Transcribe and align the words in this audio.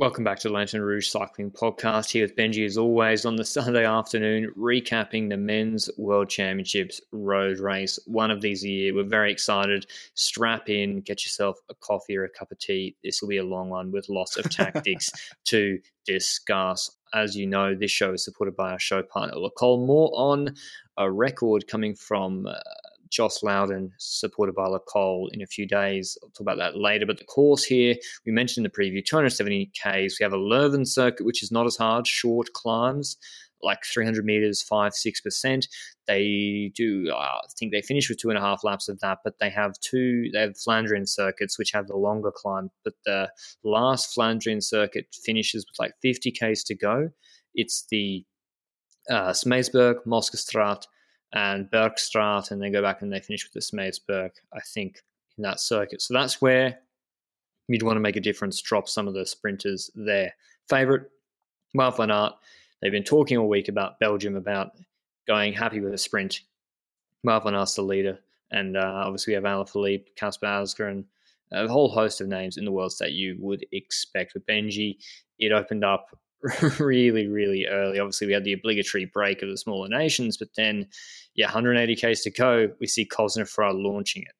Welcome 0.00 0.24
back 0.24 0.38
to 0.38 0.48
the 0.48 0.54
Lanterne 0.54 0.80
Rouge 0.80 1.08
Cycling 1.08 1.50
Podcast. 1.50 2.10
Here 2.10 2.24
with 2.24 2.34
Benji, 2.34 2.64
as 2.64 2.78
always, 2.78 3.26
on 3.26 3.36
the 3.36 3.44
Sunday 3.44 3.84
afternoon, 3.84 4.50
recapping 4.56 5.28
the 5.28 5.36
Men's 5.36 5.90
World 5.98 6.30
Championships 6.30 7.02
road 7.12 7.58
race. 7.58 7.98
One 8.06 8.30
of 8.30 8.40
these 8.40 8.64
a 8.64 8.68
year. 8.70 8.94
We're 8.94 9.04
very 9.04 9.30
excited. 9.30 9.84
Strap 10.14 10.70
in, 10.70 11.02
get 11.02 11.26
yourself 11.26 11.58
a 11.68 11.74
coffee 11.74 12.16
or 12.16 12.24
a 12.24 12.30
cup 12.30 12.50
of 12.50 12.58
tea. 12.58 12.96
This 13.04 13.20
will 13.20 13.28
be 13.28 13.36
a 13.36 13.44
long 13.44 13.68
one 13.68 13.92
with 13.92 14.08
lots 14.08 14.38
of 14.38 14.48
tactics 14.48 15.10
to 15.44 15.78
discuss. 16.06 16.90
As 17.12 17.36
you 17.36 17.46
know, 17.46 17.74
this 17.74 17.90
show 17.90 18.14
is 18.14 18.24
supported 18.24 18.56
by 18.56 18.70
our 18.70 18.78
show 18.78 19.02
partner, 19.02 19.36
Le 19.36 19.50
Col. 19.50 19.84
More 19.84 20.10
on 20.14 20.54
a 20.96 21.12
record 21.12 21.68
coming 21.68 21.94
from. 21.94 22.46
Uh, 22.46 22.54
Joss 23.10 23.42
Lowden, 23.42 23.92
supported 23.98 24.54
by 24.54 24.66
Le 24.66 24.80
Col 24.80 25.28
in 25.32 25.42
a 25.42 25.46
few 25.46 25.66
days. 25.66 26.16
I'll 26.22 26.30
talk 26.30 26.40
about 26.40 26.58
that 26.58 26.76
later. 26.76 27.06
But 27.06 27.18
the 27.18 27.24
course 27.24 27.64
here, 27.64 27.96
we 28.24 28.32
mentioned 28.32 28.64
in 28.64 28.70
the 28.72 28.82
preview, 28.82 29.04
270 29.04 29.66
Ks. 29.74 30.18
We 30.18 30.24
have 30.24 30.32
a 30.32 30.38
Leuven 30.38 30.86
circuit, 30.86 31.26
which 31.26 31.42
is 31.42 31.50
not 31.50 31.66
as 31.66 31.76
hard, 31.76 32.06
short 32.06 32.52
climbs, 32.52 33.16
like 33.62 33.84
300 33.84 34.24
meters, 34.24 34.62
5 34.62 34.92
6%. 34.92 35.68
They 36.06 36.72
do, 36.74 37.10
uh, 37.10 37.16
I 37.16 37.40
think 37.58 37.72
they 37.72 37.82
finish 37.82 38.08
with 38.08 38.18
two 38.18 38.30
and 38.30 38.38
a 38.38 38.42
half 38.42 38.64
laps 38.64 38.88
of 38.88 39.00
that, 39.00 39.18
but 39.24 39.38
they 39.38 39.50
have 39.50 39.78
two, 39.80 40.30
they 40.32 40.40
have 40.40 40.52
Flandrian 40.52 41.08
circuits, 41.08 41.58
which 41.58 41.72
have 41.72 41.86
the 41.86 41.96
longer 41.96 42.32
climb. 42.34 42.70
But 42.84 42.94
the 43.04 43.30
last 43.64 44.16
Flandrian 44.16 44.62
circuit 44.62 45.06
finishes 45.24 45.66
with 45.66 45.78
like 45.78 45.94
50 46.02 46.32
Ks 46.32 46.64
to 46.64 46.74
go. 46.74 47.10
It's 47.54 47.86
the 47.90 48.24
uh, 49.10 49.32
Moskestraat, 49.32 50.84
and 51.32 51.70
Bergstraat, 51.70 52.50
and 52.50 52.60
then 52.60 52.72
go 52.72 52.82
back 52.82 53.02
and 53.02 53.12
they 53.12 53.20
finish 53.20 53.44
with 53.44 53.52
the 53.52 53.60
Smeysberg, 53.60 54.30
I 54.52 54.60
think, 54.60 55.02
in 55.38 55.42
that 55.42 55.60
circuit. 55.60 56.02
So 56.02 56.14
that's 56.14 56.42
where 56.42 56.78
you'd 57.68 57.82
want 57.82 57.96
to 57.96 58.00
make 58.00 58.16
a 58.16 58.20
difference, 58.20 58.60
drop 58.60 58.88
some 58.88 59.06
of 59.06 59.14
the 59.14 59.24
sprinters 59.24 59.90
there. 59.94 60.34
Favorite, 60.68 61.10
Wout 61.76 61.96
van 61.96 62.10
Aert. 62.10 62.32
They've 62.80 62.90
been 62.90 63.04
talking 63.04 63.36
all 63.36 63.48
week 63.48 63.68
about 63.68 64.00
Belgium, 64.00 64.36
about 64.36 64.72
going 65.26 65.52
happy 65.52 65.80
with 65.80 65.94
a 65.94 65.98
sprint. 65.98 66.40
Wout 67.24 67.44
van 67.44 67.54
Aert's 67.54 67.74
the 67.74 67.82
leader. 67.82 68.18
And 68.50 68.76
uh, 68.76 69.02
obviously 69.04 69.32
we 69.32 69.34
have 69.36 69.44
Alaphilippe, 69.44 70.06
Kasper 70.16 70.46
Asgreen, 70.46 71.04
a 71.52 71.68
whole 71.68 71.88
host 71.88 72.20
of 72.20 72.28
names 72.28 72.56
in 72.56 72.64
the 72.64 72.72
world 72.72 72.92
that 72.98 73.12
you 73.12 73.36
would 73.38 73.64
expect. 73.72 74.34
With 74.34 74.46
Benji, 74.46 74.96
it 75.38 75.52
opened 75.52 75.84
up 75.84 76.08
really, 76.78 77.26
really 77.26 77.66
early. 77.66 77.98
Obviously, 77.98 78.26
we 78.26 78.32
had 78.32 78.44
the 78.44 78.52
obligatory 78.52 79.04
break 79.04 79.42
of 79.42 79.48
the 79.48 79.56
smaller 79.56 79.88
nations, 79.88 80.36
but 80.36 80.48
then, 80.56 80.88
yeah, 81.34 81.46
180 81.46 81.96
Ks 81.96 82.22
to 82.22 82.30
go, 82.30 82.70
we 82.80 82.86
see 82.86 83.06
Cosnefroy 83.06 83.72
launching 83.74 84.22
it. 84.22 84.32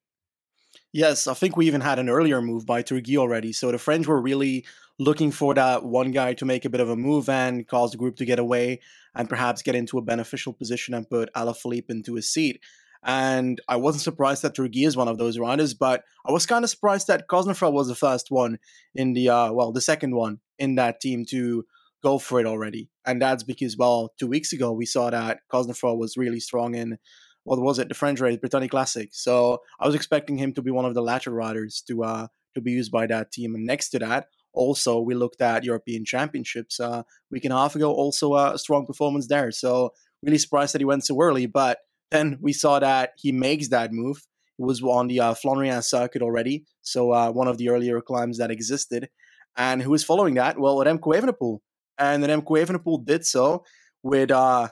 Yes, 0.93 1.27
I 1.27 1.33
think 1.33 1.55
we 1.55 1.67
even 1.67 1.81
had 1.81 1.99
an 1.99 2.09
earlier 2.09 2.41
move 2.41 2.65
by 2.65 2.83
Turgis 2.83 3.17
already. 3.17 3.53
So 3.53 3.71
the 3.71 3.77
French 3.77 4.07
were 4.07 4.19
really 4.19 4.65
looking 4.99 5.31
for 5.31 5.53
that 5.53 5.85
one 5.85 6.11
guy 6.11 6.33
to 6.33 6.45
make 6.45 6.65
a 6.65 6.69
bit 6.69 6.81
of 6.81 6.89
a 6.89 6.95
move 6.95 7.29
and 7.29 7.67
cause 7.67 7.91
the 7.91 7.97
group 7.97 8.17
to 8.17 8.25
get 8.25 8.39
away 8.39 8.81
and 9.15 9.29
perhaps 9.29 9.61
get 9.61 9.75
into 9.75 9.97
a 9.97 10.01
beneficial 10.01 10.53
position 10.53 10.93
and 10.93 11.09
put 11.09 11.33
Alaphilippe 11.33 11.89
into 11.89 12.17
a 12.17 12.21
seat. 12.21 12.61
And 13.03 13.59
I 13.67 13.77
wasn't 13.77 14.03
surprised 14.03 14.43
that 14.43 14.55
Turgis 14.55 14.87
is 14.87 14.97
one 14.97 15.07
of 15.07 15.17
those 15.17 15.39
riders, 15.39 15.73
but 15.73 16.03
I 16.25 16.31
was 16.31 16.45
kind 16.45 16.63
of 16.63 16.69
surprised 16.69 17.07
that 17.07 17.27
Cosnefroy 17.27 17.71
was 17.71 17.87
the 17.87 17.95
first 17.95 18.29
one 18.29 18.59
in 18.93 19.13
the, 19.13 19.29
uh, 19.29 19.51
well, 19.53 19.71
the 19.71 19.81
second 19.81 20.13
one 20.15 20.39
in 20.59 20.75
that 20.75 20.99
team 20.99 21.25
to 21.29 21.65
go 22.03 22.17
for 22.17 22.39
it 22.39 22.45
already. 22.45 22.89
And 23.05 23.21
that's 23.21 23.43
because, 23.43 23.77
well, 23.77 24.11
two 24.19 24.27
weeks 24.27 24.53
ago 24.53 24.71
we 24.71 24.85
saw 24.85 25.09
that 25.09 25.39
Cosnefroy 25.51 25.97
was 25.97 26.17
really 26.17 26.39
strong 26.39 26.75
in 26.75 26.97
what 27.43 27.59
was 27.59 27.79
it, 27.79 27.89
the 27.89 27.95
French 27.95 28.19
race, 28.19 28.37
Brittany 28.37 28.67
Classic. 28.67 29.09
So 29.11 29.59
I 29.79 29.85
was 29.85 29.95
expecting 29.95 30.37
him 30.37 30.53
to 30.53 30.61
be 30.61 30.71
one 30.71 30.85
of 30.85 30.93
the 30.93 31.01
latter 31.01 31.31
riders 31.31 31.83
to 31.87 32.03
uh 32.03 32.27
to 32.53 32.61
be 32.61 32.71
used 32.71 32.91
by 32.91 33.07
that 33.07 33.31
team. 33.31 33.55
And 33.55 33.65
next 33.65 33.89
to 33.89 33.99
that, 33.99 34.27
also 34.53 34.99
we 34.99 35.15
looked 35.15 35.41
at 35.41 35.63
European 35.63 36.05
Championships 36.05 36.79
uh 36.79 37.03
week 37.31 37.45
and 37.45 37.53
a 37.53 37.57
half 37.57 37.75
ago, 37.75 37.91
also 37.91 38.35
a 38.35 38.57
strong 38.57 38.85
performance 38.85 39.27
there. 39.27 39.51
So 39.51 39.91
really 40.23 40.37
surprised 40.37 40.73
that 40.73 40.81
he 40.81 40.85
went 40.85 41.05
so 41.05 41.19
early, 41.19 41.45
but 41.47 41.79
then 42.11 42.37
we 42.41 42.53
saw 42.53 42.79
that 42.79 43.11
he 43.17 43.31
makes 43.31 43.69
that 43.69 43.91
move. 43.91 44.17
It 44.59 44.65
was 44.65 44.83
on 44.83 45.07
the 45.07 45.19
uh, 45.19 45.33
Flandrian 45.33 45.83
circuit 45.83 46.21
already, 46.21 46.65
so 46.81 47.11
uh, 47.11 47.31
one 47.31 47.47
of 47.47 47.57
the 47.57 47.69
earlier 47.69 47.99
climbs 48.01 48.37
that 48.37 48.51
existed. 48.51 49.09
And 49.57 49.81
who 49.81 49.93
is 49.95 50.03
following 50.03 50.35
that? 50.35 50.59
Well, 50.59 50.77
Remco 50.77 51.15
Evenepoel 51.15 51.59
and 52.01 52.23
then 52.23 52.41
Remco 52.41 52.65
Evenepoel 52.65 53.05
did 53.05 53.25
so 53.25 53.63
with 54.01 54.31
uh, 54.31 54.69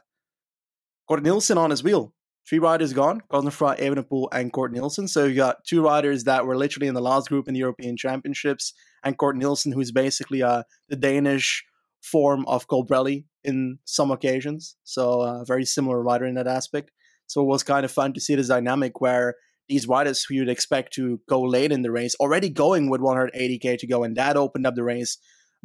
Cort 1.07 1.23
Nielsen 1.23 1.57
on 1.57 1.69
his 1.69 1.83
wheel. 1.83 2.13
Three 2.47 2.57
riders 2.59 2.93
gone, 2.93 3.21
Cosnefroy, 3.31 3.79
Evenepoel, 3.79 4.29
and 4.31 4.51
Cort 4.51 4.71
Nielsen. 4.73 5.07
So 5.07 5.25
you 5.25 5.35
got 5.35 5.63
two 5.63 5.83
riders 5.83 6.23
that 6.23 6.47
were 6.47 6.57
literally 6.57 6.87
in 6.87 6.95
the 6.95 7.01
last 7.01 7.29
group 7.29 7.47
in 7.47 7.53
the 7.53 7.59
European 7.59 7.95
Championships, 7.95 8.73
and 9.03 9.17
Cort 9.17 9.37
Nielsen, 9.37 9.71
who's 9.71 9.91
basically 9.91 10.41
uh, 10.41 10.63
the 10.89 10.95
Danish 10.95 11.63
form 12.01 12.45
of 12.47 12.67
Colbrelli 12.67 13.25
in 13.43 13.77
some 13.85 14.09
occasions. 14.09 14.75
So 14.83 15.21
a 15.21 15.41
uh, 15.41 15.43
very 15.43 15.65
similar 15.65 16.01
rider 16.01 16.25
in 16.25 16.35
that 16.35 16.47
aspect. 16.47 16.89
So 17.27 17.41
it 17.41 17.45
was 17.45 17.61
kind 17.61 17.85
of 17.85 17.91
fun 17.91 18.13
to 18.13 18.19
see 18.19 18.33
this 18.33 18.47
dynamic 18.47 18.99
where 18.99 19.35
these 19.67 19.87
riders 19.87 20.23
who 20.23 20.33
you'd 20.33 20.49
expect 20.49 20.93
to 20.93 21.21
go 21.29 21.43
late 21.43 21.71
in 21.71 21.83
the 21.83 21.91
race 21.91 22.15
already 22.19 22.49
going 22.49 22.89
with 22.89 23.01
180k 23.01 23.77
to 23.77 23.87
go, 23.87 24.03
and 24.03 24.17
that 24.17 24.35
opened 24.35 24.65
up 24.65 24.73
the 24.73 24.83
race 24.83 25.19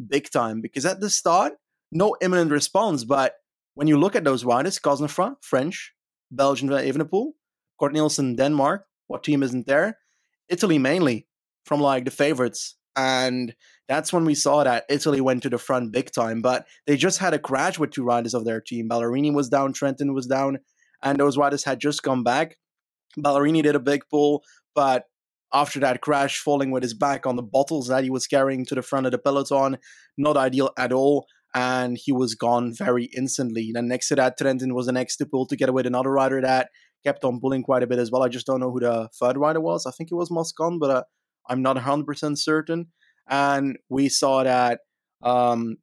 big 0.09 0.31
time 0.31 0.60
because 0.60 0.84
at 0.84 1.00
the 1.00 1.10
start, 1.10 1.55
no 1.93 2.16
imminent 2.21 2.50
response. 2.50 3.05
But 3.05 3.34
when 3.75 3.87
you 3.87 3.99
look 3.99 4.16
at 4.16 4.25
those 4.25 4.44
riders, 4.44 4.78
Cosnefroy, 4.78 5.37
French, 5.41 5.93
Belgian 6.31 6.69
Evenepoel, 6.69 7.32
Cort 7.78 7.93
Nielsen, 7.93 8.37
Denmark, 8.37 8.87
what 9.06 9.25
team 9.25 9.43
isn't 9.43 9.66
there? 9.66 9.99
Italy 10.49 10.78
mainly 10.78 11.27
from 11.65 11.81
like 11.81 12.05
the 12.05 12.10
favorites. 12.10 12.77
And 12.97 13.55
that's 13.88 14.12
when 14.12 14.25
we 14.25 14.34
saw 14.34 14.62
that 14.65 14.84
Italy 14.88 15.21
went 15.21 15.43
to 15.43 15.50
the 15.50 15.59
front 15.59 15.93
big 15.93 16.12
time. 16.12 16.43
But 16.43 16.66
they 16.87 16.97
just 16.97 17.19
had 17.19 17.34
a 17.34 17.38
crash 17.38 17.78
with 17.78 17.91
two 17.91 18.05
riders 18.05 18.34
of 18.34 18.44
their 18.44 18.61
team. 18.61 18.88
Ballerini 18.88 19.34
was 19.34 19.49
down, 19.49 19.72
Trentin 19.72 20.15
was 20.15 20.26
down, 20.26 20.59
and 21.03 21.19
those 21.19 21.37
riders 21.37 21.65
had 21.65 21.81
just 21.81 22.03
come 22.03 22.22
back. 22.22 22.56
Ballerini 23.19 23.62
did 23.62 23.75
a 23.75 23.81
big 23.81 24.05
pull, 24.11 24.43
but 24.75 25.05
after 25.55 25.79
that 25.81 26.01
crash, 26.01 26.39
falling 26.39 26.73
with 26.73 26.83
his 26.83 26.95
back 26.95 27.27
on 27.27 27.37
the 27.37 27.43
bottles 27.43 27.87
that 27.89 28.03
he 28.03 28.11
was 28.11 28.27
carrying 28.27 28.67
to 28.67 28.75
the 28.75 28.83
front 28.83 29.07
of 29.07 29.13
the 29.13 29.19
peloton. 29.19 29.79
Not 30.19 30.37
ideal 30.37 30.71
at 30.77 30.93
all. 30.93 31.27
And 31.55 31.97
he 31.97 32.11
was 32.11 32.35
gone 32.35 32.75
very 32.75 33.05
instantly. 33.17 33.71
Then 33.73 33.87
next 33.87 34.09
to 34.09 34.17
that, 34.17 34.37
Trentin 34.37 34.73
was 34.73 34.87
the 34.87 34.93
next 34.93 35.17
to 35.19 35.27
pull 35.27 35.47
together 35.47 35.73
with 35.73 35.87
another 35.87 36.11
rider 36.11 36.41
that 36.41 36.71
kept 37.05 37.25
on 37.25 37.39
pulling 37.39 37.63
quite 37.63 37.85
a 37.85 37.87
bit 37.87 38.01
as 38.01 38.11
well. 38.11 38.25
I 38.25 38.29
just 38.29 38.47
don't 38.47 38.59
know 38.59 38.73
who 38.73 38.81
the 38.81 39.09
third 39.21 39.37
rider 39.37 39.61
was. 39.61 39.87
I 39.87 39.93
think 39.93 40.11
it 40.11 40.17
was 40.17 40.31
Moscon, 40.31 40.81
but 40.81 40.91
uh, 40.91 41.03
I'm 41.49 41.63
not 41.63 41.77
100% 41.77 42.39
certain. 42.39 42.89
And 43.29 43.79
we 43.89 44.09
saw 44.09 44.43
that 44.43 44.81
um, 45.23 45.77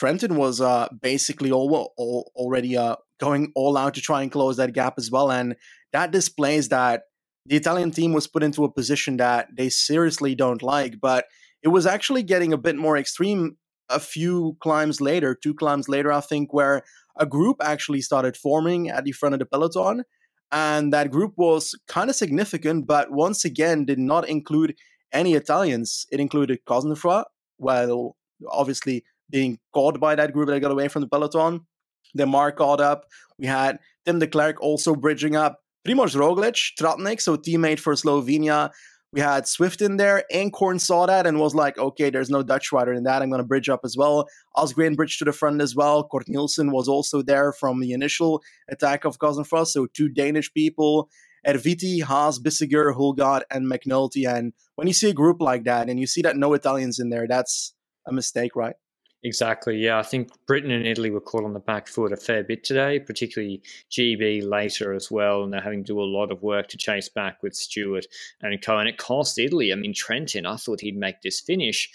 Trentin 0.00 0.36
was 0.36 0.60
uh, 0.60 0.88
basically 1.00 1.52
all, 1.52 1.92
all, 1.96 2.32
already 2.34 2.76
uh, 2.76 2.96
going 3.20 3.52
all 3.54 3.76
out 3.76 3.94
to 3.94 4.00
try 4.00 4.22
and 4.22 4.32
close 4.32 4.56
that 4.56 4.72
gap 4.72 4.94
as 4.98 5.10
well. 5.10 5.30
And 5.30 5.54
that 5.92 6.10
displays 6.10 6.68
that 6.70 7.02
the 7.46 7.56
Italian 7.56 7.90
team 7.90 8.12
was 8.12 8.26
put 8.26 8.42
into 8.42 8.64
a 8.64 8.72
position 8.72 9.16
that 9.16 9.48
they 9.56 9.68
seriously 9.68 10.34
don't 10.34 10.62
like, 10.62 11.00
but 11.00 11.26
it 11.62 11.68
was 11.68 11.86
actually 11.86 12.22
getting 12.22 12.52
a 12.52 12.58
bit 12.58 12.76
more 12.76 12.96
extreme 12.96 13.56
a 13.88 14.00
few 14.00 14.56
climbs 14.60 15.00
later, 15.00 15.34
two 15.34 15.54
climbs 15.54 15.88
later, 15.88 16.12
I 16.12 16.20
think, 16.20 16.52
where 16.52 16.82
a 17.18 17.26
group 17.26 17.56
actually 17.62 18.00
started 18.00 18.36
forming 18.36 18.88
at 18.88 19.04
the 19.04 19.12
front 19.12 19.34
of 19.34 19.38
the 19.38 19.46
peloton. 19.46 20.04
And 20.50 20.92
that 20.92 21.10
group 21.10 21.32
was 21.36 21.74
kind 21.88 22.10
of 22.10 22.16
significant, 22.16 22.86
but 22.86 23.10
once 23.10 23.44
again 23.44 23.84
did 23.84 23.98
not 23.98 24.28
include 24.28 24.76
any 25.12 25.34
Italians. 25.34 26.06
It 26.10 26.20
included 26.20 26.60
Cosnefroy, 26.66 27.24
well, 27.58 28.16
obviously 28.50 29.04
being 29.30 29.58
caught 29.72 29.98
by 29.98 30.14
that 30.14 30.32
group 30.32 30.48
that 30.48 30.60
got 30.60 30.70
away 30.70 30.88
from 30.88 31.02
the 31.02 31.08
peloton. 31.08 31.66
Then 32.14 32.28
Mark 32.28 32.58
caught 32.58 32.80
up. 32.80 33.06
We 33.38 33.46
had 33.46 33.78
Tim 34.04 34.18
de 34.18 34.26
Klerk 34.26 34.60
also 34.60 34.94
bridging 34.94 35.36
up. 35.36 35.61
Primoz 35.86 36.14
Roglic, 36.14 36.74
Tratnik, 36.80 37.20
so 37.20 37.36
teammate 37.36 37.80
for 37.80 37.94
Slovenia. 37.94 38.70
We 39.12 39.20
had 39.20 39.46
Swift 39.46 39.82
in 39.82 39.98
there. 39.98 40.24
Eenkhoorn 40.32 40.80
saw 40.80 41.06
that 41.06 41.26
and 41.26 41.38
was 41.38 41.54
like, 41.54 41.76
okay, 41.76 42.08
there's 42.08 42.30
no 42.30 42.42
Dutch 42.42 42.72
rider 42.72 42.92
in 42.92 43.02
that. 43.02 43.20
I'm 43.20 43.28
going 43.28 43.42
to 43.42 43.46
bridge 43.46 43.68
up 43.68 43.80
as 43.84 43.96
well. 43.96 44.26
Asgreen 44.56 44.96
bridged 44.96 45.18
to 45.18 45.26
the 45.26 45.32
front 45.32 45.60
as 45.60 45.74
well. 45.74 46.04
Cort 46.04 46.28
Nielsen 46.28 46.70
was 46.70 46.88
also 46.88 47.20
there 47.20 47.52
from 47.52 47.80
the 47.80 47.92
initial 47.92 48.42
attack 48.70 49.04
of 49.04 49.18
Cosnefroy. 49.18 49.66
So 49.66 49.86
two 49.86 50.08
Danish 50.08 50.52
people. 50.54 51.10
Erviti, 51.46 52.02
Haas, 52.02 52.38
Bissegger, 52.38 52.94
Hulgaard, 52.96 53.42
and 53.50 53.70
McNulty. 53.70 54.26
And 54.32 54.52
when 54.76 54.86
you 54.86 54.94
see 54.94 55.10
a 55.10 55.14
group 55.14 55.42
like 55.42 55.64
that 55.64 55.90
and 55.90 55.98
you 55.98 56.06
see 56.06 56.22
that 56.22 56.36
no 56.36 56.54
Italians 56.54 57.00
in 57.00 57.10
there, 57.10 57.26
that's 57.28 57.74
a 58.06 58.12
mistake, 58.12 58.54
right? 58.54 58.76
Exactly. 59.24 59.76
Yeah, 59.76 59.98
I 59.98 60.02
think 60.02 60.30
Britain 60.46 60.72
and 60.72 60.84
Italy 60.84 61.10
were 61.10 61.20
caught 61.20 61.44
on 61.44 61.52
the 61.52 61.60
back 61.60 61.86
foot 61.86 62.12
a 62.12 62.16
fair 62.16 62.42
bit 62.42 62.64
today, 62.64 62.98
particularly 62.98 63.62
GB 63.90 64.48
later 64.48 64.92
as 64.92 65.12
well, 65.12 65.44
and 65.44 65.52
they're 65.52 65.60
having 65.60 65.84
to 65.84 65.92
do 65.92 66.00
a 66.00 66.02
lot 66.02 66.32
of 66.32 66.42
work 66.42 66.66
to 66.68 66.76
chase 66.76 67.08
back 67.08 67.40
with 67.40 67.54
Stewart 67.54 68.06
and 68.40 68.60
Co. 68.60 68.78
And 68.78 68.88
it 68.88 68.98
cost 68.98 69.38
Italy. 69.38 69.72
I 69.72 69.76
mean, 69.76 69.94
Trentin, 69.94 70.44
I 70.44 70.56
thought 70.56 70.80
he'd 70.80 70.96
make 70.96 71.22
this 71.22 71.40
finish. 71.40 71.88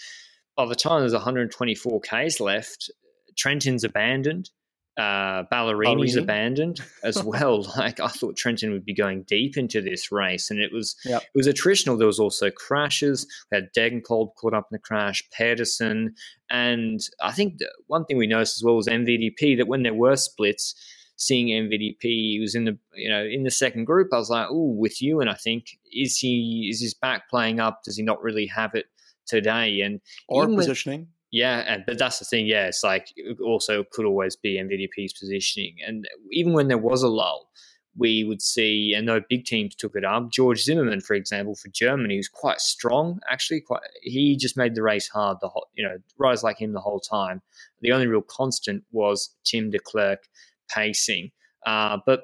By 0.56 0.64
the 0.64 0.74
time 0.74 1.00
there's 1.00 1.12
124 1.12 2.00
Ks 2.00 2.40
left, 2.40 2.90
Trentin's 3.36 3.84
abandoned. 3.84 4.50
Uh, 4.98 5.44
Ballerini's 5.44 6.16
Ballerini. 6.16 6.22
abandoned 6.22 6.80
as 7.04 7.22
well. 7.24 7.62
like 7.76 8.00
I 8.00 8.08
thought 8.08 8.36
Trentin 8.36 8.72
would 8.72 8.84
be 8.84 8.94
going 8.94 9.22
deep 9.22 9.56
into 9.56 9.80
this 9.80 10.10
race, 10.10 10.50
and 10.50 10.58
it 10.58 10.72
was 10.72 10.96
yep. 11.04 11.22
it 11.22 11.30
was 11.36 11.46
attritional. 11.46 11.96
There 11.96 12.08
was 12.08 12.18
also 12.18 12.50
crashes. 12.50 13.24
We 13.52 13.58
had 13.58 13.68
Degenkolb 13.76 14.34
caught 14.34 14.54
up 14.54 14.66
in 14.72 14.74
the 14.74 14.80
crash, 14.80 15.22
Pedersen, 15.30 16.16
and 16.50 17.00
I 17.22 17.30
think 17.30 17.58
one 17.86 18.06
thing 18.06 18.16
we 18.16 18.26
noticed 18.26 18.58
as 18.58 18.64
well 18.64 18.74
was 18.74 18.88
MVDP 18.88 19.56
that 19.58 19.68
when 19.68 19.84
there 19.84 19.94
were 19.94 20.16
splits, 20.16 20.74
seeing 21.14 21.48
MVDP 21.48 21.96
he 22.00 22.38
was 22.40 22.56
in 22.56 22.64
the 22.64 22.76
you 22.94 23.08
know 23.08 23.22
in 23.22 23.44
the 23.44 23.52
second 23.52 23.84
group, 23.84 24.08
I 24.12 24.16
was 24.16 24.30
like, 24.30 24.48
oh, 24.50 24.74
with 24.76 25.00
you, 25.00 25.20
and 25.20 25.30
I 25.30 25.34
think 25.34 25.78
is 25.92 26.18
he 26.18 26.68
is 26.72 26.80
his 26.80 26.94
back 26.94 27.28
playing 27.30 27.60
up? 27.60 27.82
Does 27.84 27.96
he 27.96 28.02
not 28.02 28.20
really 28.20 28.46
have 28.46 28.74
it 28.74 28.86
today? 29.28 29.80
And 29.80 30.00
or 30.28 30.48
positioning. 30.48 31.00
With, 31.00 31.08
yeah, 31.30 31.64
and 31.66 31.84
but 31.86 31.98
that's 31.98 32.18
the 32.18 32.24
thing. 32.24 32.46
Yeah, 32.46 32.66
it's 32.66 32.82
like 32.82 33.12
it 33.16 33.38
also 33.40 33.84
could 33.90 34.06
always 34.06 34.36
be 34.36 34.58
MVDP's 34.58 35.12
positioning, 35.12 35.76
and 35.86 36.08
even 36.32 36.52
when 36.52 36.68
there 36.68 36.78
was 36.78 37.02
a 37.02 37.08
lull, 37.08 37.50
we 37.96 38.24
would 38.24 38.40
see, 38.40 38.94
and 38.96 39.04
no 39.06 39.20
big 39.28 39.44
teams 39.44 39.74
took 39.74 39.94
it 39.94 40.04
up. 40.04 40.30
George 40.30 40.62
Zimmermann, 40.62 41.00
for 41.00 41.14
example, 41.14 41.54
for 41.54 41.68
Germany, 41.68 42.16
was 42.16 42.28
quite 42.28 42.60
strong. 42.60 43.20
Actually, 43.28 43.60
quite 43.60 43.82
he 44.02 44.36
just 44.36 44.56
made 44.56 44.74
the 44.74 44.82
race 44.82 45.08
hard. 45.08 45.38
The 45.40 45.48
whole, 45.48 45.66
you 45.74 45.84
know, 45.84 45.98
riders 46.18 46.42
like 46.42 46.58
him 46.58 46.72
the 46.72 46.80
whole 46.80 47.00
time. 47.00 47.42
The 47.82 47.92
only 47.92 48.06
real 48.06 48.22
constant 48.22 48.84
was 48.92 49.30
Tim 49.44 49.70
de 49.70 49.78
Klerk 49.78 50.28
pacing. 50.70 51.30
Uh, 51.66 51.98
but 52.06 52.22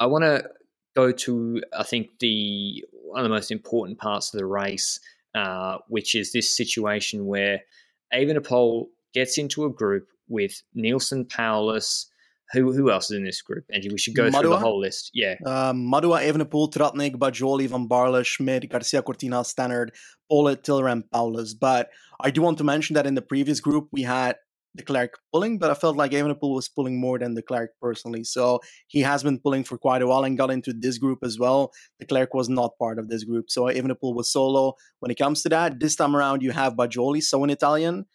I 0.00 0.06
want 0.06 0.24
to 0.24 0.48
go 0.96 1.12
to 1.12 1.62
I 1.78 1.84
think 1.84 2.18
the 2.18 2.84
one 2.90 3.20
of 3.20 3.24
the 3.24 3.34
most 3.34 3.50
important 3.50 3.98
parts 3.98 4.32
of 4.32 4.38
the 4.38 4.46
race, 4.46 4.98
uh, 5.34 5.78
which 5.88 6.14
is 6.14 6.32
this 6.32 6.56
situation 6.56 7.26
where 7.26 7.60
Evenepoel 8.14 8.86
gets 9.14 9.38
into 9.38 9.64
a 9.64 9.70
group 9.70 10.08
with 10.28 10.62
Nielsen, 10.74 11.24
Powless. 11.26 12.06
Who 12.52 12.72
who 12.72 12.90
else 12.90 13.12
is 13.12 13.16
in 13.16 13.24
this 13.24 13.42
group? 13.42 13.64
And 13.70 13.84
we 13.92 13.96
should 13.96 14.16
go 14.16 14.24
Madouas, 14.24 14.40
through 14.40 14.50
the 14.50 14.58
whole 14.58 14.80
list. 14.80 15.12
Yeah. 15.14 15.36
Uh, 15.46 15.72
Madouas, 15.72 16.26
Evenepoel, 16.28 16.72
Tratnik, 16.72 17.14
Bagioli, 17.14 17.68
Van 17.68 17.88
Baarle, 17.88 18.24
Schmidt, 18.24 18.68
Garcia 18.68 19.02
Cortina, 19.02 19.44
Stannard, 19.44 19.92
Politt, 20.28 20.64
Tiller, 20.64 20.88
and 20.88 21.08
Powless. 21.12 21.54
But 21.54 21.90
I 22.20 22.30
do 22.30 22.42
want 22.42 22.58
to 22.58 22.64
mention 22.64 22.94
that 22.94 23.06
in 23.06 23.14
the 23.14 23.22
previous 23.22 23.60
group, 23.60 23.88
we 23.92 24.02
had 24.02 24.34
de 24.76 24.84
Klerk 24.84 25.18
pulling, 25.32 25.58
but 25.58 25.70
I 25.70 25.74
felt 25.74 25.96
like 25.96 26.12
Evenepoel 26.12 26.54
was 26.54 26.68
pulling 26.68 27.00
more 27.00 27.18
than 27.18 27.34
the 27.34 27.42
Klerk 27.42 27.72
personally. 27.80 28.24
So 28.24 28.60
he 28.86 29.00
has 29.00 29.22
been 29.22 29.38
pulling 29.38 29.64
for 29.64 29.76
quite 29.76 30.02
a 30.02 30.06
while 30.06 30.24
and 30.24 30.38
got 30.38 30.50
into 30.50 30.72
this 30.72 30.98
group 30.98 31.20
as 31.22 31.38
well. 31.38 31.72
The 31.98 32.06
Klerk 32.06 32.34
was 32.34 32.48
not 32.48 32.78
part 32.78 32.98
of 32.98 33.08
this 33.08 33.24
group. 33.24 33.50
So 33.50 33.64
Evenepoel 33.64 34.14
was 34.14 34.32
solo 34.32 34.74
when 35.00 35.10
it 35.10 35.18
comes 35.18 35.42
to 35.42 35.48
that. 35.50 35.80
This 35.80 35.96
time 35.96 36.14
around, 36.14 36.42
you 36.42 36.52
have 36.52 36.74
Bagioli, 36.74 37.22
so 37.22 37.42
in 37.42 37.50
Italian, 37.50 38.06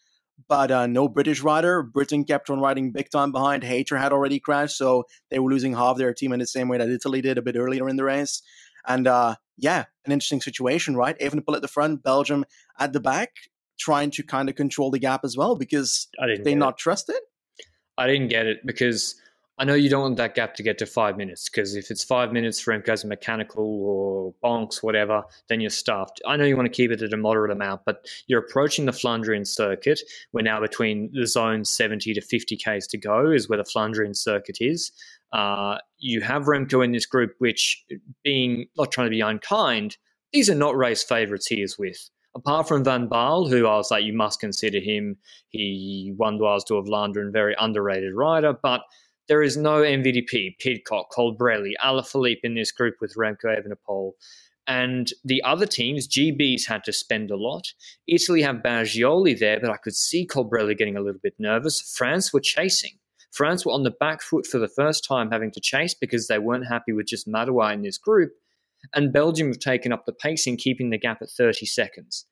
but 0.47 0.71
uh, 0.71 0.87
no 0.87 1.07
British 1.07 1.41
rider. 1.41 1.83
Britain 1.83 2.23
kept 2.23 2.49
on 2.49 2.59
riding 2.61 2.91
big 2.91 3.09
time 3.09 3.31
behind. 3.31 3.63
Hayter 3.63 3.97
had 3.97 4.13
already 4.13 4.39
crashed, 4.39 4.77
so 4.77 5.03
they 5.29 5.39
were 5.39 5.51
losing 5.51 5.73
half 5.73 5.97
their 5.97 6.13
team 6.13 6.31
in 6.31 6.39
the 6.39 6.47
same 6.47 6.69
way 6.69 6.77
that 6.77 6.89
Italy 6.89 7.21
did 7.21 7.37
a 7.37 7.41
bit 7.41 7.57
earlier 7.57 7.89
in 7.89 7.97
the 7.97 8.03
race. 8.03 8.41
And 8.87 9.07
uh, 9.07 9.35
yeah, 9.57 9.85
an 10.05 10.11
interesting 10.11 10.41
situation, 10.41 10.95
right? 10.95 11.17
Evenepoel 11.19 11.55
at 11.55 11.61
the 11.61 11.67
front, 11.67 12.03
Belgium 12.03 12.45
at 12.79 12.93
the 12.93 12.99
back 12.99 13.31
trying 13.77 14.11
to 14.11 14.23
kind 14.23 14.49
of 14.49 14.55
control 14.55 14.91
the 14.91 14.99
gap 14.99 15.21
as 15.23 15.37
well 15.37 15.55
because 15.55 16.07
they're 16.43 16.55
not 16.55 16.75
it. 16.75 16.77
trust 16.77 17.09
it? 17.09 17.23
I 17.97 18.07
didn't 18.07 18.27
get 18.27 18.45
it 18.45 18.65
because 18.65 19.15
I 19.57 19.63
know 19.63 19.73
you 19.73 19.89
don't 19.89 20.01
want 20.01 20.17
that 20.17 20.35
gap 20.35 20.53
to 20.55 20.63
get 20.63 20.77
to 20.79 20.85
five 20.85 21.15
minutes 21.15 21.47
because 21.49 21.75
if 21.75 21.89
it's 21.89 22.03
five 22.03 22.33
minutes 22.33 22.59
for 22.59 22.77
Remco's 22.77 23.05
mechanical 23.05 23.63
or 23.63 24.33
bonks, 24.43 24.83
whatever, 24.83 25.23
then 25.47 25.61
you're 25.61 25.69
stuffed. 25.69 26.21
I 26.27 26.35
know 26.35 26.43
you 26.43 26.57
want 26.57 26.65
to 26.65 26.75
keep 26.75 26.91
it 26.91 27.01
at 27.01 27.13
a 27.13 27.17
moderate 27.17 27.51
amount, 27.51 27.81
but 27.85 28.05
you're 28.27 28.41
approaching 28.41 28.85
the 28.85 28.91
Flandrian 28.91 29.47
circuit. 29.47 30.01
We're 30.33 30.41
now 30.41 30.59
between 30.59 31.09
the 31.13 31.25
zone 31.25 31.63
70 31.63 32.13
to 32.15 32.21
50 32.21 32.57
Ks 32.57 32.87
to 32.87 32.97
go, 32.97 33.31
is 33.31 33.47
where 33.47 33.57
the 33.57 33.63
Flandrian 33.63 34.15
circuit 34.15 34.57
is. 34.59 34.91
Uh, 35.31 35.77
you 35.99 36.19
have 36.19 36.43
Remco 36.43 36.83
in 36.83 36.91
this 36.91 37.05
group, 37.05 37.33
which, 37.37 37.83
being 38.23 38.65
not 38.77 38.91
trying 38.91 39.07
to 39.07 39.11
be 39.11 39.21
unkind, 39.21 39.95
these 40.33 40.49
are 40.49 40.55
not 40.55 40.75
race 40.75 41.01
favourites 41.01 41.47
he 41.47 41.61
is 41.61 41.77
with 41.79 42.09
apart 42.35 42.67
from 42.67 42.83
Van 42.83 43.07
Baarle, 43.07 43.49
who 43.49 43.65
I 43.65 43.77
was 43.77 43.89
like, 43.89 44.03
you 44.03 44.13
must 44.13 44.39
consider 44.39 44.79
him. 44.79 45.17
He 45.49 46.13
won 46.17 46.37
Dwars 46.37 46.69
of 46.69 46.85
Vlaanderen, 46.85 47.31
very 47.31 47.55
underrated 47.57 48.13
rider, 48.13 48.53
but 48.61 48.81
there 49.27 49.41
is 49.41 49.57
no 49.57 49.81
MVDP, 49.81 50.57
Pidcock, 50.59 51.07
Colbrelli, 51.11 51.71
Alaphilippe 51.83 52.41
in 52.43 52.53
this 52.53 52.71
group 52.71 52.95
with 53.01 53.15
Remco 53.15 53.45
Evenepoel. 53.45 54.11
And 54.67 55.11
the 55.23 55.41
other 55.43 55.65
teams, 55.65 56.07
GB's 56.07 56.65
had 56.67 56.83
to 56.85 56.93
spend 56.93 57.31
a 57.31 57.37
lot. 57.37 57.73
Italy 58.07 58.41
have 58.41 58.57
Bagioli 58.57 59.37
there, 59.37 59.59
but 59.59 59.69
I 59.69 59.77
could 59.77 59.95
see 59.95 60.27
Colbrelli 60.27 60.77
getting 60.77 60.97
a 60.97 61.01
little 61.01 61.21
bit 61.21 61.35
nervous. 61.39 61.81
France 61.95 62.33
were 62.33 62.39
chasing. 62.39 62.97
France 63.31 63.65
were 63.65 63.73
on 63.73 63.83
the 63.83 63.91
back 63.91 64.21
foot 64.21 64.45
for 64.45 64.59
the 64.59 64.67
first 64.67 65.05
time, 65.05 65.29
having 65.31 65.51
to 65.51 65.59
chase 65.59 65.93
because 65.93 66.27
they 66.27 66.39
weren't 66.39 66.67
happy 66.67 66.93
with 66.93 67.07
just 67.07 67.27
Madouas 67.27 67.73
in 67.73 67.81
this 67.83 67.97
group 67.97 68.31
and 68.93 69.13
Belgium 69.13 69.47
have 69.47 69.59
taken 69.59 69.91
up 69.91 70.05
the 70.05 70.13
pacing, 70.13 70.57
keeping 70.57 70.89
the 70.89 70.97
gap 70.97 71.21
at 71.21 71.29
30 71.29 71.65
seconds. 71.65 72.25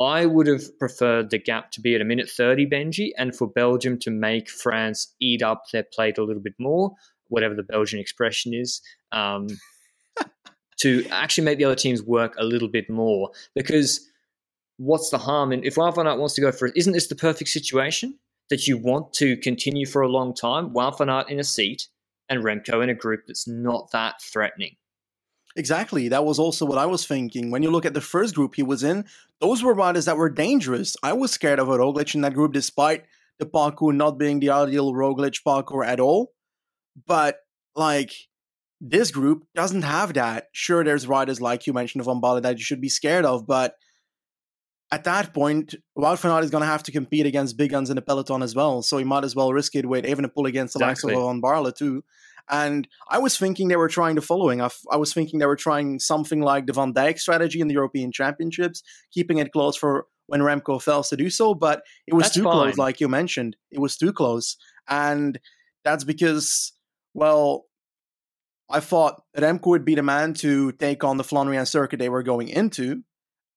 I 0.00 0.24
would 0.24 0.46
have 0.46 0.78
preferred 0.78 1.28
the 1.30 1.38
gap 1.38 1.70
to 1.72 1.80
be 1.80 1.94
at 1.94 2.00
a 2.00 2.06
minute 2.06 2.30
30, 2.30 2.66
Benji, 2.66 3.10
and 3.18 3.36
for 3.36 3.46
Belgium 3.46 3.98
to 3.98 4.10
make 4.10 4.48
France 4.48 5.14
eat 5.20 5.42
up 5.42 5.64
their 5.72 5.82
plate 5.82 6.16
a 6.16 6.24
little 6.24 6.42
bit 6.42 6.54
more, 6.58 6.92
whatever 7.28 7.54
the 7.54 7.62
Belgian 7.62 8.00
expression 8.00 8.54
is, 8.54 8.80
um, 9.12 9.46
to 10.80 11.06
actually 11.10 11.44
make 11.44 11.58
the 11.58 11.66
other 11.66 11.74
teams 11.74 12.02
work 12.02 12.34
a 12.38 12.44
little 12.44 12.68
bit 12.68 12.88
more. 12.88 13.30
Because 13.54 14.08
what's 14.78 15.10
the 15.10 15.18
harm? 15.18 15.52
And 15.52 15.64
if 15.66 15.76
Aert 15.76 15.96
wants 15.96 16.34
to 16.34 16.40
go 16.40 16.50
for 16.50 16.66
it, 16.66 16.76
isn't 16.76 16.94
this 16.94 17.08
the 17.08 17.14
perfect 17.14 17.50
situation 17.50 18.18
that 18.48 18.66
you 18.66 18.78
want 18.78 19.12
to 19.14 19.36
continue 19.36 19.84
for 19.84 20.00
a 20.00 20.08
long 20.08 20.34
time? 20.34 20.74
Aert 20.74 21.28
in 21.28 21.38
a 21.38 21.44
seat 21.44 21.88
and 22.30 22.42
Remco 22.42 22.82
in 22.82 22.88
a 22.88 22.94
group 22.94 23.24
that's 23.26 23.46
not 23.46 23.90
that 23.92 24.22
threatening. 24.22 24.76
Exactly. 25.56 26.08
That 26.08 26.24
was 26.24 26.38
also 26.38 26.64
what 26.64 26.78
I 26.78 26.86
was 26.86 27.06
thinking. 27.06 27.50
When 27.50 27.62
you 27.62 27.70
look 27.70 27.84
at 27.84 27.94
the 27.94 28.00
first 28.00 28.34
group 28.34 28.54
he 28.54 28.62
was 28.62 28.84
in, 28.84 29.04
those 29.40 29.62
were 29.62 29.74
riders 29.74 30.04
that 30.04 30.16
were 30.16 30.30
dangerous. 30.30 30.96
I 31.02 31.12
was 31.12 31.32
scared 31.32 31.58
of 31.58 31.68
a 31.68 31.76
Roglic 31.76 32.14
in 32.14 32.20
that 32.20 32.34
group, 32.34 32.52
despite 32.52 33.04
the 33.38 33.46
parcours 33.46 33.96
not 33.96 34.18
being 34.18 34.38
the 34.38 34.50
ideal 34.50 34.92
Roglic 34.92 35.42
parcours 35.42 35.88
at 35.88 35.98
all. 35.98 36.32
But 37.06 37.40
like 37.74 38.12
this 38.80 39.10
group 39.10 39.44
doesn't 39.54 39.82
have 39.82 40.14
that. 40.14 40.48
Sure, 40.52 40.84
there's 40.84 41.06
riders 41.06 41.40
like 41.40 41.66
you 41.66 41.72
mentioned 41.72 42.00
of 42.00 42.06
Van 42.06 42.20
Baarle 42.20 42.42
that 42.42 42.58
you 42.58 42.64
should 42.64 42.80
be 42.80 42.88
scared 42.88 43.24
of, 43.24 43.46
but 43.46 43.76
at 44.92 45.04
that 45.04 45.32
point, 45.32 45.74
Wout 45.96 46.18
van 46.18 46.32
Aert 46.32 46.44
is 46.44 46.50
going 46.50 46.62
to 46.62 46.66
have 46.66 46.82
to 46.84 46.92
compete 46.92 47.24
against 47.26 47.56
big 47.56 47.70
guns 47.70 47.90
in 47.90 47.96
the 47.96 48.02
peloton 48.02 48.42
as 48.42 48.56
well. 48.56 48.82
So 48.82 48.98
he 48.98 49.04
might 49.04 49.24
as 49.24 49.36
well 49.36 49.52
risk 49.52 49.76
it 49.76 49.86
with 49.86 50.04
even 50.04 50.24
a 50.24 50.28
pull 50.28 50.46
against 50.46 50.74
the 50.74 50.84
exactly. 50.84 51.14
likes 51.14 51.22
of 51.22 51.30
Van 51.30 51.40
Baarle 51.40 51.74
too. 51.74 52.02
And 52.50 52.88
I 53.08 53.18
was 53.18 53.38
thinking 53.38 53.68
they 53.68 53.76
were 53.76 53.88
trying 53.88 54.16
the 54.16 54.22
following. 54.22 54.60
I, 54.60 54.66
f- 54.66 54.82
I 54.90 54.96
was 54.96 55.14
thinking 55.14 55.38
they 55.38 55.46
were 55.46 55.56
trying 55.56 56.00
something 56.00 56.40
like 56.40 56.66
the 56.66 56.72
Van 56.72 56.92
Dijk 56.92 57.18
strategy 57.18 57.60
in 57.60 57.68
the 57.68 57.74
European 57.74 58.10
Championships, 58.10 58.82
keeping 59.12 59.38
it 59.38 59.52
close 59.52 59.76
for 59.76 60.06
when 60.26 60.40
Remco 60.40 60.82
fails 60.82 61.08
to 61.10 61.16
do 61.16 61.30
so. 61.30 61.54
But 61.54 61.82
it 62.08 62.14
was 62.14 62.24
that's 62.24 62.34
too 62.34 62.42
fine. 62.42 62.52
close, 62.52 62.78
like 62.78 63.00
you 63.00 63.08
mentioned. 63.08 63.56
It 63.70 63.78
was 63.78 63.96
too 63.96 64.12
close. 64.12 64.56
And 64.88 65.38
that's 65.84 66.02
because, 66.02 66.72
well, 67.14 67.66
I 68.68 68.80
thought 68.80 69.22
Remco 69.36 69.66
would 69.66 69.84
be 69.84 69.94
the 69.94 70.02
man 70.02 70.34
to 70.34 70.72
take 70.72 71.04
on 71.04 71.18
the 71.18 71.24
Flandrian 71.24 71.68
circuit 71.68 71.98
they 71.98 72.08
were 72.08 72.24
going 72.24 72.48
into. 72.48 73.02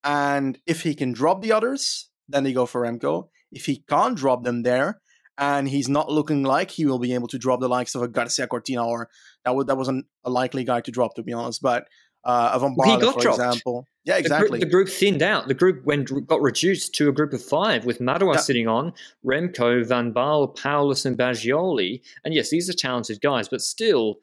And 0.04 0.60
if 0.68 0.82
he 0.82 0.94
can 0.94 1.14
drop 1.14 1.42
the 1.42 1.54
others, 1.54 2.10
then 2.28 2.44
they 2.44 2.54
go 2.54 2.66
for 2.66 2.82
Remco. 2.82 3.30
If 3.52 3.66
he 3.66 3.84
can't 3.88 4.18
drop 4.18 4.44
them 4.44 4.64
there, 4.64 5.02
and 5.38 5.68
he's 5.68 5.90
not 5.90 6.12
looking 6.12 6.44
like 6.44 6.72
he 6.72 6.86
will 6.86 7.00
be 7.00 7.13
able 7.13 7.28
to 7.28 7.38
drop 7.38 7.60
the 7.60 7.68
likes 7.68 7.96
of 7.96 8.02
a 8.02 8.08
Garcia 8.08 8.48
Cortina 8.48 8.86
or 8.86 9.10
that 9.46 9.56
was 9.56 9.66
that 9.68 9.78
wasn't 9.78 10.06
a 10.24 10.30
likely 10.30 10.63
guy 10.63 10.82
to 10.82 10.92
drop 10.92 11.16
to 11.16 11.24
be 11.24 11.34
honest. 11.34 11.62
But 11.62 11.88
uh, 12.24 12.58
Van 12.58 12.75
Baarle, 12.75 13.13
for 13.13 13.20
dropped. 13.20 13.40
example, 13.40 13.88
yeah, 14.06 14.18
exactly. 14.18 14.60
The 14.60 14.66
group, 14.66 14.86
the 14.86 14.86
group, 14.86 14.90
thinned 14.90 15.22
out. 15.22 15.48
The 15.48 15.54
group 15.54 15.86
went 15.86 16.28
got 16.28 16.42
reduced 16.42 16.94
to 16.96 17.10
a 17.10 17.12
group 17.12 17.34
of 17.34 17.44
five 17.44 17.86
with 17.86 18.00
yeah. 18.00 18.36
sitting 18.38 18.68
on 18.68 18.94
Remco, 19.25 19.86
Van 19.86 20.13
Baarle, 20.13 20.56
Powless, 20.56 21.06
and 21.06 21.18
Bagioli. 21.18 22.02
And 22.24 22.34
yes, 22.34 22.50
these 22.50 22.70
are 22.70 22.74
talented 22.74 23.22
guys, 23.22 23.50
but 23.50 23.62
still, 23.62 24.20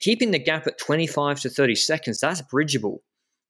keeping 0.00 0.30
the 0.30 0.38
gap 0.38 0.66
at 0.66 0.78
twenty 0.78 1.06
five 1.06 1.40
to 1.40 1.50
thirty 1.50 1.74
seconds 1.74 2.20
that's 2.20 2.42
bridgeable. 2.42 3.02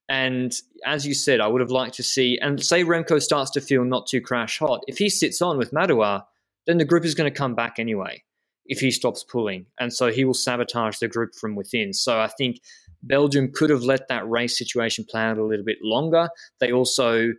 And 0.08 0.54
as 0.86 1.06
you 1.06 1.14
said, 1.14 1.40
I 1.40 1.48
would 1.48 1.60
have 1.60 1.70
liked 1.70 1.96
to 1.96 2.02
see, 2.02 2.38
and 2.40 2.64
say 2.64 2.84
Remco 2.84 3.20
starts 3.20 3.50
to 3.52 3.60
feel 3.60 3.84
not 3.84 4.06
too 4.06 4.20
crash 4.20 4.58
hot. 4.58 4.84
If 4.86 4.98
he 4.98 5.10
sits 5.10 5.42
on 5.42 5.58
with 5.58 5.72
Madouas, 5.72 6.22
then 6.66 6.78
the 6.78 6.84
group 6.84 7.04
is 7.04 7.14
going 7.14 7.30
to 7.30 7.36
come 7.36 7.54
back 7.54 7.78
anyway 7.78 8.22
if 8.68 8.80
he 8.80 8.90
stops 8.90 9.24
pulling. 9.24 9.66
And 9.78 9.92
so 9.92 10.10
he 10.10 10.24
will 10.24 10.34
sabotage 10.34 10.98
the 10.98 11.08
group 11.08 11.34
from 11.34 11.54
within. 11.54 11.92
So 11.92 12.20
I 12.20 12.28
think 12.28 12.60
Belgium 13.02 13.52
could 13.52 13.70
have 13.70 13.82
let 13.82 14.08
that 14.08 14.28
race 14.28 14.58
situation 14.58 15.04
play 15.08 15.22
out 15.22 15.38
a 15.38 15.44
little 15.44 15.64
bit 15.64 15.78
longer. 15.82 16.28
They 16.58 16.72
also, 16.72 17.32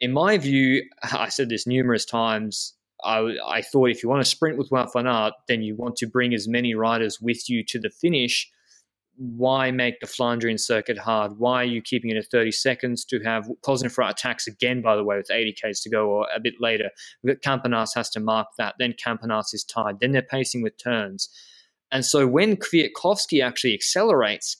in 0.00 0.12
my 0.12 0.38
view, 0.38 0.82
I 1.12 1.28
said 1.28 1.48
this 1.48 1.66
numerous 1.66 2.04
times. 2.04 2.74
I, 3.04 3.34
I 3.46 3.62
thought 3.62 3.90
if 3.90 4.02
you 4.02 4.08
want 4.08 4.22
to 4.22 4.30
sprint 4.30 4.58
with 4.58 4.70
Wout 4.70 4.92
van 4.92 5.06
Aert, 5.06 5.34
then 5.48 5.62
you 5.62 5.74
want 5.74 5.96
to 5.96 6.06
bring 6.06 6.34
as 6.34 6.46
many 6.46 6.74
riders 6.74 7.20
with 7.20 7.48
you 7.48 7.64
to 7.64 7.80
the 7.80 7.90
finish 7.90 8.50
why 9.16 9.70
make 9.70 10.00
the 10.00 10.06
Flandrian 10.06 10.58
circuit 10.58 10.98
hard? 10.98 11.38
Why 11.38 11.62
are 11.62 11.66
you 11.66 11.82
keeping 11.82 12.10
it 12.10 12.16
at 12.16 12.30
30 12.30 12.50
seconds 12.52 13.04
to 13.06 13.20
have 13.20 13.48
Cosnefroy 13.62 14.10
attacks 14.10 14.46
again, 14.46 14.82
by 14.82 14.96
the 14.96 15.04
way, 15.04 15.16
with 15.16 15.30
80 15.30 15.54
Ks 15.54 15.80
to 15.82 15.90
go 15.90 16.08
or 16.08 16.26
a 16.34 16.40
bit 16.40 16.54
later? 16.60 16.90
Campenaerts 17.26 17.94
has 17.94 18.08
to 18.10 18.20
mark 18.20 18.48
that. 18.58 18.74
Then 18.78 18.94
Campenaerts 18.94 19.54
is 19.54 19.64
tied. 19.64 20.00
Then 20.00 20.12
they're 20.12 20.22
pacing 20.22 20.62
with 20.62 20.78
turns. 20.78 21.28
And 21.90 22.04
so 22.04 22.26
when 22.26 22.56
Kwiatkowski 22.56 23.44
actually 23.44 23.74
accelerates 23.74 24.56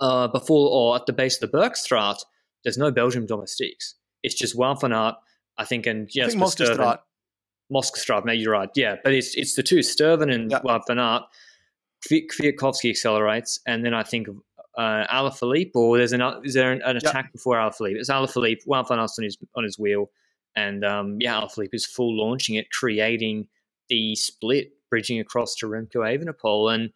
uh, 0.00 0.26
before 0.28 0.68
or 0.70 0.96
at 0.96 1.06
the 1.06 1.12
base 1.12 1.40
of 1.40 1.50
the 1.50 1.56
Bergstraat, 1.56 2.18
there's 2.64 2.78
no 2.78 2.90
Belgium 2.90 3.24
domestiques. 3.26 3.94
It's 4.22 4.34
just 4.34 4.56
Wout 4.56 5.14
I 5.58 5.64
think, 5.64 5.86
and 5.86 6.08
yes, 6.12 6.34
Moskestraat. 6.34 6.98
Moskestraat, 7.72 8.24
maybe 8.24 8.42
you're 8.42 8.52
right. 8.52 8.70
Yeah, 8.74 8.96
but 9.04 9.12
it's 9.12 9.34
it's 9.36 9.54
the 9.54 9.62
two, 9.62 9.78
Stuyven 9.78 10.32
and 10.32 10.50
yeah. 10.50 10.60
Wout 10.60 10.82
van 10.88 10.98
Aert 10.98 11.22
Kwiatkowski 12.08 12.90
accelerates, 12.90 13.60
and 13.66 13.84
then 13.84 13.94
I 13.94 14.02
think 14.02 14.28
of 14.28 14.36
uh, 14.76 15.06
Alaphilippe, 15.12 15.72
or 15.74 15.98
there's 15.98 16.12
an 16.12 16.22
is 16.44 16.54
there 16.54 16.72
an, 16.72 16.82
an 16.82 16.96
attack 16.96 17.26
yep. 17.26 17.32
before 17.32 17.56
Alaphilippe? 17.56 17.96
It's 17.96 18.10
Alaphilippe, 18.10 18.66
Wout 18.66 18.88
van 18.88 18.98
Aert 18.98 19.10
on 19.18 19.24
his 19.24 19.36
on 19.54 19.64
his 19.64 19.78
wheel, 19.78 20.10
and 20.56 20.84
um, 20.84 21.16
yeah, 21.20 21.40
Alaphilippe 21.40 21.74
is 21.74 21.86
full 21.86 22.16
launching 22.16 22.54
it, 22.56 22.70
creating 22.70 23.48
the 23.88 24.14
split, 24.14 24.72
bridging 24.88 25.20
across 25.20 25.54
to 25.56 25.66
Remco 25.66 25.96
Evenepoel, 25.96 26.74
and 26.74 26.90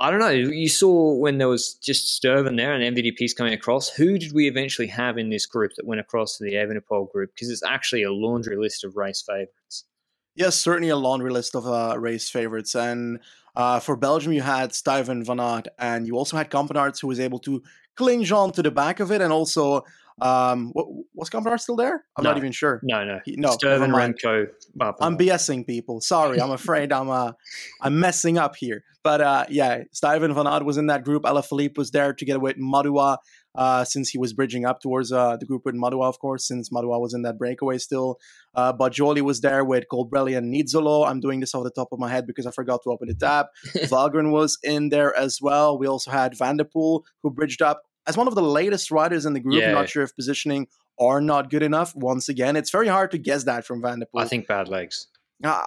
I 0.00 0.10
don't 0.10 0.20
know. 0.20 0.30
You 0.30 0.68
saw 0.68 1.12
when 1.14 1.38
there 1.38 1.48
was 1.48 1.74
just 1.74 2.22
Stuyven 2.22 2.56
there 2.56 2.72
and 2.72 2.96
MVDP's 2.96 3.34
coming 3.34 3.52
across. 3.52 3.88
Who 3.88 4.16
did 4.16 4.32
we 4.32 4.46
eventually 4.46 4.86
have 4.88 5.18
in 5.18 5.28
this 5.28 5.44
group 5.44 5.72
that 5.74 5.86
went 5.86 6.00
across 6.00 6.38
to 6.38 6.44
the 6.44 6.54
Evenepoel 6.54 7.10
group? 7.10 7.32
Because 7.34 7.50
it's 7.50 7.64
actually 7.64 8.04
a 8.04 8.12
laundry 8.12 8.56
list 8.56 8.84
of 8.84 8.96
race 8.96 9.20
favorites. 9.20 9.84
Yes, 10.36 10.56
certainly 10.56 10.88
a 10.90 10.96
laundry 10.96 11.32
list 11.32 11.56
of 11.56 11.66
uh, 11.66 11.98
race 11.98 12.30
favorites. 12.30 12.76
And 12.76 13.18
uh, 13.58 13.80
for 13.80 13.96
Belgium, 13.96 14.32
you 14.32 14.40
had 14.40 14.70
Stuyven 14.70 15.26
Van 15.26 15.40
Aert, 15.40 15.66
and 15.80 16.06
you 16.06 16.16
also 16.16 16.36
had 16.36 16.48
Campenaerts, 16.48 17.00
who 17.00 17.08
was 17.08 17.18
able 17.18 17.40
to 17.40 17.60
cling 17.96 18.30
on 18.32 18.52
to 18.52 18.62
the 18.62 18.70
back 18.70 19.00
of 19.00 19.10
it, 19.10 19.20
and 19.20 19.32
also 19.32 19.84
um, 20.20 20.70
what, 20.72 20.86
was 21.14 21.30
Campenaerts 21.30 21.60
still 21.60 21.76
there? 21.76 22.04
I'm 22.16 22.24
no. 22.24 22.30
not 22.30 22.38
even 22.38 22.52
sure. 22.52 22.80
No, 22.82 23.04
no, 23.04 23.20
he, 23.24 23.36
no. 23.36 23.50
Stuyven 23.50 23.90
Remco. 23.90 24.48
I'm 25.00 25.16
BSing 25.16 25.66
people. 25.66 26.00
Sorry, 26.00 26.40
I'm 26.40 26.50
afraid 26.50 26.92
I'm 26.92 27.10
uh, 27.10 27.32
I'm 27.80 28.00
messing 28.00 28.38
up 28.38 28.56
here. 28.56 28.84
But 29.04 29.20
uh, 29.20 29.46
yeah, 29.48 29.84
Stuyven 29.94 30.34
Van 30.34 30.46
Aert 30.46 30.64
was 30.64 30.76
in 30.76 30.86
that 30.86 31.04
group. 31.04 31.22
Alaphilippe 31.22 31.78
was 31.78 31.92
there 31.92 32.12
together 32.12 32.40
with 32.40 32.56
Madouas 32.58 33.18
uh, 33.54 33.84
since 33.84 34.10
he 34.10 34.18
was 34.18 34.32
bridging 34.32 34.64
up 34.64 34.80
towards 34.80 35.12
uh, 35.12 35.36
the 35.36 35.46
group 35.46 35.62
with 35.64 35.74
Madouas, 35.74 36.08
of 36.08 36.18
course, 36.18 36.46
since 36.46 36.70
Madouas 36.70 37.00
was 37.00 37.14
in 37.14 37.22
that 37.22 37.38
breakaway 37.38 37.78
still. 37.78 38.18
Uh, 38.54 38.72
Bagioli 38.72 39.20
was 39.20 39.40
there 39.40 39.64
with 39.64 39.84
Colbrelli 39.90 40.36
and 40.36 40.52
Nizzolo. 40.52 41.08
I'm 41.08 41.20
doing 41.20 41.40
this 41.40 41.54
off 41.54 41.64
the 41.64 41.70
top 41.70 41.88
of 41.92 41.98
my 41.98 42.08
head 42.08 42.26
because 42.26 42.46
I 42.46 42.50
forgot 42.50 42.80
to 42.84 42.90
open 42.90 43.08
the 43.08 43.14
tab. 43.26 43.46
Valgren 43.84 44.30
was 44.30 44.58
in 44.62 44.90
there 44.90 45.16
as 45.16 45.38
well. 45.40 45.78
We 45.78 45.86
also 45.86 46.10
had 46.10 46.36
Van 46.36 46.56
der 46.56 46.64
Poel, 46.64 47.02
who 47.22 47.30
bridged 47.30 47.62
up 47.62 47.82
as 48.08 48.16
one 48.16 48.26
of 48.26 48.34
the 48.34 48.42
latest 48.42 48.90
riders 48.90 49.26
in 49.26 49.34
the 49.34 49.40
group. 49.40 49.60
Yeah. 49.60 49.72
Not 49.72 49.88
sure 49.88 50.02
if 50.02 50.16
positioning 50.16 50.66
are 50.98 51.20
not 51.20 51.50
good 51.50 51.62
enough. 51.62 51.94
Once 51.94 52.28
again, 52.28 52.56
it's 52.56 52.70
very 52.70 52.88
hard 52.88 53.10
to 53.12 53.18
guess 53.18 53.44
that 53.44 53.64
from 53.64 53.82
Van 53.82 54.00
der 54.00 54.06
Poel. 54.06 54.22
I 54.22 54.26
think 54.26 54.48
bad 54.48 54.68
legs. 54.68 55.06
Uh, 55.44 55.62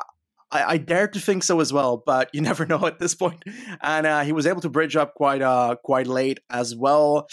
I, 0.51 0.73
I, 0.73 0.77
dare 0.77 1.07
to 1.07 1.19
think 1.19 1.43
so 1.43 1.61
as 1.61 1.71
well, 1.71 2.03
but 2.05 2.29
you 2.33 2.41
never 2.49 2.65
know 2.65 2.85
at 2.85 2.99
this 2.99 3.15
point. 3.15 3.43
And 3.81 4.05
uh, 4.05 4.23
he 4.23 4.33
was 4.33 4.45
able 4.45 4.59
to 4.61 4.69
bridge 4.69 4.95
up 4.95 5.13
quite 5.13 5.41
uh 5.41 5.75
quite 5.83 6.07
late 6.07 6.39
as 6.49 6.75
well. 6.75 7.27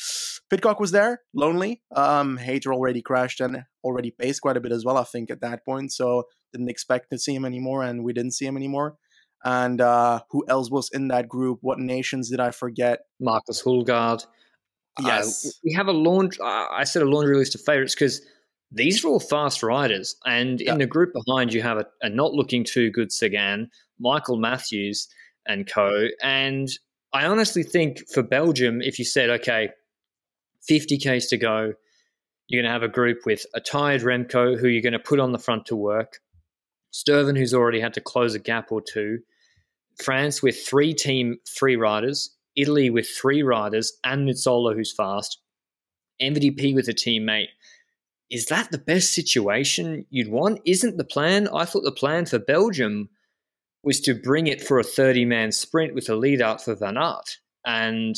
Pidcock 0.51 0.79
was 0.79 0.93
there, 0.93 1.23
lonely. 1.35 1.83
Um, 1.95 2.37
Hayter 2.37 2.73
already 2.73 3.03
crashed 3.03 3.41
and 3.41 3.65
already 3.83 4.11
paced 4.11 4.43
quite 4.43 4.57
a 4.57 4.61
bit 4.61 4.73
as 4.73 4.85
well. 4.85 4.97
I 4.97 5.05
think 5.05 5.31
at 5.31 5.41
that 5.41 5.65
point, 5.65 5.93
so 5.93 6.25
didn't 6.53 6.71
expect 6.71 7.11
to 7.11 7.19
see 7.19 7.35
him 7.35 7.45
anymore, 7.45 7.83
and 7.83 8.05
we 8.05 8.13
didn't 8.13 8.33
see 8.33 8.47
him 8.47 8.57
anymore. 8.57 8.97
And 9.45 9.81
uh, 9.81 10.21
who 10.31 10.45
else 10.49 10.71
was 10.71 10.91
in 10.93 11.09
that 11.09 11.29
group? 11.29 11.59
What 11.61 11.79
nations 11.79 12.31
did 12.31 12.41
I 12.41 12.51
forget? 12.51 13.01
Marcus 13.21 13.63
Hulgaard. 13.63 14.25
Yes, 15.01 15.47
uh, 15.47 15.51
we 15.65 15.73
have 15.73 15.89
a 15.89 15.93
laundry. 15.93 16.39
I 16.45 16.85
said 16.85 17.03
a 17.03 17.09
laundry 17.09 17.37
list 17.37 17.55
of 17.55 17.61
favorites 17.61 17.95
because 17.95 18.23
these 18.71 19.05
are 19.05 19.09
all 19.09 19.21
fast 19.21 19.63
riders. 19.63 20.17
And 20.27 20.61
in 20.61 20.79
the 20.79 20.87
group 20.87 21.13
behind, 21.13 21.53
you 21.53 21.63
have 21.63 21.79
a, 21.79 21.87
a, 22.03 22.09
not 22.09 22.35
looking 22.35 22.65
too 22.65 22.91
good 22.91 23.13
Sagan, 23.13 23.71
Michael 23.99 24.37
Matthews, 24.37 25.09
and 25.47 25.67
co. 25.67 26.09
And 26.23 26.69
I 27.13 27.25
honestly 27.25 27.63
think 27.63 28.09
for 28.13 28.23
Belgium, 28.23 28.83
if 28.83 28.99
you 28.99 29.05
said, 29.05 29.31
okay, 29.31 29.71
50 30.67 30.99
Ks 30.99 31.27
to 31.27 31.39
go, 31.39 31.73
you're 32.49 32.63
going 32.63 32.69
to 32.69 32.73
have 32.73 32.83
a 32.83 32.93
group 32.93 33.21
with 33.25 33.45
a 33.55 33.61
tired 33.61 34.03
Remco 34.03 34.59
who 34.59 34.69
you're 34.69 34.83
going 34.83 34.93
to 34.93 34.99
put 34.99 35.21
on 35.21 35.33
the 35.33 35.39
front 35.39 35.67
to 35.67 35.77
work, 35.77 36.19
Stuyven, 36.93 37.37
who's 37.37 37.55
already 37.55 37.81
had 37.81 37.95
to 37.95 38.01
close 38.01 38.35
a 38.35 38.39
gap 38.39 38.73
or 38.73 38.81
two, 38.81 39.19
France 40.03 40.43
with 40.43 40.67
three 40.67 40.95
team, 40.95 41.37
three 41.47 41.77
riders, 41.77 42.37
Italy 42.59 42.91
with 42.91 43.09
three 43.09 43.43
riders, 43.43 43.93
and 44.05 44.29
Nizzolo, 44.29 44.75
who's 44.75 44.93
fast, 44.93 45.39
MVDP 46.21 46.75
with 46.75 46.89
a 46.89 46.93
teammate 46.93 47.49
is 48.31 48.47
that 48.47 48.71
the 48.71 48.79
best 48.79 49.13
situation 49.13 50.05
you'd 50.11 50.31
want? 50.31 50.61
Isn't 50.65 50.97
the 50.97 51.05
plan? 51.05 51.49
I 51.49 51.65
thought 51.65 51.85
the 51.85 51.93
plan 51.93 52.27
for 52.27 52.39
Belgium 52.39 53.09
was 53.83 54.01
to 54.01 54.15
bring 54.15 54.47
it 54.47 54.63
for 54.63 54.79
a 54.79 54.85
30 54.85 55.25
man 55.25 55.53
sprint 55.53 55.95
with 55.95 56.09
a 56.09 56.15
lead 56.15 56.43
out 56.43 56.63
for 56.63 56.75
Van 56.75 56.99
Aert. 56.99 57.39
And, 57.65 58.17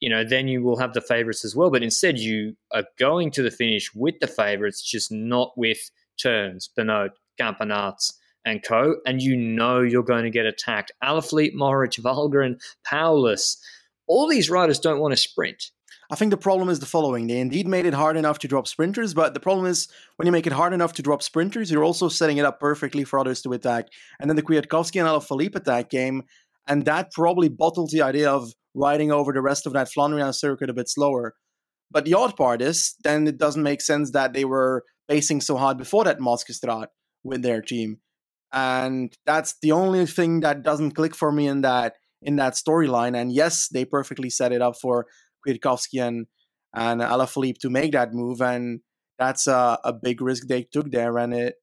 you 0.00 0.08
know, 0.08 0.24
then 0.24 0.48
you 0.48 0.62
will 0.62 0.78
have 0.78 0.94
the 0.94 1.00
favourites 1.00 1.44
as 1.44 1.54
well. 1.54 1.70
But 1.70 1.82
instead, 1.82 2.18
you 2.18 2.56
are 2.72 2.84
going 2.98 3.30
to 3.32 3.42
the 3.42 3.50
finish 3.50 3.94
with 3.94 4.14
the 4.20 4.26
favourites, 4.26 4.82
just 4.82 5.12
not 5.12 5.52
with 5.56 5.90
turns, 6.20 6.70
Benoot, 6.74 7.12
Campenaerts, 7.38 8.14
and 8.46 8.62
co. 8.62 8.96
And 9.04 9.20
you 9.20 9.36
know 9.36 9.80
you're 9.80 10.02
going 10.02 10.24
to 10.24 10.30
get 10.30 10.46
attacked. 10.46 10.92
Alaphilippe, 11.04 11.54
Mohoric, 11.54 12.00
Valgren, 12.00 12.58
Powless. 12.86 13.62
All 14.10 14.26
these 14.26 14.50
riders 14.50 14.80
don't 14.80 14.98
want 14.98 15.12
to 15.12 15.16
sprint. 15.16 15.70
I 16.10 16.16
think 16.16 16.32
the 16.32 16.36
problem 16.36 16.68
is 16.68 16.80
the 16.80 16.86
following. 16.86 17.28
They 17.28 17.38
indeed 17.38 17.68
made 17.68 17.86
it 17.86 17.94
hard 17.94 18.16
enough 18.16 18.40
to 18.40 18.48
drop 18.48 18.66
sprinters, 18.66 19.14
but 19.14 19.34
the 19.34 19.38
problem 19.38 19.66
is 19.66 19.86
when 20.16 20.26
you 20.26 20.32
make 20.32 20.48
it 20.48 20.52
hard 20.52 20.72
enough 20.72 20.94
to 20.94 21.02
drop 21.02 21.22
sprinters, 21.22 21.70
you're 21.70 21.84
also 21.84 22.08
setting 22.08 22.36
it 22.36 22.44
up 22.44 22.58
perfectly 22.58 23.04
for 23.04 23.20
others 23.20 23.40
to 23.42 23.52
attack. 23.52 23.86
And 24.18 24.28
then 24.28 24.34
the 24.34 24.42
Kwiatkowski 24.42 24.98
and 24.98 25.08
Alaphilippe 25.08 25.54
attack 25.54 25.90
game, 25.90 26.24
and 26.66 26.84
that 26.86 27.12
probably 27.12 27.48
bottled 27.48 27.90
the 27.92 28.02
idea 28.02 28.28
of 28.28 28.52
riding 28.74 29.12
over 29.12 29.32
the 29.32 29.42
rest 29.42 29.64
of 29.64 29.74
that 29.74 29.86
Flandrian 29.88 30.34
circuit 30.34 30.68
a 30.68 30.74
bit 30.74 30.88
slower. 30.88 31.36
But 31.88 32.04
the 32.04 32.14
odd 32.14 32.36
part 32.36 32.62
is, 32.62 32.96
then 33.04 33.28
it 33.28 33.38
doesn't 33.38 33.62
make 33.62 33.80
sense 33.80 34.10
that 34.10 34.32
they 34.32 34.44
were 34.44 34.82
pacing 35.08 35.40
so 35.40 35.56
hard 35.56 35.78
before 35.78 36.02
that 36.02 36.18
Moskestraat 36.18 36.88
with 37.22 37.42
their 37.42 37.62
team. 37.62 37.98
And 38.52 39.16
that's 39.24 39.54
the 39.62 39.70
only 39.70 40.04
thing 40.06 40.40
that 40.40 40.64
doesn't 40.64 40.96
click 40.96 41.14
for 41.14 41.30
me 41.30 41.46
in 41.46 41.60
that 41.60 41.94
in 42.22 42.36
that 42.36 42.54
storyline. 42.54 43.16
And 43.16 43.32
yes, 43.32 43.68
they 43.68 43.84
perfectly 43.84 44.30
set 44.30 44.52
it 44.52 44.62
up 44.62 44.76
for 44.76 45.06
Kwiatkowski 45.46 46.06
and 46.06 46.26
and 46.72 47.00
Alaphilippe 47.00 47.58
to 47.58 47.70
make 47.70 47.92
that 47.92 48.14
move, 48.14 48.40
and 48.40 48.80
that's 49.18 49.48
a, 49.48 49.78
a 49.82 49.92
big 49.92 50.20
risk 50.20 50.46
they 50.46 50.62
took 50.62 50.92
there, 50.92 51.18
and 51.18 51.34
it 51.34 51.56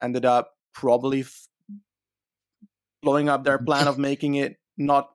ended 0.00 0.24
up 0.24 0.52
probably 0.72 1.20
f- 1.20 1.48
blowing 3.02 3.28
up 3.28 3.42
their 3.42 3.58
plan 3.58 3.88
of 3.88 3.98
making 3.98 4.36
it 4.36 4.56
not 4.78 5.10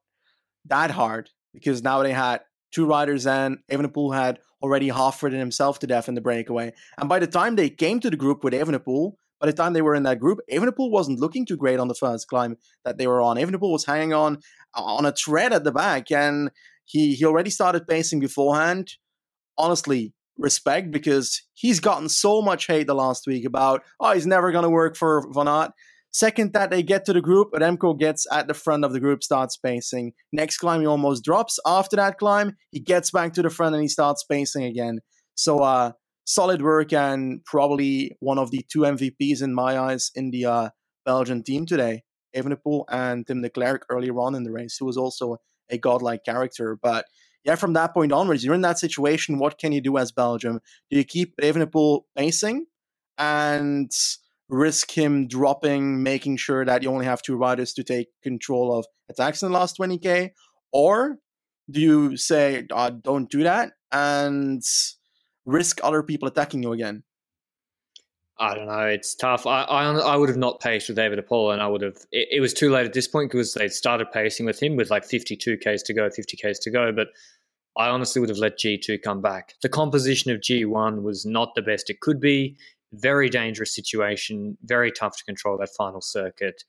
that 0.65 0.91
hard 0.91 1.29
because 1.53 1.81
now 1.81 2.03
they 2.03 2.13
had 2.13 2.41
two 2.71 2.85
riders 2.85 3.25
and 3.25 3.57
Evenepoel 3.71 4.13
had 4.13 4.39
already 4.61 4.89
half 4.89 5.21
ridden 5.23 5.39
himself 5.39 5.79
to 5.79 5.87
death 5.87 6.09
in 6.09 6.15
the 6.15 6.21
breakaway. 6.21 6.73
And 6.97 7.07
by 7.09 7.19
the 7.19 7.27
time 7.27 7.55
they 7.55 7.69
came 7.69 7.99
to 8.01 8.09
the 8.09 8.17
group 8.17 8.43
with 8.43 8.53
Evenepoel, 8.53 9.13
by 9.39 9.47
the 9.47 9.53
time 9.53 9.73
they 9.73 9.81
were 9.81 9.95
in 9.95 10.03
that 10.03 10.19
group, 10.19 10.39
Evenepoel 10.51 10.89
wasn't 10.89 11.19
looking 11.19 11.45
too 11.45 11.57
great 11.57 11.79
on 11.79 11.87
the 11.87 11.95
first 11.95 12.27
climb 12.27 12.57
that 12.83 12.97
they 12.97 13.07
were 13.07 13.21
on. 13.21 13.37
Evenepoel 13.37 13.71
was 13.71 13.85
hanging 13.85 14.13
on 14.13 14.39
on 14.77 15.05
a 15.05 15.11
thread 15.11 15.53
at 15.53 15.63
the 15.63 15.71
back, 15.71 16.11
and 16.11 16.51
he 16.85 17.15
he 17.15 17.25
already 17.25 17.49
started 17.49 17.87
pacing 17.87 18.19
beforehand. 18.19 18.93
Honestly, 19.57 20.13
respect 20.37 20.91
because 20.91 21.41
he's 21.53 21.79
gotten 21.79 22.09
so 22.09 22.41
much 22.41 22.67
hate 22.67 22.87
the 22.87 22.93
last 22.93 23.25
week 23.25 23.45
about 23.45 23.81
oh 23.99 24.13
he's 24.13 24.27
never 24.27 24.51
gonna 24.51 24.69
work 24.69 24.95
for 24.95 25.27
Van 25.33 25.47
Aert. 25.47 25.71
Second 26.11 26.53
that 26.53 26.71
they 26.71 26.81
get 26.81 27.05
to 27.05 27.13
the 27.13 27.21
group, 27.21 27.51
Remco 27.53 27.97
gets 27.97 28.25
at 28.31 28.47
the 28.47 28.53
front 28.53 28.85
of 28.85 28.93
the 28.93 28.99
group, 28.99 29.23
starts 29.23 29.57
pacing. 29.57 30.13
Next 30.31 30.57
climb 30.57 30.81
he 30.81 30.87
almost 30.87 31.23
drops. 31.23 31.59
After 31.65 31.95
that 31.97 32.17
climb, 32.17 32.55
he 32.71 32.79
gets 32.79 33.11
back 33.11 33.33
to 33.33 33.41
the 33.41 33.49
front 33.49 33.75
and 33.75 33.81
he 33.81 33.87
starts 33.87 34.23
pacing 34.23 34.63
again. 34.63 34.99
So 35.35 35.59
uh 35.59 35.91
solid 36.27 36.61
work 36.61 36.91
and 36.93 37.43
probably 37.45 38.15
one 38.19 38.37
of 38.37 38.51
the 38.51 38.63
two 38.71 38.79
MVPs 38.79 39.41
in 39.41 39.55
my 39.55 39.79
eyes 39.79 40.11
in 40.13 40.29
the 40.29 40.45
uh, 40.45 40.69
Belgian 41.05 41.41
team 41.41 41.65
today. 41.65 42.03
Evenepoel 42.35 42.85
and 42.89 43.25
Tim 43.25 43.41
de 43.41 43.79
earlier 43.89 44.19
on 44.19 44.35
in 44.35 44.43
the 44.43 44.51
race, 44.51 44.77
who 44.79 44.85
was 44.85 44.97
also 44.97 45.37
a 45.69 45.77
godlike 45.77 46.23
character. 46.23 46.77
But 46.81 47.05
yeah, 47.43 47.55
from 47.55 47.73
that 47.73 47.93
point 47.93 48.11
onwards, 48.11 48.43
you're 48.43 48.53
in 48.53 48.61
that 48.61 48.79
situation. 48.79 49.37
What 49.37 49.57
can 49.57 49.71
you 49.71 49.81
do 49.81 49.97
as 49.97 50.11
Belgium? 50.11 50.59
Do 50.89 50.97
you 50.97 51.03
keep 51.03 51.35
Evenepoel 51.37 52.01
pacing 52.15 52.65
and 53.17 53.91
risk 54.49 54.91
him 54.91 55.27
dropping, 55.27 56.03
making 56.03 56.37
sure 56.37 56.65
that 56.65 56.83
you 56.83 56.89
only 56.89 57.05
have 57.05 57.21
two 57.21 57.35
riders 57.35 57.73
to 57.73 57.83
take 57.83 58.07
control 58.23 58.77
of 58.77 58.85
attacks 59.09 59.41
in 59.41 59.51
the 59.51 59.57
last 59.57 59.77
20k? 59.77 60.31
Or 60.71 61.17
Do 61.69 61.81
you 61.81 62.17
say 62.17 62.65
uh, 62.71 62.89
don't 62.89 63.29
do 63.29 63.43
that 63.43 63.73
and 63.91 64.61
risk 65.45 65.79
other 65.83 66.03
people 66.03 66.27
attacking 66.27 66.63
you 66.63 66.71
again? 66.71 67.03
I 68.39 68.53
don't 68.53 68.67
know. 68.67 68.85
It's 68.85 69.15
tough. 69.15 69.47
I, 69.47 69.63
I, 69.63 69.85
I 69.85 70.15
would 70.15 70.29
have 70.29 70.37
not 70.37 70.59
paced 70.59 70.89
with 70.89 70.97
David 70.97 71.17
Apollo, 71.17 71.51
and 71.51 71.61
I 71.61 71.67
would 71.67 71.81
have. 71.81 71.97
It, 72.11 72.27
it 72.33 72.39
was 72.39 72.53
too 72.53 72.69
late 72.69 72.85
at 72.85 72.93
this 72.93 73.07
point 73.07 73.31
because 73.31 73.53
they 73.53 73.67
started 73.67 74.11
pacing 74.11 74.45
with 74.45 74.61
him 74.61 74.75
with 74.75 74.91
like 74.91 75.05
52 75.05 75.57
Ks 75.57 75.81
to 75.83 75.93
go, 75.93 76.09
50 76.09 76.37
Ks 76.37 76.59
to 76.59 76.69
go. 76.69 76.91
But 76.91 77.07
I 77.77 77.89
honestly 77.89 78.19
would 78.19 78.29
have 78.29 78.37
let 78.37 78.59
G2 78.59 79.01
come 79.01 79.21
back. 79.21 79.53
The 79.61 79.69
composition 79.69 80.31
of 80.31 80.41
G1 80.41 81.01
was 81.01 81.25
not 81.25 81.53
the 81.55 81.61
best 81.61 81.89
it 81.89 81.99
could 81.99 82.19
be. 82.19 82.57
Very 82.93 83.29
dangerous 83.29 83.73
situation. 83.73 84.57
Very 84.63 84.91
tough 84.91 85.17
to 85.17 85.23
control 85.23 85.57
that 85.57 85.69
final 85.75 86.01
circuit. 86.01 86.63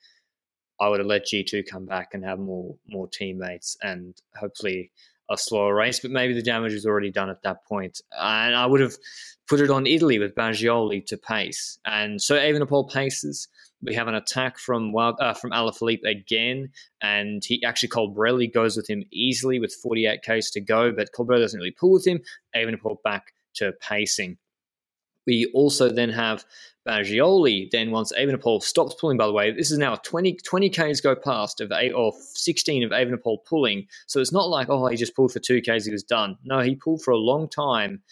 I 0.80 0.88
would 0.88 1.00
have 1.00 1.06
let 1.06 1.26
G2 1.26 1.66
come 1.68 1.86
back 1.86 2.10
and 2.12 2.24
have 2.24 2.38
more 2.38 2.76
more 2.88 3.08
teammates 3.08 3.76
and 3.82 4.20
hopefully 4.36 4.92
a 5.30 5.36
slower 5.36 5.74
race, 5.74 6.00
but 6.00 6.10
maybe 6.10 6.34
the 6.34 6.42
damage 6.42 6.72
was 6.72 6.86
already 6.86 7.10
done 7.10 7.30
at 7.30 7.42
that 7.42 7.64
point. 7.66 8.00
And 8.12 8.54
I 8.54 8.66
would 8.66 8.80
have 8.80 8.96
put 9.48 9.60
it 9.60 9.70
on 9.70 9.86
Italy 9.86 10.18
with 10.18 10.34
Bagioli 10.34 11.04
to 11.06 11.16
pace. 11.16 11.78
And 11.84 12.20
so 12.20 12.36
Evenepoel 12.36 12.90
paces. 12.90 13.48
We 13.80 13.94
have 13.94 14.08
an 14.08 14.16
attack 14.16 14.58
from 14.58 14.92
uh, 14.96 15.34
from 15.34 15.52
Alaphilippe 15.52 16.04
again, 16.04 16.70
and 17.00 17.44
he 17.44 17.62
actually 17.64 17.90
Colbrelli 17.90 18.52
goes 18.52 18.76
with 18.76 18.90
him 18.90 19.04
easily 19.12 19.60
with 19.60 19.72
48 19.72 20.22
k's 20.22 20.50
to 20.50 20.60
go, 20.60 20.90
but 20.90 21.10
Colbrelli 21.16 21.42
doesn't 21.42 21.58
really 21.58 21.70
pull 21.70 21.92
with 21.92 22.04
him. 22.04 22.20
Evenepoel 22.56 23.00
back 23.04 23.34
to 23.54 23.72
pacing. 23.80 24.36
We 25.28 25.50
also 25.52 25.90
then 25.90 26.08
have 26.08 26.46
Bagioli. 26.88 27.70
Then 27.70 27.90
once 27.90 28.12
Evenepoel 28.18 28.62
stops 28.62 28.94
pulling, 28.94 29.18
by 29.18 29.26
the 29.26 29.32
way, 29.32 29.50
this 29.50 29.70
is 29.70 29.76
now 29.76 29.96
20, 29.96 30.38
20 30.42 30.70
Ks 30.70 31.02
go 31.02 31.14
past 31.14 31.60
of 31.60 31.70
eight 31.70 31.92
or 31.92 32.14
16 32.34 32.82
of 32.82 32.90
Evenepoel 32.92 33.44
pulling. 33.44 33.86
So 34.06 34.20
it's 34.20 34.32
not 34.32 34.48
like, 34.48 34.70
oh, 34.70 34.86
he 34.86 34.96
just 34.96 35.14
pulled 35.14 35.32
for 35.32 35.38
two 35.38 35.60
Ks, 35.60 35.84
he 35.84 35.92
was 35.92 36.02
done. 36.02 36.38
No, 36.44 36.60
he 36.60 36.74
pulled 36.74 37.02
for 37.02 37.10
a 37.10 37.18
long 37.18 37.46
time. 37.46 38.02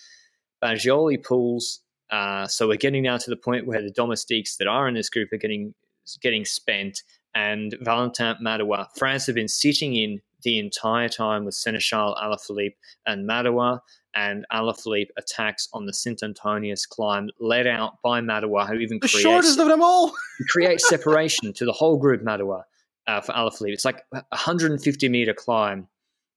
Bagioli 0.62 1.24
pulls. 1.24 1.80
Uh, 2.10 2.46
so 2.46 2.68
we're 2.68 2.76
getting 2.76 3.02
now 3.02 3.16
to 3.16 3.30
the 3.30 3.36
point 3.36 3.66
where 3.66 3.80
the 3.80 3.90
domestiques 3.90 4.56
that 4.58 4.68
are 4.68 4.86
in 4.86 4.94
this 4.94 5.08
group 5.08 5.32
are 5.32 5.38
getting 5.38 5.74
getting 6.20 6.44
spent. 6.44 7.02
And 7.34 7.76
Valentin 7.80 8.36
Madouas, 8.44 8.88
France 8.96 9.26
have 9.26 9.34
been 9.34 9.48
sitting 9.48 9.96
in 9.96 10.20
the 10.42 10.58
entire 10.58 11.08
time 11.08 11.44
with 11.44 11.54
Seneschal 11.54 12.14
Alaphilippe 12.22 12.76
and 13.06 13.28
Madouas 13.28 13.80
and 14.16 14.46
Alaphilippe 14.50 15.10
attacks 15.18 15.68
on 15.74 15.84
the 15.84 15.92
St. 15.92 16.22
Antonius 16.22 16.86
climb, 16.86 17.28
led 17.38 17.66
out 17.66 18.00
by 18.02 18.20
Madouas, 18.20 18.68
who 18.68 18.76
even 18.76 18.98
the 18.98 19.08
creates, 19.08 19.20
shortest 19.20 19.58
of 19.58 19.68
them 19.68 19.82
all. 19.82 20.12
creates 20.48 20.88
separation 20.88 21.52
to 21.52 21.66
the 21.66 21.72
whole 21.72 21.98
group, 21.98 22.22
Madouas, 22.22 22.62
uh, 23.06 23.20
for 23.20 23.32
Alaphilippe. 23.32 23.74
It's 23.74 23.84
like 23.84 24.04
a 24.12 24.24
150 24.30 25.08
meter 25.10 25.34
climb, 25.34 25.86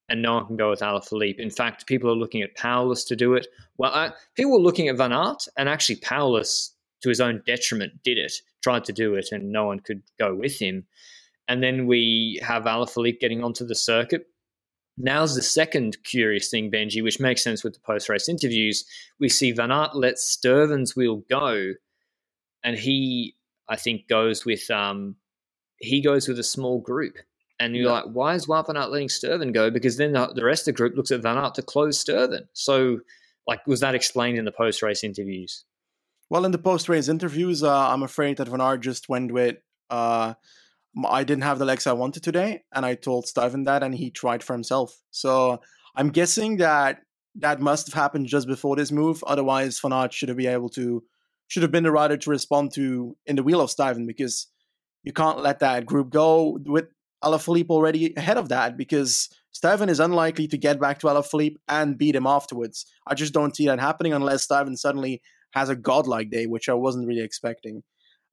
and 0.09 0.21
no 0.21 0.36
one 0.36 0.48
can 0.48 0.57
go 0.57 0.69
with 0.69 0.81
Alaphilippe. 0.81 1.39
In 1.39 1.50
fact, 1.50 1.88
people 1.88 2.12
are 2.12 2.15
looking 2.15 2.41
at 2.41 2.55
Powless 2.55 3.05
to 3.05 3.15
do 3.15 3.33
it. 3.33 3.48
Well, 3.77 3.93
uh, 3.93 4.12
people 4.36 4.51
were 4.51 4.59
looking 4.59 4.89
at 4.89 4.98
Van 4.98 5.13
Aert, 5.13 5.48
and 5.57 5.69
actually 5.69 5.95
Powless, 5.98 6.71
to 7.01 7.07
his 7.07 7.21
own 7.21 7.41
detriment, 7.45 7.93
did 8.03 8.17
it, 8.17 8.33
tried 8.62 8.83
to 8.86 8.93
do 8.93 9.15
it, 9.15 9.29
and 9.31 9.53
no 9.53 9.65
one 9.65 9.79
could 9.79 10.03
go 10.19 10.36
with 10.36 10.59
him. 10.59 10.86
And 11.48 11.63
then 11.63 11.88
we 11.88 12.41
have 12.43 12.63
Alaphilippe 12.63 13.21
getting 13.21 13.41
onto 13.41 13.65
the 13.65 13.74
circuit, 13.74 14.27
Now's 15.01 15.34
the 15.34 15.41
second 15.41 15.98
curious 16.03 16.50
thing, 16.50 16.70
Benji, 16.70 17.01
which 17.01 17.22
makes 17.22 17.41
sense 17.41 17.63
with 17.63 17.74
the 17.74 17.79
post 17.79 18.10
race 18.10 18.27
interviews. 18.27 18.84
We 19.18 19.29
see 19.29 19.53
Van 19.53 19.72
Aert 19.72 19.96
let 19.96 20.15
Stuyven's 20.15 20.94
wheel 20.94 21.24
go, 21.29 21.74
and 22.63 22.77
he, 22.77 23.36
I 23.70 23.77
think, 23.77 24.10
goes 24.10 24.46
with 24.46 24.70
um, 24.70 25.15
he 25.77 26.01
goes 26.01 26.27
with 26.27 26.38
a 26.38 26.44
small 26.44 26.82
group. 26.82 27.15
And 27.62 27.75
you're 27.75 27.86
yeah. 27.86 27.91
like, 27.91 28.06
why 28.12 28.36
is 28.36 28.46
Wout 28.48 28.68
Van 28.68 28.77
Aert 28.77 28.89
letting 28.89 29.08
Stuyven 29.08 29.53
go? 29.53 29.70
Because 29.70 29.98
then 29.98 30.13
the, 30.13 30.32
the 30.34 30.46
rest 30.46 30.62
of 30.62 30.74
the 30.74 30.77
group 30.77 30.96
looks 30.96 31.12
at 31.12 31.22
Van 31.22 31.38
Aert 31.38 31.56
to 31.56 31.62
close 31.62 32.01
Stuyven. 32.01 32.48
So, 32.53 33.00
like, 33.48 33.65
was 33.68 33.79
that 33.79 33.96
explained 33.96 34.38
in 34.38 34.46
the 34.46 34.51
post 34.51 34.82
race 34.82 35.03
interviews? 35.03 35.65
Well, 36.29 36.46
in 36.46 36.51
the 36.51 36.58
post 36.58 36.88
race 36.89 37.08
interviews, 37.08 37.63
uh, 37.63 37.89
I'm 37.89 38.03
afraid 38.03 38.38
that 38.38 38.50
Van 38.50 38.62
Aert 38.62 38.82
just 38.82 39.10
went 39.10 39.32
with. 39.32 39.58
Uh, 39.89 40.36
I 41.05 41.24
didn't 41.24 41.44
have 41.44 41.59
the 41.59 41.66
legs 41.66 41.87
I 41.87 41.94
wanted 41.94 42.24
today, 42.24 42.64
and 42.74 42.85
I 42.85 42.96
told 42.96 43.25
Stuyven 43.25 43.66
that, 43.66 43.83
and 43.83 43.94
he 43.94 44.09
tried 44.09 44.44
for 44.44 44.53
himself. 44.53 45.01
So 45.11 45.61
I'm 45.96 46.09
guessing 46.09 46.57
that 46.57 47.01
that 47.35 47.59
must 47.59 47.87
have 47.87 47.94
happened 47.94 48.27
just 48.27 48.48
before 48.48 48.75
this 48.75 48.92
move. 48.92 49.24
Otherwise, 49.25 49.79
Van 49.79 49.94
Aert 49.94 50.14
should 50.14 50.29
have 50.29 50.37
been 50.37 50.53
able 50.53 50.70
to 50.70 51.03
should 51.48 51.64
have 51.64 51.72
been 51.72 51.83
the 51.83 51.92
rider 51.92 52.16
to 52.16 52.29
respond 52.29 52.72
to 52.75 53.18
in 53.25 53.35
the 53.35 53.44
wheel 53.44 53.59
of 53.59 53.70
Stuyven 53.70 54.05
because 54.05 54.48
you 55.03 55.11
can't 55.11 55.40
let 55.40 55.59
that 55.59 55.85
group 55.85 56.11
go 56.11 56.59
with 56.66 56.85
Alaphilippe 57.24 57.70
already 57.70 58.14
ahead 58.16 58.37
of 58.37 58.50
that 58.50 58.77
because 58.77 59.29
Stuyven 59.53 59.90
is 59.90 60.00
unlikely 60.00 60.48
to 60.48 60.57
get 60.57 60.79
back 60.79 61.00
to 61.00 61.07
Alaphilippe 61.07 61.55
and 61.68 61.98
beat 61.98 62.16
him 62.16 62.27
afterwards. 62.27 62.85
I 63.07 63.16
just 63.16 63.33
don't 63.33 63.55
see 63.55 63.66
that 63.66 63.79
happening 63.79 64.14
unless 64.14 64.48
Stuyven 64.48 64.77
suddenly 64.77 65.22
has 65.53 65.70
a 65.70 65.75
godlike 65.75 66.29
day, 66.29 66.46
which 66.46 66.70
I 66.70 66.74
wasn't 66.74 67.07
really 67.07 67.24
expecting. 67.24 67.83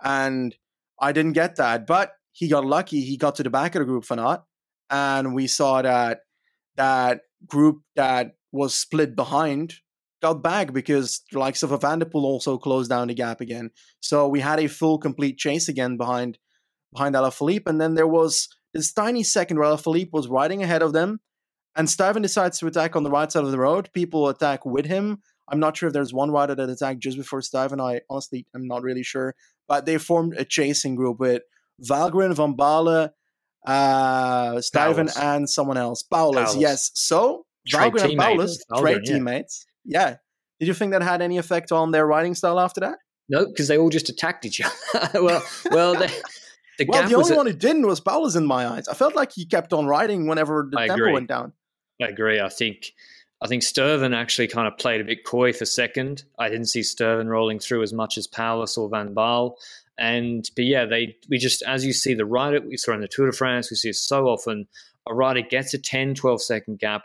And 0.02 0.54
I 1.00 1.12
didn't 1.12 1.32
get 1.32 1.56
that. 1.56 1.86
But 1.86 2.12
he 2.36 2.48
got 2.48 2.66
lucky. 2.66 3.00
He 3.00 3.16
got 3.16 3.36
to 3.36 3.42
the 3.42 3.48
back 3.48 3.74
of 3.74 3.80
the 3.80 3.86
group 3.86 4.04
for 4.04 4.14
not, 4.14 4.44
and 4.90 5.34
we 5.34 5.46
saw 5.46 5.80
that 5.80 6.20
that 6.76 7.22
group 7.46 7.80
that 7.94 8.32
was 8.52 8.74
split 8.74 9.16
behind 9.16 9.76
got 10.20 10.42
back 10.42 10.74
because 10.74 11.22
the 11.32 11.38
likes 11.38 11.62
of 11.62 11.72
a 11.72 11.78
Van 11.78 11.98
der 11.98 12.04
Poel 12.04 12.24
also 12.24 12.58
closed 12.58 12.90
down 12.90 13.08
the 13.08 13.14
gap 13.14 13.40
again. 13.40 13.70
So 14.00 14.28
we 14.28 14.40
had 14.40 14.60
a 14.60 14.66
full, 14.66 14.98
complete 14.98 15.38
chase 15.38 15.68
again 15.68 15.96
behind 15.96 16.38
behind 16.92 17.14
Alaphilippe, 17.14 17.66
and 17.66 17.80
then 17.80 17.94
there 17.94 18.06
was 18.06 18.48
this 18.74 18.92
tiny 18.92 19.22
second 19.22 19.58
where 19.58 19.68
Alaphilippe 19.68 20.12
was 20.12 20.28
riding 20.28 20.62
ahead 20.62 20.82
of 20.82 20.92
them, 20.92 21.20
and 21.74 21.88
Stuyven 21.88 22.22
decides 22.22 22.58
to 22.58 22.66
attack 22.66 22.96
on 22.96 23.02
the 23.02 23.10
right 23.10 23.32
side 23.32 23.44
of 23.44 23.50
the 23.50 23.58
road. 23.58 23.88
People 23.94 24.28
attack 24.28 24.66
with 24.66 24.84
him. 24.84 25.22
I'm 25.48 25.60
not 25.60 25.76
sure 25.76 25.86
if 25.86 25.94
there's 25.94 26.12
one 26.12 26.30
rider 26.30 26.54
that 26.54 26.68
attacked 26.68 27.00
just 27.00 27.16
before 27.16 27.40
Stuyven. 27.40 27.80
I 27.80 28.02
honestly 28.10 28.46
am 28.54 28.66
not 28.66 28.82
really 28.82 29.02
sure, 29.02 29.34
but 29.66 29.86
they 29.86 29.96
formed 29.96 30.34
a 30.36 30.44
chasing 30.44 30.96
group 30.96 31.18
with 31.18 31.42
Valgren, 31.84 32.34
Van 32.34 32.54
Baarle, 32.54 33.10
uh, 33.66 34.52
Stuyven, 34.56 35.10
and 35.20 35.48
someone 35.48 35.76
else. 35.76 36.02
Powless, 36.02 36.56
yes. 36.56 36.90
So 36.94 37.44
Valgren 37.72 38.10
and 38.10 38.18
Powless, 38.18 38.58
great 38.70 39.00
yeah. 39.04 39.14
teammates. 39.14 39.66
Yeah. 39.84 40.16
Did 40.58 40.68
you 40.68 40.74
think 40.74 40.92
that 40.92 41.02
had 41.02 41.20
any 41.20 41.38
effect 41.38 41.72
on 41.72 41.90
their 41.90 42.06
riding 42.06 42.34
style 42.34 42.58
after 42.58 42.80
that? 42.80 42.98
No, 43.28 43.46
because 43.46 43.68
they 43.68 43.76
all 43.76 43.90
just 43.90 44.08
attacked 44.08 44.44
each 44.46 44.60
other. 44.94 45.22
well, 45.22 45.42
well, 45.70 45.94
they, 45.94 46.08
the 46.78 46.86
well, 46.88 47.08
the 47.08 47.16
only 47.16 47.34
a- 47.34 47.36
one 47.36 47.46
who 47.46 47.52
didn't 47.52 47.86
was 47.86 48.00
Powless 48.00 48.36
in 48.36 48.46
my 48.46 48.66
eyes. 48.66 48.88
I 48.88 48.94
felt 48.94 49.14
like 49.14 49.32
he 49.32 49.44
kept 49.44 49.72
on 49.72 49.86
riding 49.86 50.26
whenever 50.26 50.68
the 50.70 50.78
I 50.78 50.86
tempo 50.86 51.02
agree. 51.02 51.12
went 51.12 51.28
down. 51.28 51.52
I 52.00 52.06
agree. 52.06 52.40
I 52.40 52.48
think 52.48 52.92
I 53.42 53.48
think 53.48 53.62
Stuyven 53.62 54.14
actually 54.14 54.48
kind 54.48 54.66
of 54.66 54.78
played 54.78 55.00
a 55.00 55.04
bit 55.04 55.24
coy 55.24 55.52
for 55.52 55.64
second. 55.64 56.24
I 56.38 56.48
didn't 56.48 56.66
see 56.66 56.80
Stuyven 56.80 57.26
rolling 57.28 57.58
through 57.58 57.82
as 57.82 57.92
much 57.92 58.16
as 58.16 58.26
Powless 58.26 58.78
or 58.78 58.88
Van 58.88 59.14
Baarle. 59.14 59.56
And 59.98 60.48
but 60.54 60.64
yeah, 60.64 60.84
they 60.84 61.16
we 61.28 61.38
just 61.38 61.62
as 61.62 61.84
you 61.84 61.92
see 61.92 62.14
the 62.14 62.26
rider 62.26 62.60
we 62.60 62.76
saw 62.76 62.92
in 62.92 63.00
the 63.00 63.08
Tour 63.08 63.30
de 63.30 63.36
France, 63.36 63.70
we 63.70 63.76
see 63.76 63.90
it 63.90 63.96
so 63.96 64.26
often. 64.26 64.66
A 65.08 65.14
rider 65.14 65.42
gets 65.42 65.72
a 65.72 65.78
10, 65.78 66.14
12 66.14 66.42
second 66.42 66.78
gap. 66.78 67.04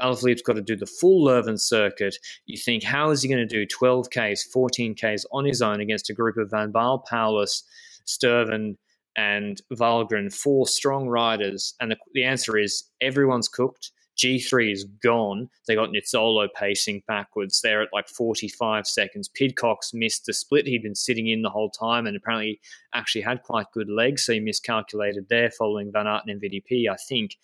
Alaphilippe's 0.00 0.42
got 0.42 0.54
to 0.54 0.62
do 0.62 0.76
the 0.76 0.86
full 0.86 1.26
Leuven 1.26 1.60
circuit. 1.60 2.16
You 2.46 2.56
think, 2.56 2.82
how 2.82 3.10
is 3.10 3.22
he 3.22 3.28
going 3.28 3.46
to 3.46 3.66
do 3.66 3.66
12Ks, 3.66 4.42
14Ks 4.54 5.24
on 5.32 5.44
his 5.44 5.60
own 5.60 5.80
against 5.80 6.08
a 6.08 6.14
group 6.14 6.36
of 6.38 6.50
Van 6.50 6.72
Baarle, 6.72 7.04
Powless, 7.06 7.64
Stuyven, 8.06 8.76
and 9.16 9.60
Valgren, 9.72 10.32
four 10.32 10.66
strong 10.66 11.08
riders? 11.08 11.74
And 11.80 11.90
the, 11.90 11.96
the 12.14 12.24
answer 12.24 12.56
is 12.56 12.84
everyone's 13.00 13.48
cooked. 13.48 13.92
G3 14.20 14.72
is 14.72 14.84
gone. 15.02 15.48
They 15.66 15.74
got 15.74 15.90
Nizzolo 15.90 16.48
pacing 16.54 17.02
backwards. 17.08 17.60
They're 17.60 17.82
at 17.82 17.92
like 17.92 18.08
45 18.08 18.86
seconds. 18.86 19.28
Pidcock's 19.28 19.94
missed 19.94 20.26
the 20.26 20.34
split. 20.34 20.66
He'd 20.66 20.82
been 20.82 20.94
sitting 20.94 21.28
in 21.28 21.42
the 21.42 21.48
whole 21.48 21.70
time 21.70 22.06
and 22.06 22.16
apparently 22.16 22.60
actually 22.92 23.22
had 23.22 23.42
quite 23.42 23.72
good 23.72 23.88
legs, 23.88 24.24
so 24.24 24.34
he 24.34 24.40
miscalculated 24.40 25.28
there 25.30 25.50
following 25.50 25.90
Van 25.90 26.06
Aert 26.06 26.24
and 26.26 26.40
MVDP, 26.40 26.88
I 26.90 26.96
think. 26.96 27.36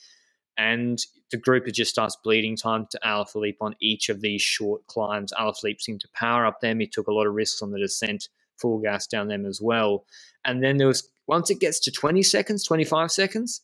And 0.59 0.99
the 1.31 1.39
group 1.39 1.67
just 1.67 1.91
starts 1.91 2.17
bleeding 2.23 2.57
time 2.57 2.87
to 2.91 3.01
Alaphilippe 3.05 3.57
on 3.61 3.75
each 3.81 4.09
of 4.09 4.21
these 4.21 4.43
short 4.43 4.87
climbs. 4.87 5.33
Alaphilippe 5.39 5.81
seemed 5.81 6.01
to 6.01 6.09
power 6.15 6.45
up 6.47 6.61
them. 6.61 6.81
He 6.81 6.87
took 6.87 7.09
a 7.09 7.13
lot 7.13 7.27
of 7.27 7.35
risks 7.35 7.63
on 7.63 7.71
the 7.71 7.79
descent, 7.79 8.29
full 8.59 8.79
gas 8.79 9.07
down 9.07 9.29
them 9.29 9.47
as 9.47 9.61
well. 9.63 10.05
And 10.45 10.63
then 10.63 10.77
there 10.77 10.87
was, 10.87 11.09
once 11.27 11.51
it 11.51 11.61
gets 11.61 11.81
to 11.81 11.91
20 11.91 12.23
seconds, 12.23 12.65
25 12.65 13.11
seconds, 13.11 13.63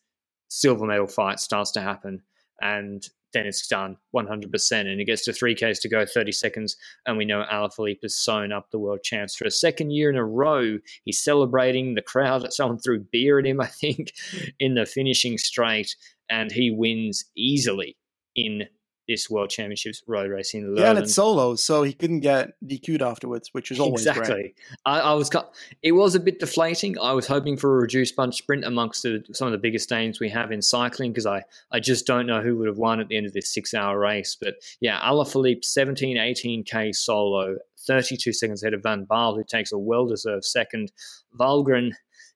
silver 0.48 0.87
medal 0.87 1.07
fight 1.07 1.40
starts 1.40 1.70
to 1.72 1.81
happen 1.81 2.22
and 2.62 3.07
then 3.33 3.46
it's 3.46 3.66
done 3.66 3.96
100%. 4.14 4.72
And 4.72 5.01
it 5.01 5.05
gets 5.05 5.25
to 5.25 5.33
3Ks 5.33 5.81
to 5.81 5.88
go, 5.88 6.07
30 6.07 6.33
seconds. 6.33 6.77
And 7.07 7.16
we 7.16 7.25
know 7.25 7.44
Alaphilippe 7.51 8.03
has 8.03 8.14
sewn 8.14 8.53
up 8.53 8.70
the 8.70 8.79
world 8.79 9.03
champs 9.03 9.37
for 9.37 9.44
a 9.44 9.51
second 9.51 9.90
year 9.90 10.11
in 10.11 10.16
a 10.16 10.25
row. 10.25 10.79
He's 11.05 11.22
celebrating. 11.22 11.94
The 11.94 12.03
crowd, 12.03 12.51
someone 12.53 12.79
threw 12.79 13.01
beer 13.01 13.38
at 13.38 13.46
him, 13.46 13.61
I 13.61 13.66
think, 13.66 14.12
in 14.59 14.75
the 14.75 14.87
finishing 14.87 15.38
straight. 15.38 15.96
And 16.31 16.51
he 16.51 16.70
wins 16.70 17.25
easily 17.37 17.96
in 18.35 18.64
this 19.09 19.29
World 19.29 19.51
Championships 19.51 20.03
road 20.07 20.31
racing. 20.31 20.75
Yeah, 20.77 20.91
and 20.91 20.99
it's 20.99 21.15
solo, 21.15 21.55
so 21.57 21.83
he 21.83 21.93
couldn't 21.93 22.21
get 22.21 22.55
DQ'd 22.65 23.03
afterwards, 23.03 23.51
which 23.53 23.71
is 23.71 23.81
always 23.81 24.07
exactly. 24.07 24.35
Great. 24.35 24.55
I, 24.87 25.01
I, 25.01 25.15
was, 25.15 25.31
it 25.83 25.93
was 25.93 26.15
a 26.15 26.21
bit 26.21 26.38
deflating. 26.38 26.99
I 26.99 27.12
was 27.12 27.27
hoping 27.27 27.57
for 27.57 27.77
a 27.77 27.81
reduced 27.81 28.17
bunch 28.17 28.37
sprint 28.37 28.65
amongst 28.65 29.03
the, 29.03 29.25
some 29.33 29.47
of 29.47 29.53
the 29.53 29.59
biggest 29.59 29.91
names 29.91 30.21
we 30.21 30.29
have 30.31 30.53
in 30.53 30.62
cycling 30.62 31.12
because 31.12 31.27
I, 31.27 31.43
I 31.73 31.81
just 31.81 32.07
don't 32.07 32.27
know 32.27 32.41
who 32.41 32.57
would 32.59 32.69
have 32.69 32.79
won 32.79 33.01
at 33.01 33.09
the 33.09 33.17
end 33.17 33.27
of 33.27 33.33
this 33.33 33.53
six-hour 33.53 33.99
race. 33.99 34.37
But 34.41 34.55
yeah, 34.81 35.01
Alaphilippe 35.01 35.65
17, 35.65 36.17
18k 36.17 36.95
solo, 36.95 37.57
32 37.87 38.33
seconds 38.33 38.62
ahead 38.62 38.75
of 38.75 38.83
Van 38.83 39.05
Baarle, 39.05 39.37
who 39.37 39.45
takes 39.45 39.73
a 39.73 39.79
well-deserved 39.79 40.45
second. 40.45 40.93
Valgren 41.38 41.93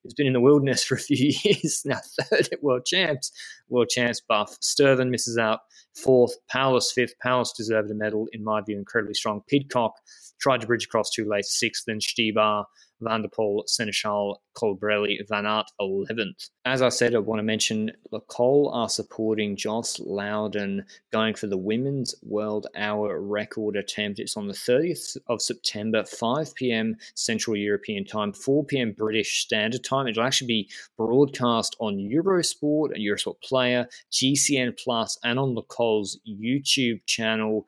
who's 0.07 0.15
been 0.15 0.27
in 0.27 0.33
the 0.33 0.41
wilderness 0.41 0.85
for 0.85 0.95
a 0.95 1.01
few 1.01 1.33
years, 1.45 1.83
now 1.85 1.99
third 2.21 2.49
at 2.53 2.63
World 2.63 2.87
Champs, 2.87 3.33
World 3.69 3.89
Champs 3.89 4.21
buff. 4.21 4.59
Stuyven 4.61 5.11
misses 5.11 5.39
out 5.39 5.61
fourth, 5.97 6.35
Powless 6.49 6.93
fifth. 6.93 7.15
Powless 7.21 7.53
deserved 7.53 7.91
a 7.91 7.95
medal, 7.95 8.29
in 8.33 8.45
my 8.45 8.61
view, 8.61 8.79
incredibly 8.79 9.15
strong. 9.15 9.43
Pidcock 9.49 9.93
tried 10.39 10.61
to 10.61 10.67
bridge 10.67 10.85
across 10.85 11.11
too 11.11 11.29
late, 11.29 11.45
sixth, 11.45 11.85
then 11.87 11.99
Stybar 11.99 12.65
Van 13.01 13.23
der 13.23 13.29
Poel, 13.29 13.69
Seneschal, 13.69 14.41
Colbrelli, 14.55 15.19
Van 15.29 15.47
Aert 15.47 15.71
11th. 15.81 16.51
As 16.65 16.83
I 16.83 16.89
said, 16.89 17.15
I 17.15 17.19
want 17.19 17.39
to 17.39 17.43
mention 17.43 17.93
Le 18.11 18.21
Col 18.23 18.71
are 18.73 18.89
supporting 18.89 19.57
Joss 19.57 20.01
Lowden 20.01 20.85
going 21.13 21.35
for 21.35 21.47
the 21.47 21.59
women's 21.59 22.15
world 22.23 22.67
hour 22.77 23.21
record 23.21 23.77
attempt. 23.77 24.19
It's 24.19 24.37
on 24.37 24.47
the 24.47 24.55
30th 24.55 25.17
of 25.29 25.43
September, 25.43 26.05
5 26.05 26.55
p.m. 26.55 26.97
Central 27.15 27.57
European 27.57 28.05
time, 28.05 28.33
4 28.33 28.65
p.m. 28.65 28.93
British 28.93 29.43
Standard 29.43 29.85
Time. 29.85 30.07
It'll 30.07 30.25
actually 30.25 30.47
be 30.49 30.71
broadcast 30.97 31.77
on 31.81 31.97
Eurosport 31.97 32.95
and 32.95 33.05
Eurosport 33.05 33.41
Player, 33.43 33.87
GCN 34.11 34.79
Plus, 34.83 35.19
and 35.23 35.39
on 35.39 35.55
Le 35.55 35.63
Col's 35.63 36.19
YouTube 36.27 37.01
channel. 37.07 37.67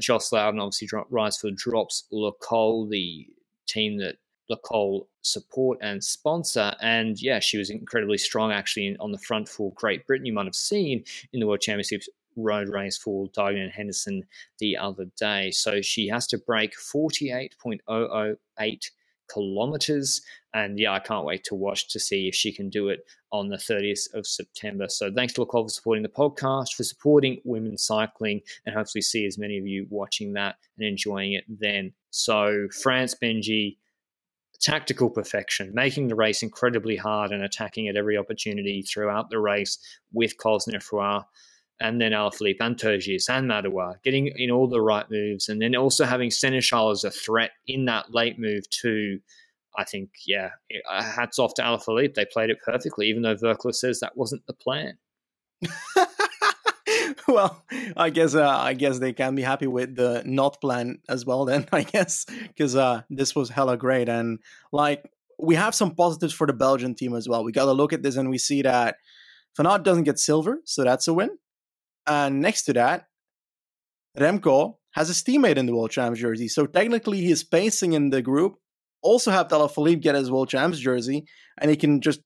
Joss 0.00 0.32
Lowden 0.32 0.60
obviously 0.60 0.88
rides 1.10 1.38
for 1.38 1.50
drops 1.50 2.04
Le 2.12 2.32
Col, 2.40 2.86
the 2.86 3.26
team 3.66 3.98
that 3.98 4.16
Le 4.50 4.58
Col 4.58 5.08
support 5.22 5.78
and 5.80 6.04
sponsor. 6.04 6.74
And 6.82 7.22
yeah, 7.22 7.38
she 7.38 7.56
was 7.56 7.70
incredibly 7.70 8.18
strong 8.18 8.52
actually 8.52 8.96
on 8.98 9.12
the 9.12 9.18
front 9.18 9.48
for 9.48 9.72
Great 9.74 10.06
Britain. 10.06 10.26
You 10.26 10.34
might 10.34 10.46
have 10.46 10.54
seen 10.54 11.04
in 11.32 11.40
the 11.40 11.46
World 11.46 11.60
Championships 11.60 12.08
road 12.36 12.68
race 12.68 12.98
for 12.98 13.28
Diane 13.32 13.70
Henderson 13.70 14.24
the 14.58 14.76
other 14.76 15.06
day. 15.16 15.52
So 15.52 15.80
she 15.80 16.08
has 16.08 16.26
to 16.28 16.38
break 16.38 16.74
48.008 16.76 18.90
kilometers. 19.32 20.20
And 20.52 20.78
yeah, 20.78 20.92
I 20.92 20.98
can't 20.98 21.24
wait 21.24 21.44
to 21.44 21.54
watch 21.54 21.88
to 21.92 22.00
see 22.00 22.26
if 22.26 22.34
she 22.34 22.52
can 22.52 22.68
do 22.68 22.88
it 22.88 23.06
on 23.30 23.48
the 23.48 23.56
30th 23.56 24.12
of 24.14 24.26
September. 24.26 24.88
So 24.88 25.12
thanks 25.12 25.32
to 25.34 25.42
Le 25.42 25.46
for 25.46 25.68
supporting 25.68 26.02
the 26.02 26.08
podcast, 26.08 26.74
for 26.74 26.82
supporting 26.82 27.40
women's 27.44 27.84
cycling, 27.84 28.40
and 28.66 28.74
hopefully 28.74 29.02
see 29.02 29.26
as 29.26 29.38
many 29.38 29.58
of 29.58 29.66
you 29.66 29.86
watching 29.90 30.32
that 30.32 30.56
and 30.76 30.88
enjoying 30.88 31.34
it 31.34 31.44
then. 31.48 31.92
So 32.10 32.66
France 32.82 33.14
Benji 33.14 33.76
tactical 34.60 35.10
perfection, 35.10 35.72
making 35.74 36.08
the 36.08 36.14
race 36.14 36.42
incredibly 36.42 36.96
hard 36.96 37.32
and 37.32 37.42
attacking 37.42 37.88
at 37.88 37.96
every 37.96 38.16
opportunity 38.16 38.82
throughout 38.82 39.30
the 39.30 39.38
race 39.38 39.78
with 40.12 40.36
Cosnefroy 40.36 41.24
and 41.80 42.00
then 42.00 42.12
Alaphilippe 42.12 42.60
and 42.60 42.76
Turgis 42.76 43.30
and 43.30 43.48
Madouas, 43.48 44.02
getting 44.04 44.30
in 44.36 44.50
all 44.50 44.68
the 44.68 44.82
right 44.82 45.06
moves, 45.10 45.48
and 45.48 45.62
then 45.62 45.74
also 45.74 46.04
having 46.04 46.30
Seneschal 46.30 46.90
as 46.90 47.04
a 47.04 47.10
threat 47.10 47.52
in 47.66 47.86
that 47.86 48.12
late 48.12 48.38
move 48.38 48.68
too. 48.68 49.18
I 49.78 49.84
think, 49.84 50.10
yeah, 50.26 50.50
uh, 50.90 51.02
hats 51.02 51.38
off 51.38 51.54
to 51.54 51.62
Alaphilippe. 51.62 52.14
They 52.14 52.26
played 52.26 52.50
it 52.50 52.58
perfectly, 52.64 53.06
even 53.06 53.22
though 53.22 53.36
Voeckler 53.36 53.74
says 53.74 54.00
that 54.00 54.16
wasn't 54.16 54.44
the 54.46 54.52
plan. 54.52 54.98
well, 57.34 57.64
I 57.96 58.10
guess 58.10 58.34
uh, 58.34 58.48
I 58.48 58.74
guess 58.74 58.98
they 58.98 59.12
can 59.12 59.34
be 59.34 59.42
happy 59.42 59.66
with 59.66 59.94
the 59.94 60.22
not 60.26 60.60
plan 60.60 60.98
as 61.08 61.24
well. 61.24 61.44
Then 61.44 61.66
I 61.72 61.82
guess 61.82 62.26
because 62.48 62.74
uh, 62.76 63.02
this 63.08 63.34
was 63.34 63.50
hella 63.50 63.76
great, 63.76 64.08
and 64.08 64.40
like 64.72 65.08
we 65.38 65.54
have 65.54 65.74
some 65.74 65.94
positives 65.94 66.34
for 66.34 66.46
the 66.46 66.52
Belgian 66.52 66.94
team 66.94 67.14
as 67.14 67.28
well. 67.28 67.44
We 67.44 67.52
got 67.52 67.66
to 67.66 67.72
look 67.72 67.92
at 67.92 68.02
this 68.02 68.16
and 68.16 68.28
we 68.28 68.38
see 68.38 68.62
that 68.62 68.96
Van 69.56 69.66
Aert 69.66 69.84
doesn't 69.84 70.04
get 70.04 70.18
silver, 70.18 70.58
so 70.64 70.84
that's 70.84 71.08
a 71.08 71.14
win. 71.14 71.30
And 72.06 72.40
next 72.40 72.64
to 72.64 72.72
that, 72.74 73.06
Remco 74.18 74.76
has 74.92 75.08
his 75.08 75.22
teammate 75.22 75.56
in 75.56 75.66
the 75.66 75.74
World 75.74 75.92
Champs 75.92 76.18
jersey, 76.18 76.48
so 76.48 76.66
technically 76.66 77.22
his 77.22 77.44
pacing 77.44 77.92
in 77.92 78.10
the 78.10 78.22
group 78.22 78.56
also 79.02 79.30
helped 79.30 79.52
Alaphilippe 79.52 80.02
get 80.02 80.14
his 80.14 80.30
World 80.30 80.48
Champs 80.48 80.78
jersey, 80.78 81.26
and 81.58 81.70
he 81.70 81.76
can 81.76 82.00
just 82.00 82.20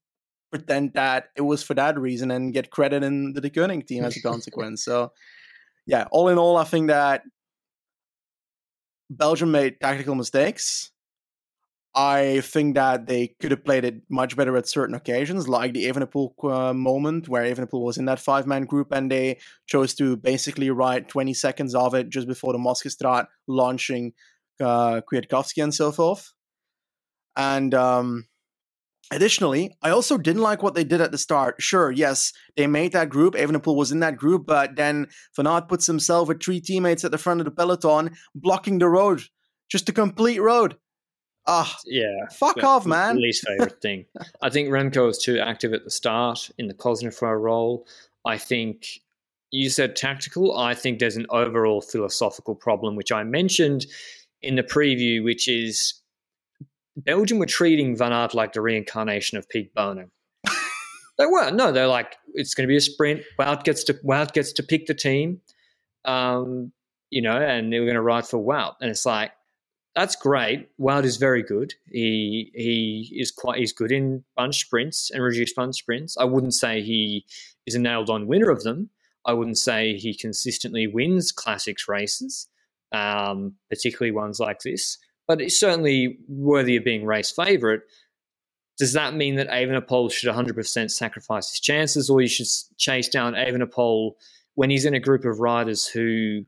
pretend 0.55 0.93
that 0.95 1.31
it 1.35 1.41
was 1.41 1.65
for 1.65 1.75
that 1.75 1.99
reason 1.99 2.31
and 2.31 2.53
get 2.53 2.71
credit 2.71 3.03
in 3.03 3.33
the 3.33 3.41
Deceuninck 3.41 3.89
team 3.89 4.05
as 4.05 4.17
a 4.17 4.23
consequence. 4.31 4.85
so, 4.85 5.11
yeah, 5.85 6.07
all 6.13 6.29
in 6.29 6.39
all, 6.39 6.57
I 6.57 6.63
think 6.63 6.87
that 6.87 7.23
Belgium 9.11 9.51
made 9.51 9.81
tactical 9.81 10.15
mistakes. 10.15 10.93
I 11.97 12.41
think 12.41 12.77
that 12.77 13.07
they 13.07 13.35
could 13.41 13.51
have 13.51 13.65
played 13.65 13.85
it 13.85 14.03
much 14.09 14.37
better 14.37 14.57
at 14.57 14.69
certain 14.69 14.95
occasions, 14.95 15.49
like 15.49 15.75
the 15.75 15.87
Evenepoel 15.87 16.33
uh, 16.45 16.73
moment 16.73 17.29
where 17.29 17.45
Evenepoel 17.45 17.83
was 17.83 17.99
in 17.99 18.05
that 18.05 18.21
five 18.21 18.47
man 18.47 18.65
group 18.65 18.93
and 18.93 19.11
they 19.11 19.39
chose 19.67 19.95
to 19.97 20.17
basically 20.17 20.71
ride 20.71 21.09
20 21.09 21.35
seconds 21.35 21.75
of 21.75 21.95
it 21.95 22.09
just 22.09 22.29
before 22.29 22.53
the 22.53 22.59
Moskestraat 22.59 23.27
launching 23.49 24.13
uh, 24.61 25.01
Kwiatkowski 25.09 25.63
and 25.63 25.75
so 25.75 25.91
forth. 25.91 26.33
And 27.37 27.75
um, 27.75 28.27
Additionally, 29.11 29.77
I 29.83 29.91
also 29.91 30.17
didn't 30.17 30.43
like 30.43 30.63
what 30.63 30.75
they 30.75 30.85
did 30.85 31.01
at 31.01 31.13
the 31.13 31.19
start. 31.19 31.57
Sure, 31.61 31.91
yes, 31.91 32.33
they 32.57 32.67
made 32.67 32.93
that 32.93 33.11
group. 33.11 33.35
Evenepoel 33.35 33.77
was 33.77 33.93
in 33.93 34.01
that 34.01 34.17
group, 34.17 34.47
but 34.47 34.77
then 34.77 35.09
Van 35.37 35.47
Aert 35.47 35.69
puts 35.69 35.87
himself 35.87 36.29
with 36.29 36.43
three 36.43 36.61
teammates 36.61 37.05
at 37.05 37.11
the 37.11 37.19
front 37.19 37.41
of 37.41 37.45
the 37.45 37.51
peloton, 37.51 38.17
blocking 38.35 38.79
the 38.79 38.89
road. 38.89 39.23
Just 39.69 39.89
a 39.89 39.93
complete 39.93 40.41
road. 40.41 40.77
Ah, 41.47 41.77
yeah. 41.85 42.29
Fuck 42.33 42.63
off, 42.65 42.87
man. 42.87 43.17
Least 43.21 43.47
favorite 43.47 43.81
thing. 43.83 44.07
I 44.43 44.49
think 44.49 44.69
Remco 44.69 45.07
was 45.07 45.19
too 45.19 45.39
active 45.39 45.75
at 45.75 45.85
the 45.85 45.91
start 45.91 46.51
in 46.59 46.69
the 46.69 46.75
Cosnefroy 46.75 47.39
role. 47.39 47.87
I 48.25 48.39
think 48.39 48.87
you 49.51 49.69
said 49.69 49.95
tactical. 49.95 50.57
I 50.57 50.75
think 50.75 50.99
there's 50.99 51.17
an 51.17 51.27
overall 51.31 51.83
philosophical 51.83 52.55
problem, 52.55 52.97
which 52.97 53.13
I 53.13 53.23
mentioned 53.25 53.87
in 54.43 54.57
the 54.57 54.63
preview, 54.63 55.23
which 55.23 55.49
is 55.49 55.95
Belgium 56.97 57.39
were 57.39 57.47
treating 57.47 57.97
Van 57.97 58.13
Aert 58.13 58.35
like 58.35 58.53
the 58.53 58.61
reincarnation 58.61 59.39
of 59.39 59.49
Pete 59.49 59.75
Bono. 59.75 60.09
they 61.19 61.27
weren't. 61.27 61.57
No, 61.57 61.73
they're 61.73 61.89
like, 61.89 62.17
it's 62.35 62.55
going 62.55 62.67
to 62.67 62.73
be 62.73 62.77
a 62.77 62.81
sprint. 62.81 63.23
Wout 63.39 63.65
gets 63.65 63.85
to 63.85 63.95
Wout 63.95 64.33
gets 64.33 64.53
to 64.53 64.63
pick 64.63 64.87
the 64.87 64.95
team, 64.95 65.41
um, 66.05 66.73
you 67.11 67.23
know, 67.23 67.37
and 67.37 67.73
they 67.73 67.81
were 67.81 67.87
going 67.87 67.97
to 67.97 68.03
ride 68.03 68.27
for 68.27 68.39
Wout. 68.39 68.75
And 68.81 68.91
it's 68.91 69.07
like, 69.07 69.33
that's 69.95 70.17
great. 70.17 70.69
Wout 70.79 71.05
is 71.05 71.17
very 71.17 71.43
good. 71.43 71.75
He 71.91 72.51
he 72.55 73.17
is 73.17 73.31
quite 73.31 73.59
he's 73.59 73.73
good 73.73 73.93
in 73.93 74.25
bunch 74.37 74.61
sprints 74.61 75.11
and 75.13 75.23
reduced 75.23 75.55
bunch 75.55 75.77
sprints. 75.77 76.17
I 76.17 76.25
wouldn't 76.25 76.55
say 76.55 76.83
he 76.83 77.25
is 77.67 77.75
a 77.75 77.79
nailed 77.79 78.11
on 78.11 78.27
winner 78.27 78.51
of 78.51 78.65
them. 78.65 78.91
I 79.25 79.33
wouldn't 79.33 79.59
say 79.59 79.97
he 79.97 80.15
consistently 80.15 80.87
wins 80.87 81.33
classics 81.33 81.89
races, 81.89 82.49
um, 82.93 83.55
particularly 83.71 84.11
ones 84.11 84.39
like 84.41 84.61
this 84.61 84.99
but 85.27 85.41
it's 85.41 85.59
certainly 85.59 86.19
worthy 86.29 86.77
of 86.77 86.85
being 86.85 87.05
race 87.05 87.31
favourite. 87.31 87.81
Does 88.79 88.93
that 88.95 89.15
mean 89.15 89.37
that 89.37 89.49
Evenepoel 89.49 90.13
should 90.13 90.33
100% 90.35 90.91
sacrifice 90.91 91.51
his 91.51 91.61
chances, 91.61 92.11
or 92.11 92.21
you 92.21 92.29
should 92.29 92.47
chase 92.77 93.09
down 93.09 93.35
Evenepoel 93.35 94.13
when 94.55 94.71
he's 94.71 94.85
in 94.85 94.95
a 94.95 95.01
group 95.01 95.25
of 95.25 95.41
riders 95.41 95.87
who 95.87 96.45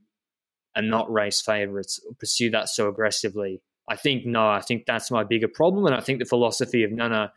are 0.75 0.83
not 0.83 1.11
race 1.11 1.41
favourites, 1.41 2.01
or 2.07 2.15
pursue 2.15 2.51
that 2.51 2.69
so 2.69 2.89
aggressively? 2.89 3.63
I 3.89 3.97
think 3.97 4.27
no. 4.27 4.49
I 4.49 4.61
think 4.61 4.85
that's 4.87 5.11
my 5.11 5.23
bigger 5.23 5.49
problem, 5.49 5.87
and 5.87 5.95
I 5.95 6.01
think 6.01 6.19
the 6.19 6.25
philosophy 6.25 6.83
of 6.83 6.91
no, 6.91 7.09
no, 7.09 7.29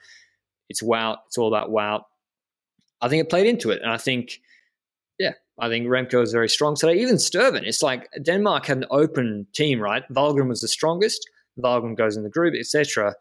it's 0.70 0.82
Wout. 0.82 1.18
It's 1.28 1.38
all 1.38 1.48
about 1.48 1.70
wow. 1.70 2.06
I 3.02 3.08
think 3.08 3.22
it 3.22 3.30
played 3.30 3.46
into 3.46 3.70
it, 3.70 3.82
and 3.82 3.92
I 3.92 3.98
think 3.98 4.40
yeah, 5.20 5.34
I 5.62 5.70
think 5.70 5.88
Remco 5.88 6.24
is 6.24 6.32
very 6.32 6.50
strong 6.50 6.76
today. 6.76 7.00
Even 7.00 7.16
Stuyven, 7.16 7.64
it's 7.64 7.84
like 7.84 8.10
Denmark 8.24 8.66
had 8.66 8.78
an 8.78 8.86
open 8.92 9.48
team, 9.54 9.80
right? 9.80 10.04
Valgren 10.12 10.48
was 10.48 10.62
the 10.62 10.68
strongest. 10.68 11.28
Valgren 11.60 11.98
goes 11.98 12.16
in 12.16 12.24
the 12.24 12.30
group, 12.30 12.54
etc. 12.58 13.16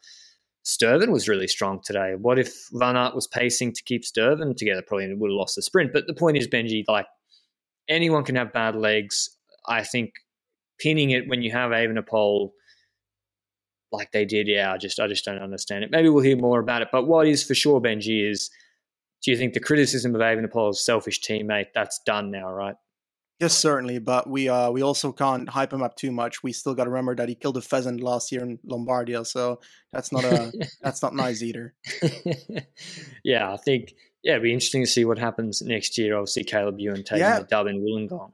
Stuyven 0.64 1.10
was 1.10 1.28
really 1.28 1.48
strong 1.48 1.80
today. 1.84 2.14
What 2.16 2.38
if 2.38 2.68
Van 2.72 2.96
Aert 2.96 3.14
was 3.14 3.26
pacing 3.26 3.72
to 3.72 3.82
keep 3.82 4.04
Stuyven 4.04 4.56
together? 4.56 4.82
Probably 4.86 5.12
would 5.14 5.30
have 5.30 5.36
lost 5.36 5.56
the 5.56 5.62
sprint. 5.62 5.92
But 5.92 6.06
the 6.06 6.14
point 6.14 6.36
is, 6.36 6.46
Benji, 6.46 6.84
like 6.86 7.06
anyone 7.88 8.24
can 8.24 8.36
have 8.36 8.52
bad 8.52 8.76
legs. 8.76 9.30
I 9.66 9.82
think 9.82 10.12
pinning 10.78 11.10
it 11.10 11.28
when 11.28 11.42
you 11.42 11.50
have 11.52 11.70
Evenepoel 11.70 12.50
like 13.90 14.12
they 14.12 14.24
did, 14.24 14.48
yeah, 14.48 14.72
I 14.72 14.76
just 14.76 15.00
I 15.00 15.06
just 15.06 15.24
don't 15.24 15.40
understand 15.40 15.84
it. 15.84 15.90
Maybe 15.90 16.08
we'll 16.08 16.24
hear 16.24 16.36
more 16.36 16.60
about 16.60 16.82
it. 16.82 16.88
But 16.92 17.06
what 17.06 17.26
is 17.26 17.42
for 17.42 17.54
sure, 17.54 17.80
Benji, 17.80 18.30
is 18.30 18.50
do 19.22 19.30
you 19.30 19.36
think 19.36 19.54
the 19.54 19.60
criticism 19.60 20.14
of 20.14 20.20
Evenepoel's 20.20 20.84
selfish 20.84 21.20
teammate 21.20 21.66
that's 21.74 22.00
done 22.04 22.30
now, 22.30 22.50
right? 22.50 22.76
Yes, 23.40 23.56
certainly, 23.56 24.00
but 24.00 24.28
we 24.28 24.48
uh 24.48 24.70
we 24.70 24.82
also 24.82 25.12
can't 25.12 25.48
hype 25.48 25.72
him 25.72 25.82
up 25.82 25.94
too 25.94 26.10
much. 26.10 26.42
We 26.42 26.52
still 26.52 26.74
got 26.74 26.84
to 26.84 26.90
remember 26.90 27.14
that 27.14 27.28
he 27.28 27.36
killed 27.36 27.56
a 27.56 27.60
pheasant 27.60 28.00
last 28.00 28.32
year 28.32 28.42
in 28.42 28.58
Lombardia, 28.66 29.24
so 29.24 29.60
that's 29.92 30.10
not 30.10 30.24
a 30.24 30.52
that's 30.82 31.02
not 31.02 31.14
nice 31.14 31.42
either. 31.42 31.74
yeah, 33.24 33.52
I 33.52 33.56
think 33.56 33.94
yeah, 34.24 34.32
it'd 34.32 34.42
be 34.42 34.52
interesting 34.52 34.82
to 34.82 34.90
see 34.90 35.04
what 35.04 35.18
happens 35.18 35.62
next 35.62 35.96
year. 35.96 36.16
Obviously, 36.16 36.44
Caleb 36.44 36.80
Ewan 36.80 37.04
taking 37.04 37.18
yeah. 37.18 37.38
the 37.38 37.44
dub 37.44 37.68
in 37.68 37.80
Wollongong. 37.80 38.32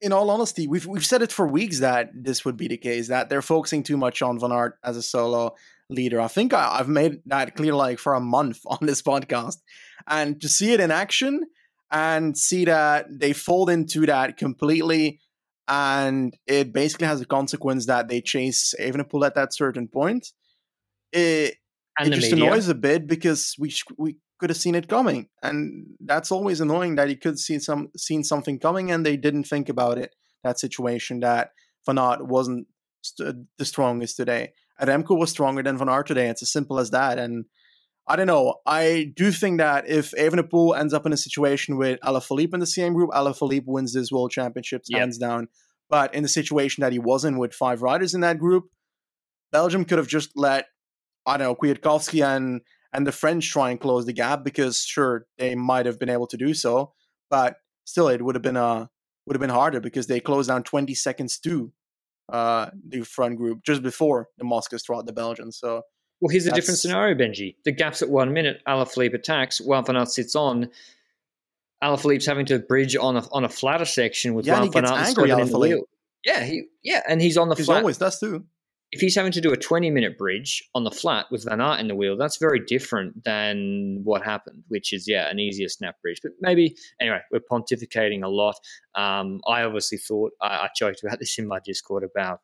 in 0.00 0.12
all 0.14 0.30
honesty, 0.30 0.66
we've 0.66 0.86
we've 0.86 1.04
said 1.04 1.20
it 1.20 1.30
for 1.30 1.46
weeks 1.46 1.80
that 1.80 2.10
this 2.14 2.46
would 2.46 2.56
be 2.56 2.68
the 2.68 2.78
case. 2.78 3.08
That 3.08 3.28
they're 3.28 3.42
focusing 3.42 3.82
too 3.82 3.98
much 3.98 4.22
on 4.22 4.38
Van 4.38 4.52
Aert 4.52 4.78
as 4.82 4.96
a 4.96 5.02
solo 5.02 5.56
leader. 5.90 6.20
I 6.20 6.28
think 6.28 6.52
I, 6.52 6.76
have 6.76 6.88
made 6.88 7.20
that 7.26 7.56
clear 7.56 7.74
like 7.74 7.98
for 7.98 8.14
a 8.14 8.20
month 8.20 8.60
on 8.66 8.78
this 8.82 9.02
podcast, 9.02 9.56
and 10.06 10.40
to 10.40 10.48
see 10.48 10.72
it 10.72 10.80
in 10.80 10.90
action 10.90 11.42
and 11.90 12.36
see 12.36 12.64
that 12.66 13.06
they 13.10 13.32
fold 13.32 13.70
into 13.70 14.06
that 14.06 14.36
completely, 14.36 15.20
and 15.66 16.36
it 16.46 16.72
basically 16.72 17.06
has 17.06 17.20
a 17.20 17.26
consequence 17.26 17.86
that 17.86 18.08
they 18.08 18.20
chase 18.20 18.74
Evenepoel 18.80 19.26
at 19.26 19.34
that 19.34 19.54
certain 19.54 19.88
point. 19.88 20.28
It 21.12 21.56
and 21.98 22.12
it 22.12 22.16
just 22.16 22.32
media. 22.32 22.46
annoys 22.46 22.68
a 22.68 22.74
bit 22.74 23.06
because 23.06 23.54
we 23.58 23.74
we 23.96 24.16
could 24.38 24.50
have 24.50 24.56
seen 24.56 24.74
it 24.74 24.88
coming, 24.88 25.28
and 25.42 25.86
that's 26.00 26.30
always 26.30 26.60
annoying 26.60 26.96
that 26.96 27.08
you 27.08 27.16
could 27.16 27.38
see 27.38 27.58
some 27.58 27.88
seen 27.96 28.22
something 28.22 28.58
coming 28.58 28.90
and 28.90 29.04
they 29.04 29.16
didn't 29.16 29.44
think 29.44 29.68
about 29.68 29.98
it. 29.98 30.14
That 30.44 30.60
situation 30.60 31.20
that 31.20 31.50
Van 31.86 31.98
Aert 31.98 32.26
wasn't 32.26 32.68
st- 33.02 33.46
the 33.56 33.64
strongest 33.64 34.16
today. 34.16 34.52
Remco 34.80 35.18
was 35.18 35.30
stronger 35.30 35.62
than 35.62 35.78
Van 35.78 35.88
Aert 35.88 36.06
today. 36.06 36.28
It's 36.28 36.42
as 36.42 36.52
simple 36.52 36.78
as 36.78 36.90
that. 36.90 37.18
And 37.18 37.46
I 38.06 38.16
don't 38.16 38.26
know. 38.26 38.56
I 38.64 39.12
do 39.16 39.30
think 39.32 39.58
that 39.58 39.88
if 39.88 40.12
Evenepoel 40.12 40.78
ends 40.78 40.94
up 40.94 41.04
in 41.04 41.12
a 41.12 41.16
situation 41.16 41.76
with 41.76 42.00
Alaphilippe 42.00 42.54
in 42.54 42.60
the 42.60 42.66
same 42.66 42.94
group, 42.94 43.10
Alaphilippe 43.10 43.66
wins 43.66 43.92
this 43.92 44.10
World 44.10 44.30
Championships 44.30 44.88
yep. 44.90 45.00
hands 45.00 45.18
down. 45.18 45.48
But 45.90 46.14
in 46.14 46.22
the 46.22 46.28
situation 46.28 46.82
that 46.82 46.92
he 46.92 46.98
was 46.98 47.24
in 47.24 47.38
with 47.38 47.54
five 47.54 47.82
riders 47.82 48.14
in 48.14 48.20
that 48.20 48.38
group, 48.38 48.64
Belgium 49.52 49.84
could 49.84 49.98
have 49.98 50.08
just 50.08 50.30
let 50.36 50.66
I 51.26 51.36
don't 51.36 51.48
know 51.48 51.54
Kwiatkowski 51.54 52.24
and 52.24 52.62
and 52.92 53.06
the 53.06 53.12
French 53.12 53.50
try 53.50 53.70
and 53.70 53.80
close 53.80 54.06
the 54.06 54.12
gap 54.12 54.44
because 54.44 54.80
sure 54.80 55.26
they 55.36 55.54
might 55.54 55.86
have 55.86 55.98
been 55.98 56.08
able 56.08 56.26
to 56.28 56.36
do 56.36 56.54
so, 56.54 56.92
but 57.30 57.56
still 57.84 58.08
it 58.08 58.22
would 58.22 58.34
have 58.34 58.42
been 58.42 58.56
a 58.56 58.66
uh, 58.66 58.86
would 59.26 59.36
have 59.36 59.40
been 59.40 59.50
harder 59.50 59.80
because 59.80 60.06
they 60.06 60.20
closed 60.20 60.48
down 60.48 60.62
20 60.62 60.94
seconds 60.94 61.38
to 61.38 61.70
uh, 62.28 62.70
the 62.88 63.02
front 63.02 63.36
group 63.36 63.62
just 63.64 63.82
before 63.82 64.28
the 64.38 64.44
Moscows 64.44 64.82
throughout 64.82 65.06
the 65.06 65.12
Belgians. 65.12 65.58
So 65.58 65.82
well, 66.20 66.30
here's 66.30 66.46
a 66.46 66.52
different 66.52 66.78
scenario, 66.78 67.14
Benji. 67.14 67.56
The 67.64 67.72
gaps 67.72 68.02
at 68.02 68.08
one 68.08 68.32
minute, 68.32 68.60
Alaphilippe 68.66 69.14
attacks, 69.14 69.60
while 69.60 69.82
Van 69.82 69.96
Aert 69.96 70.10
sits 70.10 70.34
on. 70.34 70.70
Alaphilippe's 71.82 72.26
having 72.26 72.44
to 72.46 72.58
bridge 72.58 72.96
on 72.96 73.16
a 73.16 73.24
on 73.30 73.44
a 73.44 73.48
flatter 73.48 73.84
section 73.84 74.34
with 74.34 74.46
yeah, 74.46 74.60
Wout 74.60 74.72
Van 74.72 74.84
Aert 74.84 75.40
in 75.40 75.48
the 75.48 75.58
wheel. 75.58 75.82
Yeah, 76.24 76.42
he 76.42 76.64
yeah, 76.82 77.02
and 77.08 77.22
he's 77.22 77.36
on 77.36 77.48
the 77.48 77.54
he's 77.54 77.66
flat. 77.66 77.78
always 77.78 77.98
does 77.98 78.18
too 78.18 78.44
if 78.90 79.00
he's 79.00 79.14
having 79.14 79.32
to 79.32 79.40
do 79.40 79.52
a 79.52 79.56
20 79.56 79.90
minute 79.90 80.16
bridge 80.16 80.62
on 80.74 80.84
the 80.84 80.90
flat 80.90 81.26
with 81.30 81.44
Van 81.44 81.60
Aert 81.60 81.80
in 81.80 81.88
the 81.88 81.94
wheel, 81.94 82.16
that's 82.16 82.38
very 82.38 82.60
different 82.60 83.22
than 83.24 84.00
what 84.02 84.24
happened, 84.24 84.62
which 84.68 84.92
is, 84.92 85.06
yeah, 85.06 85.28
an 85.28 85.38
easier 85.38 85.68
snap 85.68 86.00
bridge. 86.00 86.20
But 86.22 86.32
maybe, 86.40 86.74
anyway, 87.00 87.20
we're 87.30 87.40
pontificating 87.40 88.22
a 88.22 88.28
lot. 88.28 88.56
Um, 88.94 89.40
I 89.46 89.62
obviously 89.62 89.98
thought, 89.98 90.32
I, 90.40 90.46
I, 90.46 90.68
joked 90.76 91.02
about 91.02 91.18
this 91.20 91.38
in 91.38 91.46
my 91.46 91.60
Discord 91.64 92.04
about. 92.04 92.40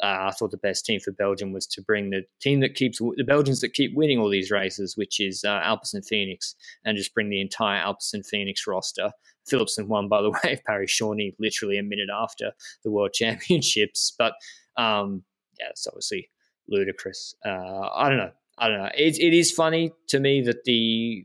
Uh, 0.00 0.28
I 0.28 0.30
thought 0.30 0.52
the 0.52 0.58
best 0.58 0.86
team 0.86 1.00
for 1.00 1.10
Belgium 1.10 1.52
was 1.52 1.66
to 1.66 1.82
bring 1.82 2.10
the 2.10 2.22
team 2.40 2.60
that 2.60 2.76
keeps 2.76 2.98
the 2.98 3.24
Belgians 3.26 3.60
that 3.62 3.72
keep 3.72 3.96
winning 3.96 4.20
all 4.20 4.30
these 4.30 4.52
races, 4.52 4.96
which 4.96 5.18
is 5.18 5.42
uh, 5.42 5.58
Alpecin-Fenix, 5.58 6.54
and 6.84 6.96
just 6.96 7.12
bring 7.14 7.30
the 7.30 7.40
entire 7.40 7.82
Alpecin 7.82 8.24
Fenix 8.24 8.64
roster. 8.68 9.10
Philipsen 9.50 9.88
won, 9.88 10.08
by 10.08 10.22
the 10.22 10.30
way, 10.44 10.60
Paris-Chauny 10.64 11.34
literally 11.40 11.78
a 11.78 11.82
minute 11.82 12.10
after 12.14 12.52
the 12.84 12.92
World 12.92 13.12
Championships. 13.14 14.14
But 14.16 14.34
um, 14.76 15.24
yeah, 15.58 15.66
it's 15.70 15.86
obviously 15.86 16.30
ludicrous. 16.68 17.34
Uh, 17.44 17.88
I 17.94 18.08
don't 18.08 18.18
know. 18.18 18.32
I 18.58 18.68
don't 18.68 18.78
know. 18.78 18.90
It, 18.96 19.18
it 19.18 19.34
is 19.34 19.52
funny 19.52 19.92
to 20.08 20.18
me 20.18 20.42
that 20.42 20.64
the 20.64 21.24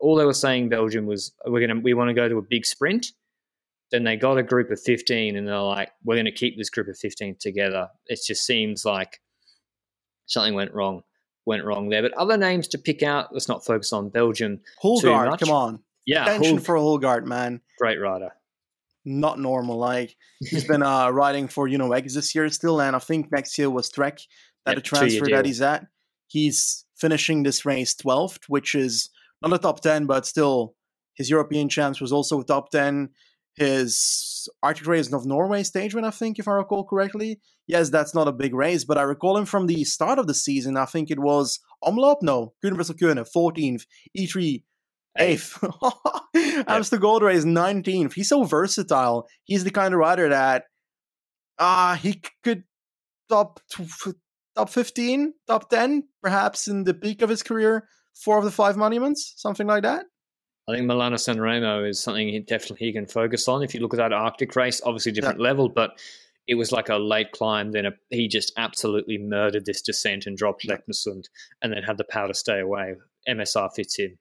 all 0.00 0.16
they 0.16 0.24
were 0.24 0.34
saying 0.34 0.68
Belgium 0.68 1.06
was 1.06 1.32
we're 1.46 1.66
gonna 1.66 1.80
we 1.80 1.94
want 1.94 2.08
to 2.08 2.14
go 2.14 2.28
to 2.28 2.38
a 2.38 2.42
big 2.42 2.66
sprint. 2.66 3.06
Then 3.90 4.04
they 4.04 4.16
got 4.16 4.38
a 4.38 4.42
group 4.42 4.70
of 4.70 4.80
fifteen, 4.80 5.36
and 5.36 5.46
they're 5.46 5.58
like, 5.58 5.90
we're 6.04 6.16
going 6.16 6.24
to 6.24 6.32
keep 6.32 6.56
this 6.56 6.70
group 6.70 6.88
of 6.88 6.98
fifteen 6.98 7.36
together. 7.38 7.88
It 8.06 8.20
just 8.26 8.44
seems 8.44 8.84
like 8.84 9.20
something 10.26 10.54
went 10.54 10.74
wrong. 10.74 11.02
Went 11.46 11.64
wrong 11.64 11.90
there. 11.90 12.02
But 12.02 12.14
other 12.14 12.38
names 12.38 12.66
to 12.68 12.78
pick 12.78 13.02
out. 13.02 13.32
Let's 13.32 13.48
not 13.48 13.64
focus 13.64 13.92
on 13.92 14.08
Belgium. 14.08 14.60
Hulgaard, 14.82 15.38
come 15.38 15.50
on. 15.50 15.80
Yeah, 16.06 16.24
attention 16.24 16.56
Hul- 16.56 16.64
for 16.64 16.76
Hulgaard, 16.76 17.24
man. 17.26 17.60
Great 17.78 18.00
rider 18.00 18.32
not 19.04 19.38
normal. 19.38 19.78
Like 19.78 20.16
he's 20.40 20.64
been 20.68 20.82
uh, 20.82 21.10
riding 21.10 21.48
for 21.48 21.68
Uno-X 21.68 22.14
this 22.14 22.34
year 22.34 22.48
still, 22.48 22.80
and 22.80 22.96
I 22.96 22.98
think 22.98 23.30
next 23.30 23.58
year 23.58 23.70
was 23.70 23.90
Trek 23.90 24.18
that 24.64 24.72
yep, 24.72 24.76
the 24.76 24.82
transfer 24.82 25.26
that 25.30 25.46
he's 25.46 25.60
at. 25.60 25.86
He's 26.26 26.84
finishing 26.96 27.42
this 27.42 27.64
race 27.64 27.94
12th, 27.94 28.44
which 28.48 28.74
is 28.74 29.10
not 29.42 29.52
a 29.52 29.58
top 29.58 29.80
10, 29.80 30.06
but 30.06 30.26
still 30.26 30.74
his 31.14 31.30
European 31.30 31.68
champs 31.68 32.00
was 32.00 32.12
also 32.12 32.42
top 32.42 32.70
10. 32.70 33.10
His 33.56 34.48
Arctic 34.62 34.86
Race 34.86 35.12
of 35.12 35.26
Norway 35.26 35.62
stage 35.62 35.94
win, 35.94 36.04
I 36.04 36.10
think, 36.10 36.38
if 36.38 36.48
I 36.48 36.52
recall 36.52 36.84
correctly. 36.84 37.40
Yes, 37.68 37.88
that's 37.88 38.14
not 38.14 38.26
a 38.26 38.32
big 38.32 38.52
race, 38.52 38.84
but 38.84 38.98
I 38.98 39.02
recall 39.02 39.36
him 39.36 39.44
from 39.44 39.68
the 39.68 39.84
start 39.84 40.18
of 40.18 40.26
the 40.26 40.34
season. 40.34 40.76
I 40.76 40.86
think 40.86 41.10
it 41.10 41.20
was 41.20 41.60
Omloop, 41.82 42.16
no, 42.20 42.54
Universal 42.62 42.96
Kuurne, 42.96 43.24
14th, 43.32 43.86
E3 44.18 44.62
eighth. 45.18 45.62
Amstel 46.66 46.98
Gold 46.98 47.22
Race 47.22 47.44
19th. 47.44 48.14
He's 48.14 48.28
so 48.28 48.44
versatile. 48.44 49.26
He's 49.44 49.64
the 49.64 49.70
kind 49.70 49.94
of 49.94 50.00
rider 50.00 50.28
that 50.28 50.64
uh 51.58 51.94
he 51.94 52.20
could 52.42 52.64
top 53.28 53.60
top 54.54 54.68
15, 54.68 55.34
top 55.46 55.70
10, 55.70 56.04
perhaps 56.22 56.68
in 56.68 56.84
the 56.84 56.94
peak 56.94 57.22
of 57.22 57.28
his 57.28 57.42
career, 57.42 57.88
four 58.14 58.38
of 58.38 58.44
the 58.44 58.50
five 58.50 58.76
monuments, 58.76 59.34
something 59.36 59.66
like 59.66 59.82
that. 59.82 60.06
I 60.68 60.74
think 60.74 60.86
Milano 60.86 61.16
San 61.16 61.40
Remo 61.40 61.84
is 61.84 62.00
something 62.00 62.28
he 62.28 62.40
definitely 62.40 62.86
he 62.86 62.92
can 62.92 63.06
focus 63.06 63.48
on. 63.48 63.62
If 63.62 63.74
you 63.74 63.80
look 63.80 63.92
at 63.92 63.98
that 63.98 64.12
Arctic 64.12 64.56
race, 64.56 64.80
obviously 64.84 65.12
different 65.12 65.40
yeah. 65.40 65.44
level, 65.44 65.68
but 65.68 65.98
it 66.46 66.54
was 66.54 66.72
like 66.72 66.88
a 66.88 66.96
late 66.96 67.32
climb. 67.32 67.72
Then 67.72 67.86
a, 67.86 67.92
he 68.10 68.28
just 68.28 68.52
absolutely 68.56 69.18
murdered 69.18 69.66
this 69.66 69.82
descent 69.82 70.26
and 70.26 70.38
dropped 70.38 70.64
yeah. 70.64 70.76
Leknessund, 70.76 71.24
and 71.60 71.72
then 71.72 71.82
had 71.82 71.98
the 71.98 72.04
power 72.04 72.28
to 72.28 72.34
stay 72.34 72.60
away. 72.60 72.94
MSR 73.28 73.74
fits 73.74 73.98
in. 73.98 74.16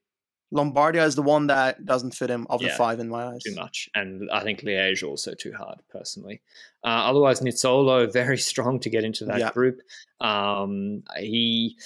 Lombardia 0.54 1.06
is 1.06 1.16
the 1.16 1.24
one 1.24 1.48
that 1.48 1.84
doesn't 1.84 2.12
fit 2.12 2.30
him 2.30 2.46
of 2.50 2.62
yeah, 2.62 2.70
the 2.70 2.76
five 2.76 3.00
in 3.00 3.10
my 3.10 3.26
eyes. 3.26 3.44
Too 3.44 3.56
much. 3.56 3.89
And 3.96 4.30
I 4.32 4.42
think 4.44 4.62
Liège 4.62 5.04
also 5.04 5.34
too 5.34 5.52
hard, 5.52 5.80
personally. 5.89 6.42
Uh, 6.84 7.10
otherwise, 7.10 7.39
Nizzolo, 7.39 8.12
very 8.13 8.38
strong 8.38 8.80
to 8.82 8.89
get 8.89 9.04
into 9.04 9.26
that 9.26 9.39
yeah. 9.39 9.52
group. 9.52 9.82
Um, 10.22 11.04
he. 11.18 11.78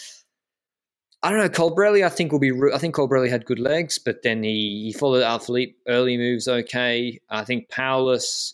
I 1.23 1.31
don't 1.31 1.39
know. 1.39 1.49
Colbrelli, 1.49 2.05
I 2.05 2.09
think 2.09 2.31
will 2.31 2.39
be. 2.39 2.51
I 2.73 2.77
think 2.77 2.95
Colbrelli 2.95 3.29
had 3.29 3.45
good 3.45 3.59
legs, 3.59 3.97
but 3.97 4.21
then 4.21 4.43
he 4.43 4.83
he 4.85 4.93
followed 4.93 5.23
Alaphilippe. 5.23 5.75
Early 5.87 6.17
moves 6.17 6.47
okay. 6.47 7.19
I 7.29 7.43
think 7.43 7.69
Powless. 7.69 8.53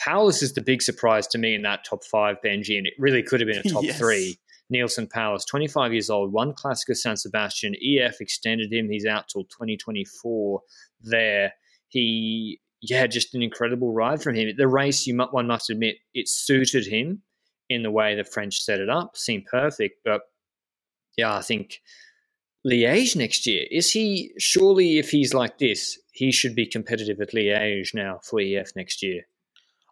Powless 0.00 0.42
is 0.42 0.52
the 0.52 0.62
big 0.62 0.80
surprise 0.80 1.26
to 1.26 1.38
me 1.38 1.56
in 1.56 1.62
that 1.62 1.84
top 1.84 2.04
five, 2.04 2.36
Benji, 2.44 2.78
and 2.78 2.86
it 2.86 2.94
really 2.98 3.22
could 3.22 3.40
have 3.40 3.48
been 3.48 3.58
a 3.58 3.62
top 3.72 3.82
yes. 3.82 3.98
three. 3.98 4.38
Neilson 4.72 5.10
Powless, 5.10 5.46
25 5.46 5.92
years 5.92 6.10
old, 6.10 6.32
won 6.32 6.52
Classic 6.52 6.90
of 6.90 6.98
San 6.98 7.16
Sebastian. 7.16 7.74
EF 7.82 8.20
extended 8.20 8.72
him. 8.72 8.90
He's 8.90 9.06
out 9.06 9.28
till 9.28 9.44
2024 9.44 10.60
there. 11.02 11.52
He, 11.88 12.60
yeah, 12.82 13.06
just 13.06 13.34
an 13.34 13.42
incredible 13.42 13.92
ride 13.92 14.22
from 14.22 14.34
him. 14.34 14.54
The 14.56 14.68
race, 14.68 15.06
you 15.06 15.16
one 15.16 15.46
must 15.46 15.70
admit, 15.70 15.96
it 16.14 16.28
suited 16.28 16.86
him 16.86 17.22
in 17.68 17.82
the 17.82 17.90
way 17.90 18.14
the 18.14 18.24
French 18.24 18.60
set 18.62 18.80
it 18.80 18.90
up. 18.90 19.16
Seemed 19.16 19.46
perfect. 19.46 20.00
But 20.04 20.22
yeah, 21.16 21.34
I 21.34 21.42
think 21.42 21.80
Liège 22.66 23.16
next 23.16 23.46
year, 23.46 23.66
is 23.70 23.90
he, 23.90 24.32
surely 24.38 24.98
if 24.98 25.10
he's 25.10 25.32
like 25.32 25.58
this, 25.58 25.98
he 26.12 26.30
should 26.30 26.54
be 26.54 26.66
competitive 26.66 27.20
at 27.20 27.32
Liège 27.32 27.94
now 27.94 28.20
for 28.22 28.40
EF 28.40 28.72
next 28.76 29.02
year. 29.02 29.22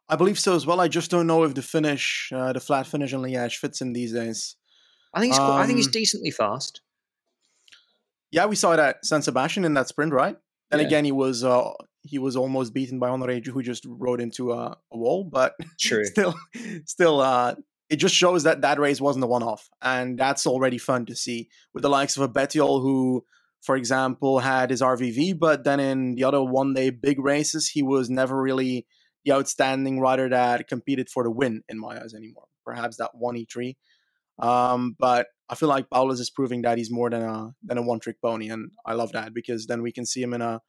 I 0.09 0.17
believe 0.17 0.39
so 0.39 0.55
as 0.55 0.67
well. 0.67 0.81
I 0.81 0.89
just 0.89 1.11
don't 1.11 1.27
know 1.27 1.43
if 1.45 1.55
the 1.55 1.63
finish, 1.63 2.31
uh, 2.33 2.53
the 2.53 2.61
flat 2.61 2.87
finish 2.87 3.13
in 3.13 3.21
Liège 3.21 3.57
fits 3.57 3.81
in 3.81 3.93
these 3.93 4.13
days. 4.13 4.57
I 5.17 5.21
think 5.21 5.33
he's. 5.33 5.41
Um, 5.41 5.51
I 5.53 5.67
think 5.67 5.79
he's 5.79 5.87
um, 5.87 5.93
decently 5.93 6.31
fast. 6.31 6.83
Yeah, 8.31 8.45
we 8.47 8.55
saw 8.55 8.73
it 8.73 8.79
at 8.79 9.05
San 9.05 9.23
Sebastian 9.23 9.65
in 9.65 9.73
that 9.75 9.89
sprint, 9.89 10.13
right? 10.13 10.37
And 10.71 10.81
yeah. 10.81 10.87
again, 10.87 11.07
he 11.07 11.13
was 11.13 11.43
uh, 11.43 11.73
he 12.03 12.19
was 12.19 12.37
almost 12.37 12.75
beaten 12.75 12.99
by 12.99 13.09
Honore, 13.09 13.41
who 13.41 13.63
just 13.63 13.85
rode 13.89 14.21
into 14.21 14.53
a, 14.53 14.77
a 14.93 14.97
wall. 14.97 15.25
But 15.25 15.55
True. 15.81 16.05
still, 16.05 16.35
still, 16.85 17.21
uh, 17.21 17.55
it 17.89 17.97
just 17.97 18.15
shows 18.15 18.43
that 18.43 18.61
that 18.61 18.79
race 18.79 19.01
wasn't 19.01 19.25
a 19.25 19.29
one-off, 19.29 19.71
and 19.81 20.19
that's 20.19 20.47
already 20.47 20.77
fun 20.77 21.07
to 21.07 21.17
see 21.17 21.49
with 21.73 21.83
the 21.83 21.89
likes 21.89 22.19
of 22.19 22.23
a 22.23 22.29
Bettiol, 22.29 22.83
who, 22.83 23.25
for 23.63 23.75
example, 23.75 24.41
had 24.41 24.69
his 24.69 24.83
RVV, 24.83 25.39
but 25.39 25.65
then 25.65 25.81
in 25.81 26.15
the 26.15 26.25
other 26.25 26.43
one-day 26.43 26.91
big 26.91 27.19
races, 27.19 27.71
he 27.71 27.83
was 27.83 28.11
never 28.11 28.39
really 28.41 28.87
the 29.25 29.33
outstanding 29.33 29.99
rider 29.99 30.29
that 30.29 30.69
competed 30.69 31.09
for 31.09 31.23
the 31.25 31.31
win 31.31 31.63
in 31.71 31.79
my 31.79 31.99
eyes 31.99 32.13
anymore. 32.13 32.49
Perhaps 32.67 32.99
that 32.99 33.15
one 33.15 33.37
E3 33.37 33.77
um, 34.39 34.97
but 34.99 35.29
I 35.49 35.55
feel 35.55 35.69
like 35.69 35.89
Powless 35.91 36.21
is 36.21 36.31
proving 36.31 36.63
that 36.63 36.79
he's 36.79 36.91
more 36.91 37.09
than 37.11 37.23
a 37.23 37.51
than 37.63 37.79
a 37.79 37.83
one 37.83 38.01
trick 38.01 38.17
pony, 38.21 38.49
and 38.49 38.71
I 38.85 38.95
love 38.95 39.13
that 39.13 39.33
because 39.35 39.67
then 39.67 39.83
we 39.83 39.93
can 39.93 40.07
see 40.07 40.23
him 40.23 40.35
in 40.35 40.43
a 40.43 40.61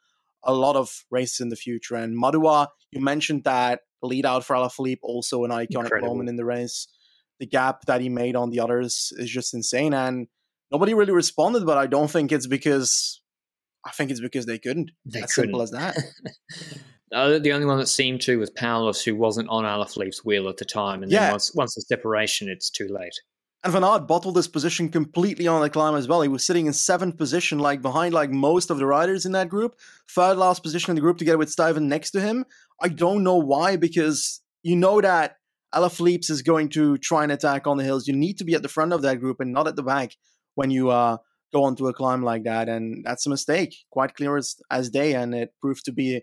a 0.43 0.53
lot 0.53 0.75
of 0.75 1.03
races 1.11 1.39
in 1.39 1.49
the 1.49 1.55
future. 1.55 1.95
And 1.95 2.15
Madouas, 2.15 2.67
you 2.91 3.01
mentioned 3.01 3.43
that 3.43 3.81
lead 4.03 4.25
out 4.25 4.45
for 4.45 4.55
Alaphilippe, 4.55 4.99
also 5.01 5.43
an 5.43 5.51
iconic 5.51 5.85
Incredible. 5.85 6.09
moment 6.09 6.29
in 6.29 6.35
the 6.35 6.45
race. 6.45 6.87
The 7.39 7.47
gap 7.47 7.85
that 7.87 8.01
he 8.01 8.09
made 8.09 8.35
on 8.35 8.49
the 8.51 8.59
others 8.59 9.11
is 9.17 9.29
just 9.29 9.53
insane, 9.53 9.93
and 9.93 10.27
nobody 10.71 10.93
really 10.93 11.11
responded. 11.13 11.65
But 11.65 11.77
I 11.77 11.87
don't 11.87 12.09
think 12.09 12.31
it's 12.31 12.47
because 12.47 13.21
I 13.85 13.91
think 13.91 14.11
it's 14.11 14.19
because 14.21 14.45
they 14.45 14.59
couldn't. 14.59 14.91
They 15.05 15.21
as 15.23 15.33
couldn't. 15.33 15.49
simple 15.49 15.61
as 15.61 15.71
that. 15.71 15.97
Uh, 17.13 17.39
the 17.39 17.53
only 17.53 17.65
one 17.65 17.77
that 17.77 17.87
seemed 17.87 18.19
to 18.19 18.37
was 18.37 18.49
Powless, 18.49 19.01
who 19.01 19.15
wasn't 19.15 19.47
on 19.47 19.63
Alaphilippe's 19.63 20.25
wheel 20.25 20.49
at 20.49 20.57
the 20.57 20.65
time. 20.65 21.01
And 21.03 21.09
Yeah. 21.09 21.21
then 21.21 21.31
once, 21.31 21.55
once 21.55 21.73
the 21.73 21.81
separation, 21.83 22.49
it's 22.49 22.69
too 22.69 22.89
late. 22.89 23.13
And 23.63 23.73
Van 23.73 23.83
Aert 23.83 24.07
bottled 24.07 24.35
his 24.35 24.47
position 24.47 24.87
completely 24.87 25.47
on 25.47 25.61
the 25.61 25.69
climb 25.69 25.95
as 25.95 26.07
well. 26.07 26.21
He 26.21 26.27
was 26.27 26.45
sitting 26.45 26.67
in 26.67 26.73
seventh 26.73 27.17
position, 27.17 27.59
like 27.59 27.81
behind 27.81 28.13
like 28.13 28.29
most 28.29 28.69
of 28.69 28.77
the 28.77 28.85
riders 28.85 29.25
in 29.25 29.31
that 29.31 29.49
group. 29.49 29.75
Third 30.09 30.37
last 30.37 30.63
position 30.63 30.91
in 30.91 30.95
the 30.95 31.01
group 31.01 31.17
together 31.17 31.37
with 31.37 31.53
Stuyven 31.53 31.83
next 31.83 32.11
to 32.11 32.21
him. 32.21 32.45
I 32.81 32.89
don't 32.89 33.23
know 33.23 33.37
why, 33.37 33.75
because 33.75 34.41
you 34.61 34.75
know 34.75 35.01
that 35.01 35.37
Alaphilippe 35.73 36.29
is 36.29 36.43
going 36.43 36.69
to 36.69 36.97
try 36.99 37.23
and 37.23 37.31
attack 37.31 37.67
on 37.67 37.77
the 37.77 37.83
hills. 37.83 38.07
You 38.07 38.15
need 38.15 38.37
to 38.37 38.45
be 38.45 38.53
at 38.53 38.61
the 38.61 38.69
front 38.69 38.93
of 38.93 39.01
that 39.01 39.19
group 39.19 39.39
and 39.39 39.51
not 39.51 39.67
at 39.67 39.75
the 39.75 39.83
back 39.83 40.11
when 40.55 40.69
you 40.69 40.89
uh, 40.89 41.17
go 41.51 41.63
onto 41.63 41.87
a 41.87 41.93
climb 41.93 42.23
like 42.23 42.43
that. 42.43 42.69
And 42.69 43.03
that's 43.03 43.25
a 43.25 43.29
mistake, 43.29 43.75
quite 43.89 44.13
clear 44.13 44.37
as, 44.37 44.55
as 44.69 44.89
day. 44.89 45.13
And 45.13 45.33
it 45.33 45.53
proved 45.59 45.83
to 45.85 45.91
be 45.91 46.21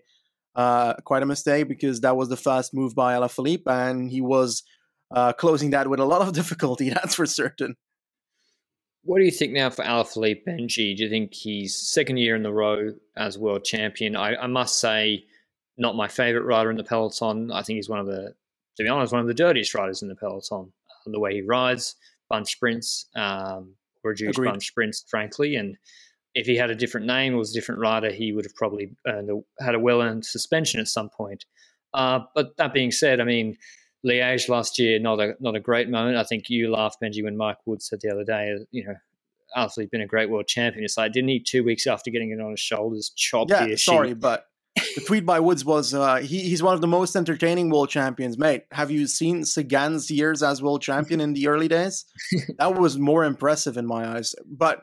uh, 0.55 0.93
quite 1.03 1.21
a 1.21 1.25
mistake 1.25 1.67
because 1.67 2.01
that 2.01 2.15
was 2.15 2.29
the 2.29 2.37
first 2.37 2.73
move 2.73 2.95
by 2.95 3.13
Alaphilippe, 3.13 3.67
and 3.67 4.09
he 4.09 4.21
was 4.21 4.63
uh, 5.15 5.33
closing 5.33 5.71
that 5.71 5.87
with 5.87 5.99
a 5.99 6.05
lot 6.05 6.21
of 6.21 6.33
difficulty. 6.41 6.89
That's 6.89 7.15
for 7.15 7.25
certain. 7.25 7.75
What 9.03 9.19
do 9.19 9.25
you 9.25 9.31
think 9.31 9.53
now 9.53 9.69
for 9.69 9.83
Alaphilippe 9.83 10.45
Benji? 10.47 10.95
Do 10.95 11.03
you 11.03 11.09
think 11.09 11.33
he's 11.33 11.75
second 11.75 12.17
year 12.17 12.35
in 12.35 12.43
the 12.43 12.51
row 12.53 12.93
as 13.15 13.37
world 13.37 13.63
champion? 13.63 14.15
I, 14.15 14.35
I 14.35 14.47
must 14.47 14.79
say, 14.79 15.25
not 15.77 15.95
my 15.95 16.07
favorite 16.07 16.43
rider 16.43 16.71
in 16.71 16.77
the 16.77 16.83
peloton. 16.83 17.51
I 17.51 17.61
think 17.61 17.77
he's 17.77 17.89
one 17.89 17.99
of 17.99 18.07
the, 18.07 18.33
to 18.77 18.83
be 18.83 18.89
honest, 18.89 19.13
one 19.13 19.21
of 19.21 19.27
the 19.27 19.33
dirtiest 19.33 19.75
riders 19.75 20.01
in 20.01 20.07
the 20.07 20.15
peloton. 20.15 20.71
The 21.05 21.19
way 21.19 21.35
he 21.35 21.41
rides, 21.41 21.95
bunch 22.29 22.51
sprints, 22.51 23.05
um, 23.15 23.75
reduced 24.03 24.39
Agreed. 24.39 24.49
bunch 24.49 24.67
sprints, 24.67 25.05
frankly. 25.07 25.55
And 25.55 25.77
if 26.33 26.47
he 26.47 26.55
had 26.55 26.71
a 26.71 26.75
different 26.75 27.05
name 27.05 27.35
or 27.35 27.37
was 27.37 27.51
a 27.51 27.53
different 27.53 27.81
rider, 27.81 28.11
he 28.11 28.31
would 28.31 28.43
have 28.43 28.55
probably 28.55 28.89
earned 29.05 29.29
a, 29.29 29.63
had 29.63 29.75
a 29.75 29.79
well-earned 29.79 30.25
suspension 30.25 30.79
at 30.79 30.87
some 30.87 31.09
point. 31.09 31.45
Uh, 31.93 32.21
but 32.33 32.57
that 32.57 32.73
being 32.73 32.91
said, 32.91 33.21
I 33.21 33.23
mean, 33.23 33.55
Liège 34.05 34.49
last 34.49 34.77
year, 34.77 34.99
not 34.99 35.19
a 35.19 35.35
not 35.39 35.55
a 35.55 35.59
great 35.59 35.89
moment. 35.89 36.17
I 36.17 36.23
think 36.23 36.49
you 36.49 36.71
laughed, 36.71 36.97
Benji, 37.01 37.23
when 37.23 37.37
Mike 37.37 37.57
Wood 37.65 37.81
said 37.81 37.99
the 38.01 38.11
other 38.11 38.23
day, 38.23 38.55
you 38.71 38.85
know, 38.85 38.95
Alaphilippe 39.57 39.91
been 39.91 40.01
a 40.01 40.07
great 40.07 40.29
world 40.29 40.47
champion. 40.47 40.83
It's 40.83 40.97
like, 40.97 41.11
didn't 41.11 41.29
he 41.29 41.39
two 41.39 41.63
weeks 41.63 41.87
after 41.87 42.11
getting 42.11 42.31
it 42.31 42.39
on 42.39 42.51
his 42.51 42.59
shoulders 42.59 43.11
chop 43.15 43.49
Yeah, 43.49 43.75
sorry, 43.75 44.13
but 44.13 44.47
the 44.75 45.01
tweet 45.05 45.25
by 45.25 45.39
Woods 45.39 45.63
was 45.63 45.93
uh, 45.93 46.17
he, 46.17 46.41
he's 46.41 46.61
one 46.61 46.73
of 46.73 46.81
the 46.81 46.87
most 46.87 47.15
entertaining 47.15 47.69
world 47.69 47.89
champions, 47.89 48.37
mate. 48.37 48.63
Have 48.71 48.91
you 48.91 49.07
seen 49.07 49.43
Sagan's 49.43 50.11
years 50.11 50.43
as 50.43 50.61
world 50.61 50.81
champion 50.81 51.21
in 51.21 51.33
the 51.33 51.47
early 51.47 51.67
days? 51.67 52.05
that 52.57 52.75
was 52.75 52.97
more 52.97 53.23
impressive 53.23 53.77
in 53.77 53.85
my 53.85 54.17
eyes. 54.17 54.35
But 54.45 54.81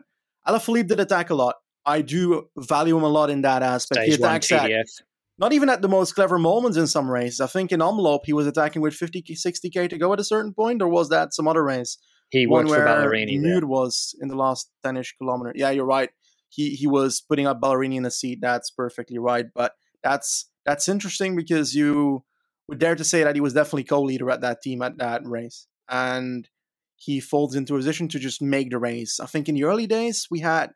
Alaphilippe 0.48 0.88
did 0.88 1.00
attack 1.00 1.30
a 1.30 1.34
lot. 1.34 1.56
I 1.84 2.00
do 2.00 2.48
value 2.56 2.96
him 2.96 3.02
a 3.02 3.08
lot 3.08 3.28
in 3.30 3.42
that 3.42 3.62
aspect. 3.62 4.02
Stage 4.02 4.16
he 4.16 4.20
one 4.20 4.30
attacks 4.30 4.52
at 4.52 4.70
TDF. 4.70 5.02
Not 5.42 5.52
even 5.52 5.68
at 5.68 5.82
the 5.82 5.88
most 5.88 6.14
clever 6.14 6.38
moments 6.38 6.78
in 6.78 6.86
some 6.86 7.10
races. 7.10 7.40
I 7.40 7.48
think 7.48 7.72
in 7.72 7.80
Omloop 7.80 8.20
he 8.24 8.32
was 8.32 8.46
attacking 8.46 8.80
with 8.80 8.94
50, 8.94 9.24
60k 9.24 9.90
to 9.90 9.98
go 9.98 10.12
at 10.12 10.20
a 10.20 10.24
certain 10.24 10.54
point, 10.54 10.80
or 10.80 10.88
was 10.88 11.08
that 11.08 11.34
some 11.34 11.48
other 11.48 11.64
race? 11.64 11.98
He 12.30 12.46
one 12.46 12.66
worked 12.66 12.80
for 12.80 12.86
Ballerini. 12.86 13.40
Nude 13.40 13.64
was 13.64 14.14
in 14.20 14.28
the 14.28 14.36
last 14.36 14.70
10ish 14.86 15.14
kilometer. 15.18 15.52
Yeah, 15.56 15.70
you're 15.70 15.84
right. 15.84 16.10
He 16.48 16.70
he 16.76 16.86
was 16.86 17.20
putting 17.20 17.48
up 17.48 17.60
Ballerini 17.60 17.96
in 17.96 18.04
the 18.04 18.10
seat. 18.10 18.38
That's 18.40 18.70
perfectly 18.70 19.18
right. 19.18 19.46
But 19.52 19.72
that's 20.04 20.48
that's 20.64 20.88
interesting 20.88 21.34
because 21.34 21.74
you 21.74 22.24
would 22.68 22.78
dare 22.78 22.94
to 22.94 23.04
say 23.04 23.24
that 23.24 23.34
he 23.34 23.40
was 23.40 23.52
definitely 23.52 23.84
co-leader 23.84 24.30
at 24.30 24.42
that 24.42 24.62
team 24.62 24.80
at 24.80 24.98
that 24.98 25.22
race, 25.26 25.66
and 25.88 26.48
he 26.94 27.18
folds 27.18 27.56
into 27.56 27.74
a 27.74 27.78
position 27.78 28.06
to 28.08 28.20
just 28.20 28.40
make 28.40 28.70
the 28.70 28.78
race. 28.78 29.18
I 29.18 29.26
think 29.26 29.48
in 29.48 29.56
the 29.56 29.64
early 29.64 29.88
days 29.88 30.28
we 30.30 30.38
had 30.38 30.70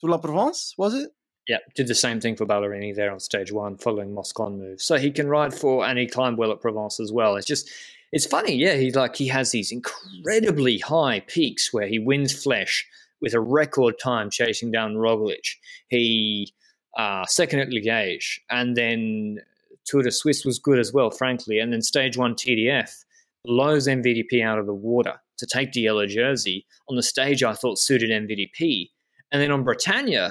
Tour 0.00 0.10
La 0.10 0.18
Provence, 0.18 0.74
was 0.76 0.94
it? 0.94 1.10
Yeah, 1.48 1.58
did 1.74 1.88
the 1.88 1.94
same 1.94 2.20
thing 2.20 2.36
for 2.36 2.46
Ballerini 2.46 2.94
there 2.94 3.12
on 3.12 3.20
stage 3.20 3.52
one, 3.52 3.76
following 3.76 4.14
Moscon 4.14 4.58
move. 4.58 4.80
So 4.80 4.96
he 4.96 5.10
can 5.10 5.28
ride 5.28 5.52
for, 5.52 5.84
and 5.84 5.98
he 5.98 6.06
climbed 6.06 6.38
well 6.38 6.50
at 6.50 6.60
Provence 6.60 7.00
as 7.00 7.12
well. 7.12 7.36
It's 7.36 7.46
just, 7.46 7.70
it's 8.12 8.24
funny, 8.24 8.54
yeah. 8.54 8.76
He 8.76 8.92
like 8.92 9.16
he 9.16 9.28
has 9.28 9.50
these 9.50 9.70
incredibly 9.70 10.78
high 10.78 11.20
peaks 11.20 11.72
where 11.72 11.86
he 11.86 11.98
wins 11.98 12.32
Flèche 12.32 12.84
with 13.20 13.34
a 13.34 13.40
record 13.40 13.96
time 14.02 14.30
chasing 14.30 14.70
down 14.70 14.94
Roglic. 14.94 15.56
He 15.88 16.52
uh, 16.96 17.26
second 17.26 17.60
at 17.60 17.68
Liège, 17.68 18.38
and 18.50 18.76
then 18.76 19.40
Tour 19.84 20.02
de 20.02 20.12
Suisse 20.12 20.44
was 20.44 20.58
good 20.58 20.78
as 20.78 20.92
well, 20.92 21.10
frankly. 21.10 21.58
And 21.58 21.72
then 21.72 21.82
stage 21.82 22.16
one 22.16 22.34
TDF 22.34 23.04
blows 23.44 23.86
MVDP 23.86 24.42
out 24.42 24.58
of 24.58 24.66
the 24.66 24.74
water 24.74 25.14
to 25.38 25.46
take 25.46 25.72
the 25.72 25.80
yellow 25.80 26.06
jersey 26.06 26.66
on 26.88 26.96
the 26.96 27.02
stage. 27.02 27.42
I 27.42 27.54
thought 27.54 27.78
suited 27.78 28.10
MVDP, 28.10 28.90
and 29.32 29.42
then 29.42 29.50
on 29.50 29.64
Bretagne 29.64 30.30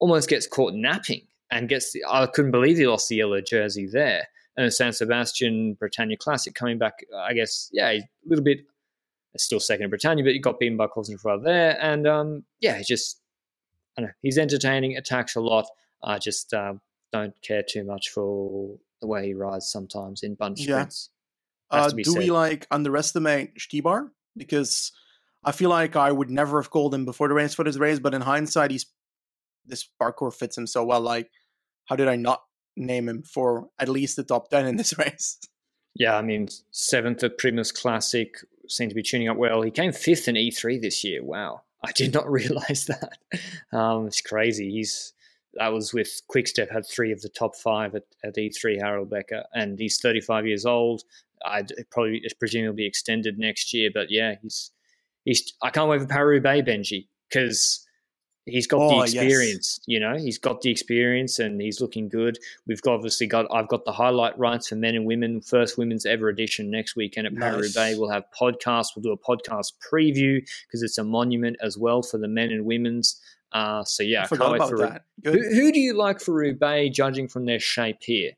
almost 0.00 0.28
gets 0.28 0.46
caught 0.46 0.74
napping 0.74 1.22
and 1.50 1.68
gets 1.68 1.92
the, 1.92 2.04
I 2.08 2.26
couldn't 2.26 2.50
believe 2.50 2.76
he 2.78 2.86
lost 2.86 3.08
the 3.08 3.16
yellow 3.16 3.40
jersey 3.40 3.86
there. 3.86 4.28
And 4.56 4.72
San 4.72 4.92
Sebastian, 4.92 5.74
Bretagne 5.74 6.16
Classic 6.16 6.54
coming 6.54 6.78
back, 6.78 7.04
I 7.16 7.32
guess, 7.32 7.70
yeah, 7.72 7.90
a 7.90 8.02
little 8.26 8.44
bit, 8.44 8.60
still 9.36 9.60
second 9.60 9.84
in 9.84 9.90
Bretagne, 9.90 10.22
but 10.22 10.32
he 10.32 10.40
got 10.40 10.58
beaten 10.58 10.76
by 10.76 10.88
Cosnefroy 10.88 11.44
there. 11.44 11.78
And 11.80 12.06
um, 12.08 12.44
yeah, 12.60 12.76
he 12.76 12.84
just, 12.84 13.20
I 13.96 14.00
don't 14.00 14.08
know, 14.08 14.14
he's 14.22 14.36
entertaining, 14.36 14.96
attacks 14.96 15.36
a 15.36 15.40
lot. 15.40 15.66
I 16.02 16.18
just 16.18 16.52
uh, 16.52 16.74
don't 17.12 17.40
care 17.42 17.62
too 17.62 17.84
much 17.84 18.08
for 18.10 18.76
the 19.00 19.06
way 19.06 19.26
he 19.26 19.34
rides 19.34 19.70
sometimes 19.70 20.22
in 20.22 20.34
bunch 20.34 20.60
Yeah. 20.60 20.74
sprints. 20.74 21.10
Uh, 21.70 21.88
do 21.90 21.96
we 21.96 22.04
said. 22.04 22.28
like 22.30 22.66
underestimate 22.70 23.56
Stybar? 23.58 24.10
Because 24.36 24.90
I 25.44 25.52
feel 25.52 25.70
like 25.70 25.96
I 25.96 26.10
would 26.10 26.30
never 26.30 26.60
have 26.60 26.70
called 26.70 26.94
him 26.94 27.04
before 27.04 27.28
the 27.28 27.34
race 27.34 27.54
for 27.54 27.62
this 27.64 27.76
race, 27.76 27.98
but 28.00 28.14
in 28.14 28.22
hindsight, 28.22 28.70
he's 28.70 28.86
this 29.68 29.88
parcours 29.98 30.34
fits 30.34 30.56
him 30.56 30.66
so 30.66 30.84
well. 30.84 31.00
Like, 31.00 31.30
how 31.86 31.96
did 31.96 32.08
I 32.08 32.16
not 32.16 32.42
name 32.76 33.08
him 33.08 33.22
for 33.22 33.68
at 33.78 33.88
least 33.88 34.16
the 34.16 34.24
top 34.24 34.50
ten 34.50 34.66
in 34.66 34.76
this 34.76 34.96
race? 34.98 35.38
Yeah, 35.94 36.16
I 36.16 36.22
mean, 36.22 36.48
seventh 36.70 37.24
at 37.24 37.38
Primus 37.38 37.72
Classic, 37.72 38.36
seemed 38.68 38.90
to 38.90 38.94
be 38.94 39.02
tuning 39.02 39.28
up 39.28 39.36
well. 39.36 39.62
He 39.62 39.70
came 39.70 39.92
fifth 39.92 40.28
in 40.28 40.34
E3 40.34 40.80
this 40.80 41.02
year. 41.02 41.24
Wow. 41.24 41.62
I 41.84 41.92
did 41.92 42.12
not 42.12 42.30
realize 42.30 42.86
that. 42.86 43.18
Um, 43.72 44.06
it's 44.06 44.20
crazy. 44.20 44.70
He's 44.70 45.12
that 45.54 45.72
was 45.72 45.92
with 45.92 46.22
Quickstep 46.28 46.70
had 46.70 46.86
three 46.86 47.10
of 47.10 47.22
the 47.22 47.28
top 47.28 47.56
five 47.56 47.94
at, 47.94 48.04
at 48.22 48.36
E3 48.36 48.80
Harelbeke, 48.80 49.42
and 49.54 49.78
he's 49.78 49.98
35 49.98 50.46
years 50.46 50.66
old. 50.66 51.02
I'd 51.44 51.72
probably 51.90 52.22
presumably 52.38 52.86
extended 52.86 53.38
next 53.38 53.72
year, 53.72 53.90
but 53.92 54.10
yeah, 54.10 54.34
he's 54.42 54.70
he's. 55.24 55.52
I 55.62 55.70
can't 55.70 55.88
wait 55.88 56.00
for 56.00 56.06
Paris 56.06 56.42
Bay 56.42 56.62
Benji 56.62 57.06
because 57.28 57.86
he's 58.48 58.66
got 58.66 58.80
Oh, 58.80 58.88
the 58.88 59.10
yes. 59.10 59.14
experience. 59.14 59.80
You 59.86 60.00
know, 60.00 60.16
he's 60.16 60.38
got 60.38 60.60
the 60.62 60.70
experience, 60.70 61.38
and 61.38 61.60
he's 61.60 61.80
looking 61.80 62.08
good. 62.08 62.38
We've 62.66 62.80
got, 62.82 62.94
obviously 62.94 63.26
got 63.26 63.46
I've 63.52 63.68
got 63.68 63.84
the 63.84 63.92
highlight 63.92 64.38
rights 64.38 64.68
for 64.68 64.76
men 64.76 64.94
and 64.94 65.04
women, 65.06 65.40
first 65.40 65.78
women's 65.78 66.06
ever 66.06 66.28
edition 66.28 66.70
next 66.70 66.96
weekend 66.96 67.26
at 67.26 67.36
Paris 67.36 67.74
Nice. 67.76 67.94
Bay. 67.94 67.98
We'll 67.98 68.10
have 68.10 68.24
podcasts. 68.38 68.88
We'll 68.96 69.02
do 69.02 69.12
a 69.12 69.18
podcast 69.18 69.72
preview 69.92 70.40
because 70.66 70.82
it's 70.82 70.98
a 70.98 71.04
monument 71.04 71.56
as 71.62 71.78
well 71.78 72.02
for 72.02 72.18
the 72.18 72.28
men 72.28 72.50
and 72.50 72.64
women's. 72.64 73.20
Uh, 73.52 73.82
so 73.84 74.02
yeah, 74.02 74.24
I 74.24 74.26
forgot 74.26 74.56
about 74.56 74.68
for 74.68 74.78
that. 74.78 75.04
who, 75.24 75.32
who 75.32 75.72
do 75.72 75.80
you 75.80 75.94
like 75.94 76.20
for 76.20 76.34
Roubaix, 76.34 76.94
judging 76.94 77.28
from 77.28 77.46
their 77.46 77.58
shape 77.60 77.98
here? 78.02 78.32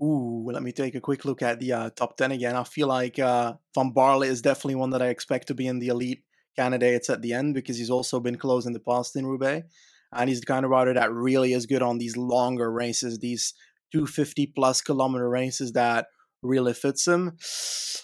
Ooh, 0.00 0.48
let 0.52 0.62
me 0.62 0.70
take 0.70 0.94
a 0.94 1.00
quick 1.00 1.24
look 1.24 1.42
at 1.42 1.58
the 1.58 1.72
uh, 1.72 1.90
top 1.90 2.16
10 2.16 2.30
again. 2.32 2.54
I 2.54 2.62
feel 2.62 2.86
like 2.86 3.18
uh, 3.18 3.54
Van 3.74 3.92
Baarle 3.92 4.22
is 4.26 4.42
definitely 4.42 4.76
one 4.76 4.90
that 4.90 5.02
I 5.02 5.08
expect 5.08 5.48
to 5.48 5.54
be 5.54 5.66
in 5.66 5.80
the 5.80 5.88
elite 5.88 6.22
candidates 6.58 7.08
at 7.08 7.22
the 7.22 7.32
end 7.32 7.54
because 7.54 7.78
he's 7.78 7.90
also 7.90 8.20
been 8.20 8.36
close 8.36 8.66
in 8.66 8.72
the 8.72 8.80
past 8.80 9.16
in 9.16 9.26
Roubaix. 9.26 9.66
And 10.12 10.28
he's 10.28 10.40
the 10.40 10.46
kind 10.46 10.64
of 10.64 10.70
rider 10.70 10.94
that 10.94 11.12
really 11.12 11.52
is 11.52 11.66
good 11.66 11.82
on 11.82 11.98
these 11.98 12.16
longer 12.16 12.70
races, 12.72 13.18
these 13.18 13.54
250 13.92 14.46
plus 14.54 14.80
kilometer 14.80 15.28
races 15.28 15.72
that 15.72 16.06
really 16.42 16.72
fits 16.72 17.06
him. 17.06 17.36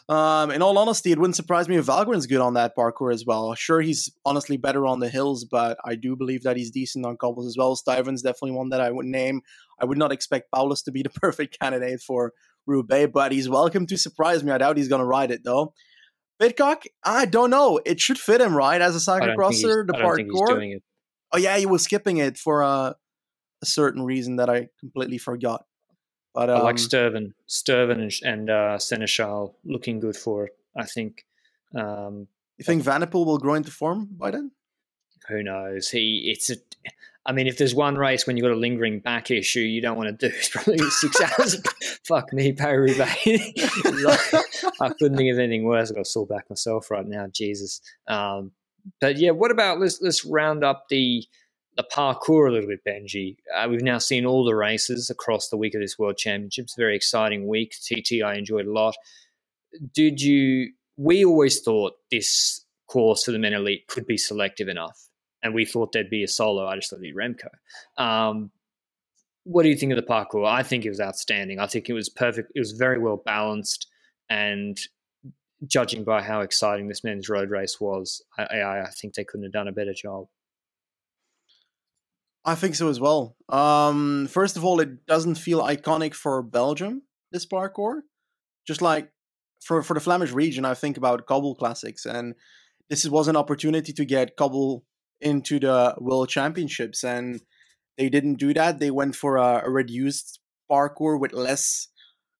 Um, 0.09 0.51
in 0.51 0.61
all 0.61 0.77
honesty, 0.77 1.12
it 1.12 1.19
wouldn't 1.19 1.37
surprise 1.37 1.69
me 1.69 1.77
if 1.77 1.87
Valgren's 1.87 2.27
good 2.27 2.40
on 2.40 2.55
that 2.55 2.75
parcours 2.77 3.14
as 3.14 3.25
well. 3.27 3.55
Sure, 3.55 3.81
he's 3.81 4.11
honestly 4.25 4.57
better 4.57 4.87
on 4.87 5.01
the 5.01 5.09
hills, 5.09 5.45
but 5.45 5.79
I 5.85 5.95
do 5.95 6.14
believe 6.14 6.43
that 6.43 6.57
he's 6.57 6.71
decent 6.71 7.07
on 7.07 7.17
cobbles 7.17 7.47
as 7.47 7.57
well. 7.57 7.75
Stuyven's 7.75 8.23
definitely 8.23 8.53
one 8.53 8.69
that 8.71 8.81
I 8.81 8.90
would 8.90 9.07
name. 9.07 9.40
I 9.81 9.85
would 9.87 9.99
not 9.99 10.12
expect 10.12 10.51
Powless 10.55 10.83
to 10.85 10.93
be 10.93 11.03
the 11.03 11.11
perfect 11.23 11.59
candidate 11.59 12.01
for 12.01 12.33
Roubaix, 12.67 13.11
but 13.12 13.33
he's 13.33 13.49
welcome 13.49 13.87
to 13.87 13.97
surprise 13.97 14.43
me. 14.43 14.53
I 14.53 14.59
doubt 14.59 14.77
he's 14.77 14.88
going 14.88 15.01
to 15.01 15.07
ride 15.07 15.31
it 15.31 15.45
though. 15.45 15.73
Pidcock, 16.40 16.85
I 17.05 17.27
don't 17.27 17.51
know. 17.51 17.81
It 17.85 18.01
should 18.01 18.18
fit 18.18 18.40
him, 18.40 18.55
right? 18.55 18.81
As 18.81 18.94
a 18.94 18.99
he's, 18.99 19.07
cyclocrosser, 19.07 19.87
the 19.87 19.97
I 19.97 20.03
don't 20.03 20.16
think 20.16 20.31
he's 20.31 20.40
parkour. 20.40 20.81
Oh 21.33 21.38
yeah, 21.38 21.57
he 21.57 21.66
was 21.66 21.83
skipping 21.83 22.18
it 22.18 22.37
for 22.37 22.62
a, 22.62 22.97
a 23.62 23.66
certain 23.66 24.03
reason 24.03 24.37
that 24.37 24.49
I 24.49 24.68
completely 24.81 25.18
forgot. 25.18 25.64
But 26.35 26.51
um, 26.51 26.59
I 26.59 26.61
like 26.63 26.77
Stuyven, 26.77 27.35
Stuyven 27.48 28.00
and, 28.00 28.13
and 28.25 28.50
uh, 28.50 28.79
Sénéchal 28.79 29.54
looking 29.65 30.00
good 30.00 30.17
for 30.17 30.46
it. 30.46 30.52
I 30.77 30.85
think. 30.85 31.25
Um, 31.75 32.29
you 32.59 32.65
think 32.65 32.83
Van 32.83 33.00
der 33.00 33.06
Poel 33.06 33.27
will 33.27 33.38
grow 33.38 33.54
into 33.54 33.71
form 33.71 34.09
by 34.13 34.31
then? 34.31 34.52
who 35.29 35.42
knows? 35.42 35.90
He, 35.90 36.31
it's 36.33 36.50
a. 36.50 36.56
I 37.27 37.33
mean, 37.33 37.46
if 37.46 37.56
there's 37.56 37.75
one 37.75 37.96
race 37.96 38.27
when 38.27 38.37
you've 38.37 38.44
got 38.44 38.52
a 38.52 38.56
lingering 38.56 39.00
back 39.00 39.31
issue 39.31 39.60
you 39.60 39.81
don't 39.81 39.96
want 39.96 40.18
to 40.18 40.29
do, 40.29 40.35
it's 40.35 40.48
probably 40.50 40.79
six 40.90 41.20
hours. 41.20 41.56
Fuck 42.06 42.33
me, 42.33 42.52
Paris 42.52 43.00
I 43.00 44.88
couldn't 44.98 45.16
think 45.16 45.33
of 45.33 45.38
anything 45.38 45.64
worse. 45.64 45.90
I've 45.90 45.96
got 45.96 46.02
a 46.02 46.04
sore 46.04 46.27
back 46.27 46.50
myself 46.50 46.90
right 46.90 47.06
now. 47.06 47.27
Jesus. 47.33 47.81
Um, 48.08 48.52
but 49.00 49.16
yeah, 49.16 49.31
what 49.31 49.50
about 49.50 49.81
let's 49.81 50.00
let's 50.02 50.25
round 50.25 50.62
up 50.62 50.87
the 50.90 51.25
the 51.77 51.83
parcours 51.83 52.50
a 52.50 52.52
little 52.52 52.68
bit, 52.68 52.85
Benji. 52.87 53.37
Uh, 53.54 53.68
we've 53.68 53.83
now 53.83 53.98
seen 53.98 54.27
all 54.27 54.44
the 54.44 54.54
races 54.54 55.10
across 55.10 55.48
the 55.48 55.56
week 55.56 55.75
of 55.75 55.81
this 55.81 55.98
World 55.98 56.16
Championships. 56.16 56.75
Very 56.77 56.94
exciting 56.94 57.48
week. 57.48 57.75
TT, 57.83 58.22
I 58.25 58.35
enjoyed 58.35 58.66
a 58.66 58.72
lot. 58.72 58.94
Did 59.94 60.20
you? 60.20 60.72
We 60.96 61.25
always 61.25 61.60
thought 61.60 61.94
this 62.10 62.64
course 62.87 63.25
for 63.25 63.33
the 63.33 63.38
men 63.38 63.54
elite 63.54 63.88
could 63.88 64.06
be 64.06 64.16
selective 64.16 64.68
enough, 64.68 65.08
and 65.45 65.55
we 65.55 65.65
thought 65.65 65.92
there'd 65.92 66.11
be 66.11 66.25
a 66.25 66.29
solo. 66.29 66.67
I 66.67 66.77
just 66.77 66.90
thought 66.90 67.01
it'd 67.01 67.15
be 67.15 67.21
Remco. 67.21 68.03
Um, 68.03 68.51
what 69.45 69.63
do 69.63 69.69
you 69.69 69.77
think 69.77 69.92
of 69.92 69.97
the 69.97 70.03
parcours? 70.03 70.49
I 70.49 70.63
think 70.63 70.85
it 70.85 70.88
was 70.88 71.01
outstanding. 71.01 71.61
I 71.61 71.67
think 71.67 71.88
it 71.88 71.92
was 71.92 72.09
perfect. 72.09 72.51
It 72.55 72.61
was 72.61 72.73
very 72.73 72.99
well 72.99 73.23
balanced, 73.25 73.87
and 74.31 74.77
judging 75.67 76.03
by 76.03 76.23
how 76.23 76.40
exciting 76.40 76.88
this 76.88 77.05
men's 77.05 77.29
road 77.29 77.51
race 77.51 77.81
was, 77.81 78.23
I, 78.38 78.45
I, 78.45 78.83
I 78.87 78.90
think 78.90 79.15
they 79.15 79.25
couldn't 79.25 79.45
have 79.45 79.53
done 79.53 79.69
a 79.69 79.73
better 79.73 79.95
job. 79.95 80.27
I 82.45 82.55
think 82.55 82.75
so 82.75 82.88
as 82.88 83.01
well. 83.01 83.37
Um, 83.49 84.27
first 84.31 84.57
of 84.57 84.65
all, 84.65 84.81
it 84.81 85.07
doesn't 85.07 85.37
feel 85.37 85.63
iconic 85.63 86.15
for 86.15 86.42
Belgium, 86.42 87.03
this 87.33 87.47
parcours, 87.47 88.03
Just 88.67 88.83
like 88.83 89.11
for, 89.63 89.83
for 89.83 89.95
the 89.95 90.01
Flemish 90.01 90.33
region, 90.33 90.65
I 90.65 90.75
think 90.75 90.97
about 90.97 91.27
Cobble 91.27 91.55
Classics, 91.55 92.05
and 92.05 92.35
this 92.90 93.09
was 93.09 93.29
an 93.29 93.37
opportunity 93.37 93.92
to 93.95 94.05
get 94.05 94.37
Cobble 94.37 94.85
into 95.21 95.58
the 95.58 95.94
World 95.98 96.29
Championships, 96.29 97.04
and 97.04 97.40
they 97.96 98.08
didn't 98.08 98.37
do 98.37 98.54
that. 98.54 98.79
They 98.79 98.90
went 98.90 99.17
for 99.17 99.37
a, 99.37 99.62
a 99.65 99.71
reduced 99.71 100.40
parcours 100.69 101.21
with 101.21 101.33
less 101.33 101.88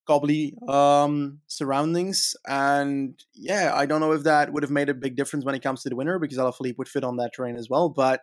cobbly 0.07 0.55
um, 0.69 1.41
surroundings, 1.47 2.35
and 2.47 3.19
yeah, 3.35 3.73
I 3.75 3.87
don't 3.87 4.01
know 4.01 4.13
if 4.13 4.25
that 4.25 4.53
would 4.53 4.63
have 4.63 4.71
made 4.71 4.89
a 4.89 4.95
big 4.95 5.17
difference 5.17 5.45
when 5.45 5.55
it 5.55 5.63
comes 5.63 5.83
to 5.83 5.89
the 5.89 5.97
winner 5.97 6.19
because 6.19 6.39
Alaphilippe 6.39 6.79
would 6.79 6.89
fit 6.89 7.05
on 7.05 7.17
that 7.17 7.33
terrain 7.35 7.57
as 7.57 7.71
well, 7.71 7.89
but 7.89 8.21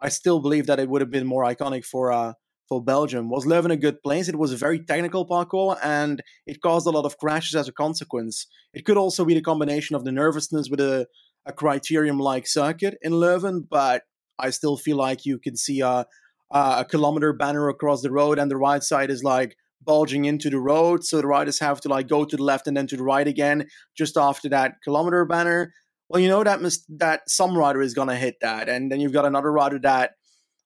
I 0.00 0.08
still 0.08 0.40
believe 0.40 0.66
that 0.66 0.80
it 0.80 0.88
would 0.88 1.00
have 1.00 1.10
been 1.10 1.26
more 1.26 1.44
iconic 1.44 1.84
for 1.84 2.12
uh, 2.12 2.32
for 2.72 2.82
Belgium. 2.82 3.28
Was 3.28 3.44
Leuven 3.44 3.70
a 3.70 3.76
good 3.76 4.02
place? 4.02 4.28
It 4.28 4.38
was 4.38 4.52
a 4.52 4.56
very 4.56 4.80
technical 4.82 5.26
parcours 5.26 5.78
and 5.82 6.22
it 6.46 6.62
caused 6.62 6.86
a 6.86 6.90
lot 6.90 7.04
of 7.04 7.18
crashes 7.18 7.54
as 7.54 7.68
a 7.68 7.72
consequence. 7.72 8.46
It 8.72 8.84
could 8.86 8.96
also 8.96 9.24
be 9.24 9.34
the 9.34 9.42
combination 9.42 9.94
of 9.94 10.04
the 10.04 10.12
nervousness 10.12 10.68
with 10.70 10.80
a, 10.80 11.06
a 11.46 11.52
criterium 11.52 12.20
like 12.20 12.46
circuit 12.46 12.96
in 13.02 13.12
Leuven, 13.12 13.62
but 13.68 14.02
I 14.38 14.50
still 14.50 14.76
feel 14.76 14.96
like 14.96 15.26
you 15.26 15.38
can 15.38 15.56
see 15.56 15.80
a, 15.80 16.06
a 16.50 16.84
kilometer 16.88 17.32
banner 17.32 17.68
across 17.68 18.02
the 18.02 18.10
road 18.10 18.38
and 18.38 18.50
the 18.50 18.56
right 18.56 18.82
side 18.82 19.10
is 19.10 19.24
like 19.24 19.56
bulging 19.80 20.24
into 20.24 20.50
the 20.50 20.60
road. 20.60 21.04
So 21.04 21.20
the 21.20 21.26
riders 21.26 21.58
have 21.58 21.80
to 21.82 21.88
like 21.88 22.08
go 22.08 22.24
to 22.24 22.36
the 22.36 22.42
left 22.42 22.66
and 22.66 22.76
then 22.76 22.86
to 22.88 22.96
the 22.96 23.02
right 23.02 23.26
again 23.26 23.66
just 23.96 24.16
after 24.16 24.48
that 24.50 24.74
kilometer 24.84 25.24
banner 25.24 25.72
well, 26.12 26.20
you 26.20 26.28
know 26.28 26.44
that 26.44 26.60
mis- 26.60 26.84
that 26.90 27.22
some 27.26 27.56
rider 27.56 27.80
is 27.80 27.94
gonna 27.94 28.16
hit 28.16 28.36
that, 28.42 28.68
and 28.68 28.92
then 28.92 29.00
you've 29.00 29.14
got 29.14 29.24
another 29.24 29.50
rider 29.50 29.78
that 29.78 30.10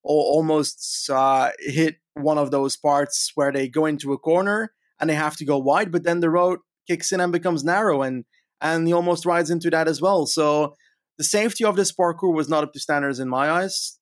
almost 0.03 1.09
uh, 1.09 1.51
hit 1.61 1.97
one 2.15 2.37
of 2.37 2.51
those 2.51 2.77
parts 2.77 3.31
where 3.37 3.53
they 3.53 3.69
go 3.69 3.87
into 3.87 4.13
a 4.13 4.19
corner 4.19 4.73
and 5.01 5.09
they 5.09 5.15
have 5.15 5.37
to 5.37 5.45
go 5.45 5.57
wide, 5.57 5.93
but 5.93 6.03
then 6.03 6.19
the 6.19 6.31
road 6.31 6.59
kicks 6.89 7.13
in 7.13 7.21
and 7.21 7.33
becomes 7.33 7.63
narrow, 7.63 8.03
and 8.03 8.25
and 8.61 8.87
he 8.87 8.93
almost 8.93 9.27
rides 9.27 9.51
into 9.51 9.71
that 9.71 9.89
as 9.89 10.01
well. 10.01 10.27
So 10.27 10.77
the 11.19 11.25
safety 11.25 11.65
of 11.65 11.77
this 11.77 11.93
parcours 11.93 12.35
was 12.35 12.49
not 12.49 12.65
up 12.65 12.73
to 12.73 12.81
standards 12.81 13.21
in 13.21 13.29
my 13.29 13.51
eyes 13.51 13.99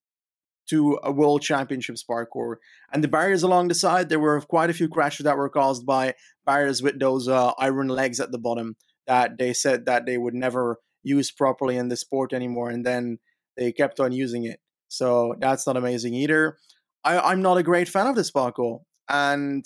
to 0.68 0.98
a 1.02 1.12
world 1.12 1.42
championships 1.42 2.02
parcours. 2.02 2.58
And 2.92 3.04
the 3.04 3.08
barriers 3.08 3.42
along 3.42 3.68
the 3.68 3.74
side, 3.74 4.08
there 4.08 4.20
were 4.20 4.40
quite 4.40 4.70
a 4.70 4.74
few 4.74 4.88
crashes 4.88 5.24
that 5.24 5.36
were 5.36 5.48
caused 5.48 5.84
by 5.84 6.14
barriers 6.46 6.82
with 6.82 6.98
those 6.98 7.28
uh, 7.28 7.52
iron 7.58 7.88
legs 7.88 8.20
at 8.20 8.32
the 8.32 8.38
bottom 8.38 8.76
that 9.06 9.38
they 9.38 9.52
said 9.52 9.86
that 9.86 10.06
they 10.06 10.16
would 10.16 10.34
never 10.34 10.78
use 11.02 11.30
properly 11.30 11.76
in 11.76 11.88
the 11.88 11.96
sport 11.96 12.32
anymore, 12.32 12.70
and 12.70 12.84
then 12.84 13.18
they 13.56 13.72
kept 13.72 14.00
on 14.00 14.12
using 14.12 14.44
it. 14.44 14.58
So 14.88 15.34
that's 15.38 15.66
not 15.66 15.76
amazing 15.76 16.14
either. 16.14 16.56
I, 17.04 17.32
am 17.32 17.42
not 17.42 17.58
a 17.58 17.62
great 17.62 17.88
fan 17.88 18.06
of 18.06 18.16
this 18.16 18.30
parcours, 18.30 18.80
and 19.08 19.64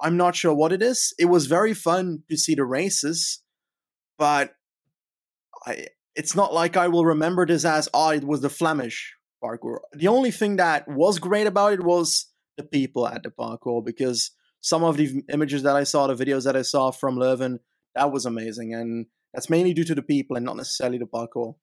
I'm 0.00 0.16
not 0.16 0.34
sure 0.34 0.52
what 0.52 0.72
it 0.72 0.82
is. 0.82 1.14
It 1.18 1.26
was 1.26 1.46
very 1.46 1.74
fun 1.74 2.24
to 2.28 2.36
see 2.36 2.56
the 2.56 2.64
races, 2.64 3.42
but 4.20 4.54
I, 5.66 5.86
it's 6.14 6.36
not 6.36 6.52
like 6.52 6.76
I 6.76 6.88
will 6.88 7.06
remember 7.06 7.46
this 7.46 7.64
as 7.64 7.88
oh, 7.94 8.10
it 8.10 8.24
was 8.24 8.42
the 8.42 8.50
Flemish 8.50 9.14
parcours. 9.42 9.80
The 9.94 10.08
only 10.08 10.30
thing 10.30 10.56
that 10.56 10.86
was 10.86 11.18
great 11.18 11.46
about 11.46 11.72
it 11.72 11.82
was 11.82 12.26
the 12.58 12.62
people 12.62 13.08
at 13.08 13.22
the 13.22 13.30
parcours 13.30 13.82
because 13.84 14.30
some 14.60 14.84
of 14.84 14.98
the 14.98 15.24
images 15.32 15.62
that 15.62 15.74
I 15.74 15.84
saw, 15.84 16.06
the 16.06 16.22
videos 16.22 16.44
that 16.44 16.54
I 16.54 16.62
saw 16.62 16.90
from 16.90 17.16
Leuven, 17.16 17.60
that 17.94 18.12
was 18.12 18.26
amazing. 18.26 18.74
And 18.74 19.06
that's 19.32 19.48
mainly 19.48 19.72
due 19.72 19.84
to 19.84 19.94
the 19.94 20.02
people 20.02 20.36
and 20.36 20.44
not 20.44 20.58
necessarily 20.58 20.98
the 20.98 21.06
parcours. 21.06 21.54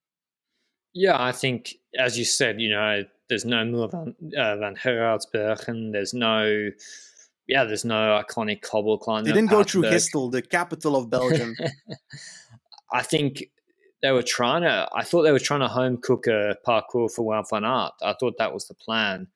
Yeah, 0.93 1.22
I 1.22 1.32
think, 1.32 1.76
as 1.99 2.18
you 2.18 2.26
said, 2.26 2.60
you 2.60 2.72
know, 2.72 3.03
there's 3.30 3.45
no 3.45 3.58
Muur 3.58 3.91
van, 3.91 4.16
uh, 4.36 4.55
van. 4.55 5.91
There's 5.91 6.14
no, 6.16 6.70
yeah, 7.47 7.66
there's 7.66 7.86
no 7.86 8.20
iconic 8.24 8.62
cobble 8.62 8.97
climb. 8.97 9.26
They 9.26 9.34
didn't 9.34 9.51
go 9.51 9.64
through 9.64 9.84
Gistel, 9.84 10.32
the 10.32 10.41
capital 10.41 10.95
of 10.95 11.12
Belgium. 11.12 11.55
I 12.91 13.03
think 13.03 13.45
they 14.01 14.11
were 14.11 14.23
trying 14.23 14.61
to, 14.61 14.88
I 14.93 15.03
thought 15.03 15.23
they 15.23 15.31
were 15.31 15.39
trying 15.39 15.61
to 15.61 15.67
home 15.67 15.97
cook 16.01 16.27
a 16.27 16.55
parcours 16.63 17.15
for 17.15 17.25
Wout 17.25 17.49
van 17.49 17.65
Aert. 17.65 17.93
I 18.01 18.13
thought 18.19 18.38
that 18.38 18.53
was 18.53 18.67
the 18.67 18.75
plan. 18.75 19.27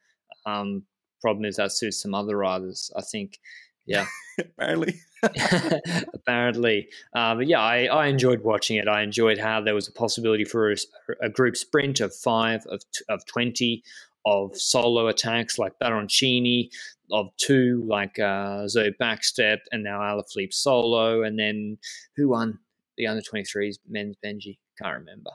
Um, 0.45 0.83
problem 1.21 1.45
is 1.45 1.57
that 1.57 1.71
suits 1.71 2.01
some 2.01 2.13
other 2.13 2.37
riders. 2.37 2.91
I 2.95 3.01
think, 3.01 3.39
yeah. 3.85 4.05
Apparently. 4.39 4.99
apparently. 6.13 6.89
Uh, 7.15 7.35
but 7.35 7.47
yeah, 7.47 7.59
I, 7.59 7.85
I, 7.85 8.07
enjoyed 8.07 8.41
watching 8.41 8.77
it. 8.77 8.87
I 8.87 9.03
enjoyed 9.03 9.37
how 9.37 9.61
there 9.61 9.75
was 9.75 9.87
a 9.87 9.91
possibility 9.91 10.45
for 10.45 10.71
a, 10.71 10.75
a 11.21 11.29
group 11.29 11.55
sprint 11.55 11.99
of 11.99 12.15
five, 12.15 12.65
of, 12.67 12.81
of 13.07 13.25
20, 13.27 13.83
of 14.25 14.55
solo 14.57 15.07
attacks 15.07 15.59
like 15.59 15.77
Baroncini, 15.79 16.69
of 17.11 17.29
two 17.37 17.83
like 17.87 18.17
uh, 18.19 18.67
Zoe 18.67 18.95
Bäckstedt, 18.99 19.59
and 19.71 19.83
now 19.83 19.99
Alaphilippe 19.99 20.53
solo. 20.53 21.23
And 21.23 21.37
then 21.37 21.77
who 22.15 22.29
won 22.29 22.57
the 22.97 23.07
under 23.07 23.21
23s 23.21 23.79
men's 23.87 24.15
Benji? 24.23 24.57
Can't 24.81 24.99
remember. 24.99 25.31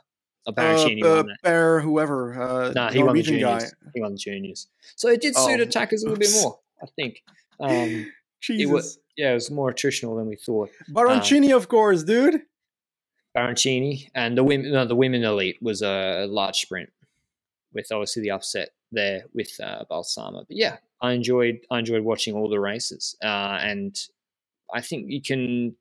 Oh, 0.46 0.52
Baroncini 0.52 1.04
uh, 1.04 1.24
won 1.24 1.36
Bear, 1.42 1.80
whoever. 1.80 2.40
Uh, 2.40 2.72
nah, 2.72 2.90
he 2.90 3.02
won 3.02 3.16
the 3.16 3.22
juniors. 3.22 3.64
Guy. 3.64 3.90
He 3.94 4.00
won 4.00 4.12
the 4.12 4.18
juniors. 4.18 4.68
So 4.94 5.08
it 5.08 5.20
did 5.20 5.36
suit 5.36 5.60
oh, 5.60 5.62
attackers 5.62 6.02
a 6.04 6.08
little 6.08 6.20
bit 6.20 6.30
more, 6.42 6.58
I 6.82 6.86
think. 6.94 7.22
Um, 7.58 8.12
Jesus. 8.40 8.62
It 8.62 8.72
was, 8.72 8.98
yeah, 9.16 9.30
it 9.32 9.34
was 9.34 9.50
more 9.50 9.72
attritional 9.72 10.16
than 10.16 10.28
we 10.28 10.36
thought. 10.36 10.70
Baroncini, 10.90 11.50
um, 11.50 11.56
of 11.56 11.68
course, 11.68 12.04
dude. 12.04 12.42
Baroncini 13.36 14.08
and 14.14 14.36
the 14.36 14.44
women, 14.44 14.72
no, 14.72 14.84
the 14.84 14.94
women 14.94 15.24
elite 15.24 15.58
was 15.60 15.82
a 15.82 16.26
large 16.28 16.56
sprint 16.56 16.90
with 17.72 17.92
obviously 17.92 18.22
the 18.22 18.30
upset 18.30 18.70
there 18.92 19.24
with 19.34 19.50
uh, 19.62 19.84
Balsamo. 19.88 20.44
But 20.48 20.56
yeah, 20.56 20.78
I 21.00 21.12
enjoyed 21.12 21.60
I 21.70 21.78
enjoyed 21.78 22.02
watching 22.02 22.34
all 22.34 22.48
the 22.48 22.60
races, 22.60 23.16
uh, 23.22 23.58
and 23.60 23.96
I 24.72 24.80
think 24.80 25.10
you 25.10 25.20
can. 25.20 25.76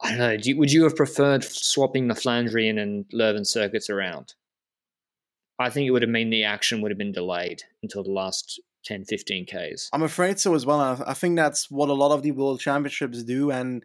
I 0.00 0.10
don't 0.10 0.18
know. 0.18 0.36
You, 0.40 0.56
would 0.58 0.72
you 0.72 0.84
have 0.84 0.96
preferred 0.96 1.44
swapping 1.44 2.08
the 2.08 2.14
Flandrian 2.14 2.78
and 2.80 3.04
Leuven 3.12 3.46
circuits 3.46 3.90
around? 3.90 4.34
I 5.58 5.70
think 5.70 5.88
it 5.88 5.90
would 5.90 6.02
have 6.02 6.10
mean 6.10 6.30
the 6.30 6.44
action 6.44 6.80
would 6.80 6.92
have 6.92 6.98
been 6.98 7.12
delayed 7.12 7.64
until 7.82 8.04
the 8.04 8.12
last 8.12 8.60
10, 8.84 9.04
15 9.04 9.46
Ks. 9.46 9.90
I'm 9.92 10.02
afraid 10.02 10.38
so 10.38 10.54
as 10.54 10.64
well. 10.64 11.02
I 11.04 11.14
think 11.14 11.36
that's 11.36 11.70
what 11.70 11.88
a 11.88 11.94
lot 11.94 12.14
of 12.14 12.22
the 12.22 12.30
World 12.30 12.60
Championships 12.60 13.24
do 13.24 13.50
and 13.50 13.84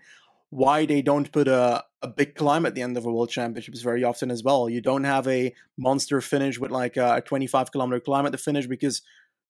why 0.52 0.86
they 0.86 1.02
don't 1.02 1.32
put 1.32 1.48
a, 1.48 1.84
a 2.04 2.08
big 2.08 2.36
climb 2.36 2.68
at 2.68 2.76
the 2.76 2.84
end 2.84 2.96
of 2.96 3.08
a 3.08 3.12
World 3.12 3.32
Championships 3.32 3.82
very 3.82 4.04
often 4.04 4.30
as 4.30 4.44
well. 4.44 4.70
You 4.70 4.82
don't 4.82 5.04
have 5.04 5.28
a 5.28 5.52
monster 5.80 6.22
finish 6.22 6.60
with 6.60 6.70
like 6.70 6.96
a 6.96 7.24
25 7.26 7.72
kilometer 7.72 8.00
climb 8.00 8.28
at 8.28 8.32
the 8.32 8.38
finish 8.38 8.68
because 8.68 9.02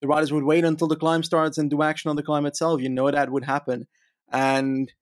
the 0.01 0.07
riders 0.07 0.31
would 0.31 0.45
wait 0.45 0.63
until 0.63 0.87
the 0.87 0.95
climb 0.95 1.23
starts 1.23 1.57
and 1.57 1.69
do 1.69 1.81
action 1.81 2.09
on 2.09 2.15
the 2.15 2.23
climb 2.23 2.45
itself. 2.45 2.81
You 2.81 2.87
know 2.87 3.11
that 3.11 3.31
would 3.31 3.43
happen. 3.43 3.87
And 4.31 4.93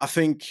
I 0.00 0.06
think 0.06 0.44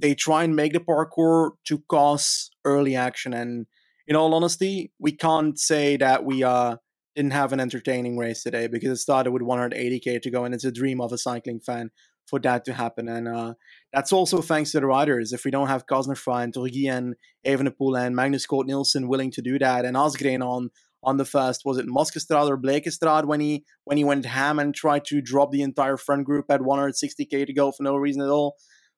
they 0.00 0.14
try 0.14 0.44
and 0.44 0.56
make 0.56 0.72
the 0.72 0.80
parcours 0.80 1.52
to 1.66 1.82
cause 1.88 2.50
early 2.64 2.94
action. 2.96 3.32
And 3.32 3.66
in 4.06 4.16
all 4.16 4.34
honesty, 4.34 4.92
we 4.98 5.12
can't 5.12 5.58
say 5.58 5.96
that 5.96 6.24
we 6.24 6.44
uh, 6.44 6.76
didn't 7.14 7.32
have 7.32 7.52
an 7.52 7.60
entertaining 7.60 8.16
race 8.16 8.42
today 8.42 8.66
because 8.66 8.90
it 8.90 9.02
started 9.02 9.32
with 9.32 9.42
180k 9.42 10.22
to 10.22 10.30
go, 10.30 10.44
and 10.44 10.54
it's 10.54 10.64
a 10.64 10.72
dream 10.72 11.00
of 11.00 11.12
a 11.12 11.18
cycling 11.18 11.60
fan 11.60 11.90
for 12.28 12.38
that 12.40 12.64
to 12.64 12.72
happen. 12.72 13.08
And 13.08 13.28
uh, 13.28 13.54
that's 13.92 14.12
also 14.12 14.42
thanks 14.42 14.72
to 14.72 14.80
the 14.80 14.86
riders. 14.86 15.32
If 15.32 15.44
we 15.44 15.50
don't 15.50 15.68
have 15.68 15.86
Cosnefroy 15.86 16.44
and 16.44 16.52
Turgis 16.52 16.90
and 16.90 17.14
Evenepoel 17.46 17.98
and 17.98 18.16
Magnus 18.16 18.46
Cort 18.46 18.66
Nielsen 18.66 19.08
willing 19.08 19.30
to 19.32 19.42
do 19.42 19.58
that, 19.58 19.84
and 19.84 19.96
Asgreen 19.96 20.44
on 20.44 20.70
on 21.02 21.18
the 21.18 21.24
first 21.24 21.62
was 21.64 21.78
it 21.78 21.86
Moskestraat 21.86 22.48
or 22.48 22.58
Bleekestrade 22.58 23.26
when 23.26 23.40
he 23.40 23.64
when 23.84 23.96
he 23.96 24.04
went 24.04 24.26
ham 24.26 24.58
and 24.58 24.74
tried 24.74 25.04
to 25.06 25.20
drop 25.20 25.52
the 25.52 25.62
entire 25.62 25.96
front 25.96 26.24
group 26.24 26.46
at 26.50 26.60
160k 26.60 27.46
to 27.46 27.52
go 27.52 27.70
for 27.70 27.82
no 27.82 27.96
reason 27.96 28.22
at 28.22 28.28
all. 28.28 28.56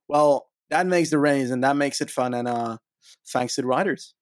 Well, 0.09 0.48
that 0.71 0.87
makes 0.87 1.11
the 1.11 1.19
race 1.19 1.51
and 1.51 1.65
that 1.65 1.77
makes 1.77 2.01
it 2.01 2.11
fun. 2.11 2.35
And 2.35 2.49
uh, 2.49 2.79
thanks 3.29 3.55
to 3.57 3.63
the 3.63 3.67
riders. 3.67 4.15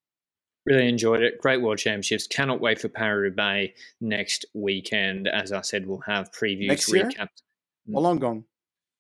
Really 0.65 0.89
enjoyed 0.89 1.23
it. 1.23 1.39
Great 1.39 1.63
World 1.63 1.79
Championships. 1.79 2.27
Cannot 2.27 2.61
wait 2.61 2.81
for 2.81 2.89
Paris 2.89 3.33
Bay 3.37 3.75
next 4.01 4.45
weekend. 4.53 5.29
As 5.29 5.53
I 5.53 5.61
said, 5.61 5.87
we'll 5.87 6.01
have 6.01 6.33
previews, 6.33 6.67
next 6.69 6.93
year? 6.93 7.05
recaps. 7.05 7.43
Well, 7.87 8.03
long 8.03 8.19
gone. 8.19 8.45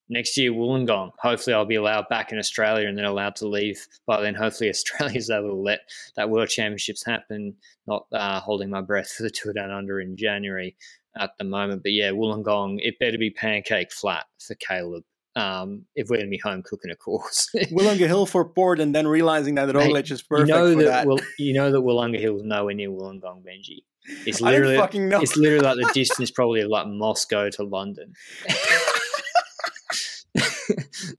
next 0.08 0.36
year 0.36 0.52
Wollongong. 0.52 1.10
Hopefully, 1.18 1.54
I'll 1.54 1.64
be 1.64 1.74
allowed 1.74 2.08
back 2.08 2.30
in 2.30 2.38
Australia 2.38 2.88
and 2.88 2.96
then 2.96 3.04
allowed 3.04 3.34
to 3.36 3.48
leave 3.48 3.84
by 4.06 4.20
then. 4.22 4.36
Hopefully, 4.36 4.70
Australia's 4.70 5.28
able 5.28 5.48
to 5.48 5.54
let 5.54 5.80
that 6.14 6.30
World 6.30 6.48
Championships 6.48 7.04
happen. 7.04 7.56
Not 7.88 8.06
uh, 8.12 8.38
holding 8.38 8.70
my 8.70 8.80
breath 8.80 9.10
for 9.10 9.24
the 9.24 9.30
Tour 9.30 9.52
Down 9.52 9.72
Under 9.72 10.00
in 10.00 10.16
January 10.16 10.76
at 11.18 11.32
the 11.38 11.44
moment. 11.44 11.82
But 11.82 11.92
yeah, 11.92 12.10
Wollongong, 12.10 12.78
it 12.80 12.98
better 13.00 13.18
be 13.18 13.30
pancake 13.30 13.92
flat 13.92 14.26
for 14.38 14.54
Caleb. 14.54 15.02
Um, 15.36 15.84
if 15.94 16.08
we're 16.08 16.16
going 16.16 16.28
to 16.28 16.30
be 16.30 16.40
home 16.42 16.62
cooking, 16.62 16.90
of 16.90 16.98
course. 16.98 17.50
Willunga 17.54 18.06
Hill 18.06 18.24
for 18.24 18.48
Porte, 18.48 18.80
and 18.80 18.94
then 18.94 19.06
realizing 19.06 19.56
that 19.56 19.68
Roglic 19.68 20.10
is 20.10 20.22
perfect 20.22 20.48
you 20.48 20.54
know 20.54 20.72
for 20.72 20.82
that, 20.84 20.90
that. 20.90 21.06
Will, 21.06 21.20
you 21.38 21.52
know 21.52 21.70
that 21.70 21.80
Willunga 21.80 22.18
Hill 22.18 22.36
is 22.36 22.42
nowhere 22.42 22.74
near 22.74 22.88
Wollongong, 22.88 23.44
Benji. 23.44 23.84
It's 24.24 24.40
literally, 24.40 24.76
fucking 24.76 25.10
know. 25.10 25.20
it's 25.20 25.36
literally 25.36 25.64
like 25.64 25.76
the 25.76 25.90
distance 25.92 26.30
probably 26.30 26.62
of 26.62 26.70
like 26.70 26.86
Moscow 26.86 27.50
to 27.50 27.64
London. 27.64 28.14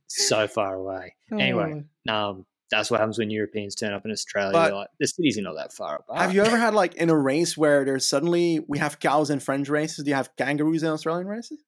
so 0.07 0.47
far 0.47 0.73
away. 0.73 1.15
Anyway, 1.31 1.83
um, 2.09 2.45
that's 2.71 2.89
what 2.89 2.99
happens 2.99 3.19
when 3.19 3.29
Europeans 3.29 3.75
turn 3.75 3.93
up 3.93 4.03
in 4.05 4.11
Australia. 4.11 4.51
But- 4.53 4.73
like, 4.73 4.87
the 4.99 5.07
cities 5.07 5.37
are 5.37 5.43
not 5.43 5.55
that 5.57 5.73
far 5.73 5.97
apart. 5.97 6.19
Have 6.19 6.33
you 6.33 6.43
ever 6.43 6.57
had 6.57 6.73
like 6.73 6.95
in 6.95 7.09
a 7.09 7.17
race 7.17 7.55
where 7.55 7.85
there's 7.85 8.07
suddenly 8.07 8.61
we 8.67 8.79
have 8.79 8.99
cows 8.99 9.29
in 9.29 9.39
French 9.39 9.69
races? 9.69 10.03
Do 10.03 10.09
you 10.09 10.15
have 10.15 10.35
kangaroos 10.37 10.81
in 10.83 10.89
Australian 10.89 11.27
races? 11.27 11.63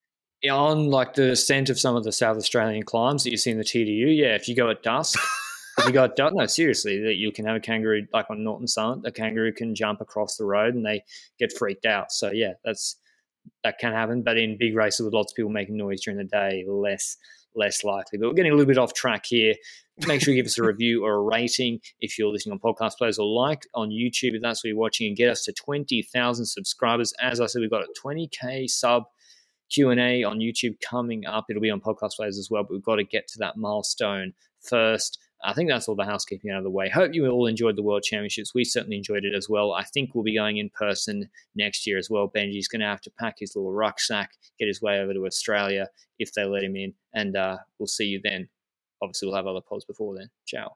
On 0.50 0.90
like 0.90 1.16
the 1.16 1.32
ascent 1.32 1.70
of 1.70 1.80
some 1.80 1.98
of 1.98 2.04
the 2.06 2.14
South 2.14 2.38
Australian 2.38 2.84
climbs 2.84 3.24
that 3.24 3.32
you 3.32 3.38
see 3.38 3.52
in 3.52 3.58
the 3.58 3.64
TDU? 3.64 4.16
Yeah, 4.16 4.36
if 4.36 4.48
you 4.48 4.56
go 4.56 4.70
at 4.70 4.84
dusk, 4.84 5.20
if 5.78 5.86
you 5.86 5.92
go 5.92 6.06
at 6.06 6.16
dusk, 6.16 6.34
no, 6.34 6.46
seriously, 6.46 7.02
that 7.04 7.16
you 7.16 7.32
can 7.34 7.46
have 7.46 7.58
a 7.58 7.60
kangaroo 7.60 8.08
like 8.14 8.30
on 8.30 8.44
Norton 8.44 8.68
Summit. 8.68 9.06
A 9.06 9.12
kangaroo 9.12 9.52
can 9.52 9.76
jump 9.76 10.00
across 10.00 10.38
the 10.38 10.46
road 10.46 10.76
and 10.76 10.86
they 10.86 11.04
get 11.40 11.52
freaked 11.58 11.86
out. 11.86 12.14
So 12.14 12.32
yeah, 12.32 12.54
that's 12.64 12.96
that 13.66 13.80
can 13.80 13.92
happen. 13.92 14.24
But 14.24 14.38
in 14.38 14.58
big 14.58 14.76
races 14.76 15.04
with 15.04 15.14
lots 15.14 15.34
of 15.34 15.36
people 15.36 15.52
making 15.52 15.76
noise 15.76 16.02
during 16.02 16.18
the 16.18 16.24
day, 16.24 16.64
less 16.68 17.18
less 17.56 17.84
likely. 17.84 18.18
But 18.18 18.30
we're 18.30 18.36
getting 18.36 18.52
a 18.52 18.56
little 18.56 18.68
bit 18.68 18.78
off 18.78 18.94
track 18.94 19.26
here. 19.26 19.56
Make 20.08 20.22
sure 20.22 20.34
you 20.34 20.42
give 20.42 20.48
us 20.48 20.58
a 20.58 20.64
review 20.64 21.04
or 21.04 21.16
a 21.16 21.22
rating 21.22 21.82
if 22.00 22.18
you're 22.18 22.32
listening 22.32 22.54
on 22.54 22.60
podcast 22.60 22.98
players 22.98 23.20
or 23.20 23.28
like 23.28 23.64
on 23.74 23.90
YouTube 23.90 24.36
if 24.36 24.42
that's 24.42 24.64
what 24.64 24.70
you're 24.70 24.78
watching 24.78 25.08
and 25.08 25.18
get 25.18 25.30
us 25.30 25.44
to 25.44 25.52
20,000 25.52 26.46
subscribers. 26.46 27.14
As 27.20 27.42
I 27.42 27.48
said, 27.48 27.60
we've 27.60 27.70
got 27.70 27.84
a 27.84 27.94
20k 28.02 28.70
sub 28.70 29.04
Q&A 29.70 30.24
on 30.24 30.40
YouTube 30.40 30.78
coming 30.82 31.26
up. 31.26 31.46
It'll 31.50 31.62
be 31.62 31.70
on 31.70 31.82
podcast 31.82 32.16
players 32.16 32.38
as 32.38 32.50
well, 32.50 32.64
but 32.64 32.72
we've 32.72 32.84
got 32.84 32.96
to 32.96 33.04
get 33.04 33.28
to 33.30 33.40
that 33.40 33.58
milestone 33.58 34.34
first. 34.62 35.20
I 35.44 35.54
think 35.54 35.70
that's 35.70 35.88
all 35.88 35.96
the 35.96 36.04
housekeeping 36.04 36.52
out 36.52 36.58
of 36.58 36.64
the 36.66 36.70
way. 36.70 36.90
Hope 36.90 37.14
you 37.14 37.28
all 37.30 37.48
enjoyed 37.48 37.78
the 37.78 37.84
World 37.84 38.04
Championships. 38.04 38.54
We 38.54 38.66
certainly 38.66 38.98
enjoyed 38.98 39.24
it 39.24 39.34
as 39.34 39.48
well. 39.48 39.72
I 39.72 39.84
think 39.84 40.14
we'll 40.14 40.24
be 40.24 40.36
going 40.36 40.58
in 40.58 40.70
person 40.70 41.30
next 41.56 41.88
year 41.88 41.98
as 41.98 42.10
well. 42.10 42.28
Benji's 42.28 42.68
going 42.68 42.82
to 42.82 42.88
have 42.88 43.02
to 43.02 43.12
pack 43.12 43.38
his 43.40 43.56
little 43.56 43.72
rucksack, 43.72 44.32
get 44.60 44.68
his 44.68 44.82
way 44.82 45.00
over 45.00 45.14
to 45.14 45.26
Australia 45.26 45.88
if 46.18 46.34
they 46.34 46.44
let 46.44 46.64
him 46.64 46.76
in, 46.76 46.94
and 47.14 47.38
uh, 47.38 47.58
we'll 47.78 47.88
see 47.88 48.06
you 48.06 48.20
then. 48.22 48.50
Obviously, 49.02 49.28
we'll 49.28 49.38
have 49.38 49.48
other 49.48 49.62
pods 49.62 49.86
before 49.86 50.14
then. 50.18 50.30
Ciao. 50.46 50.76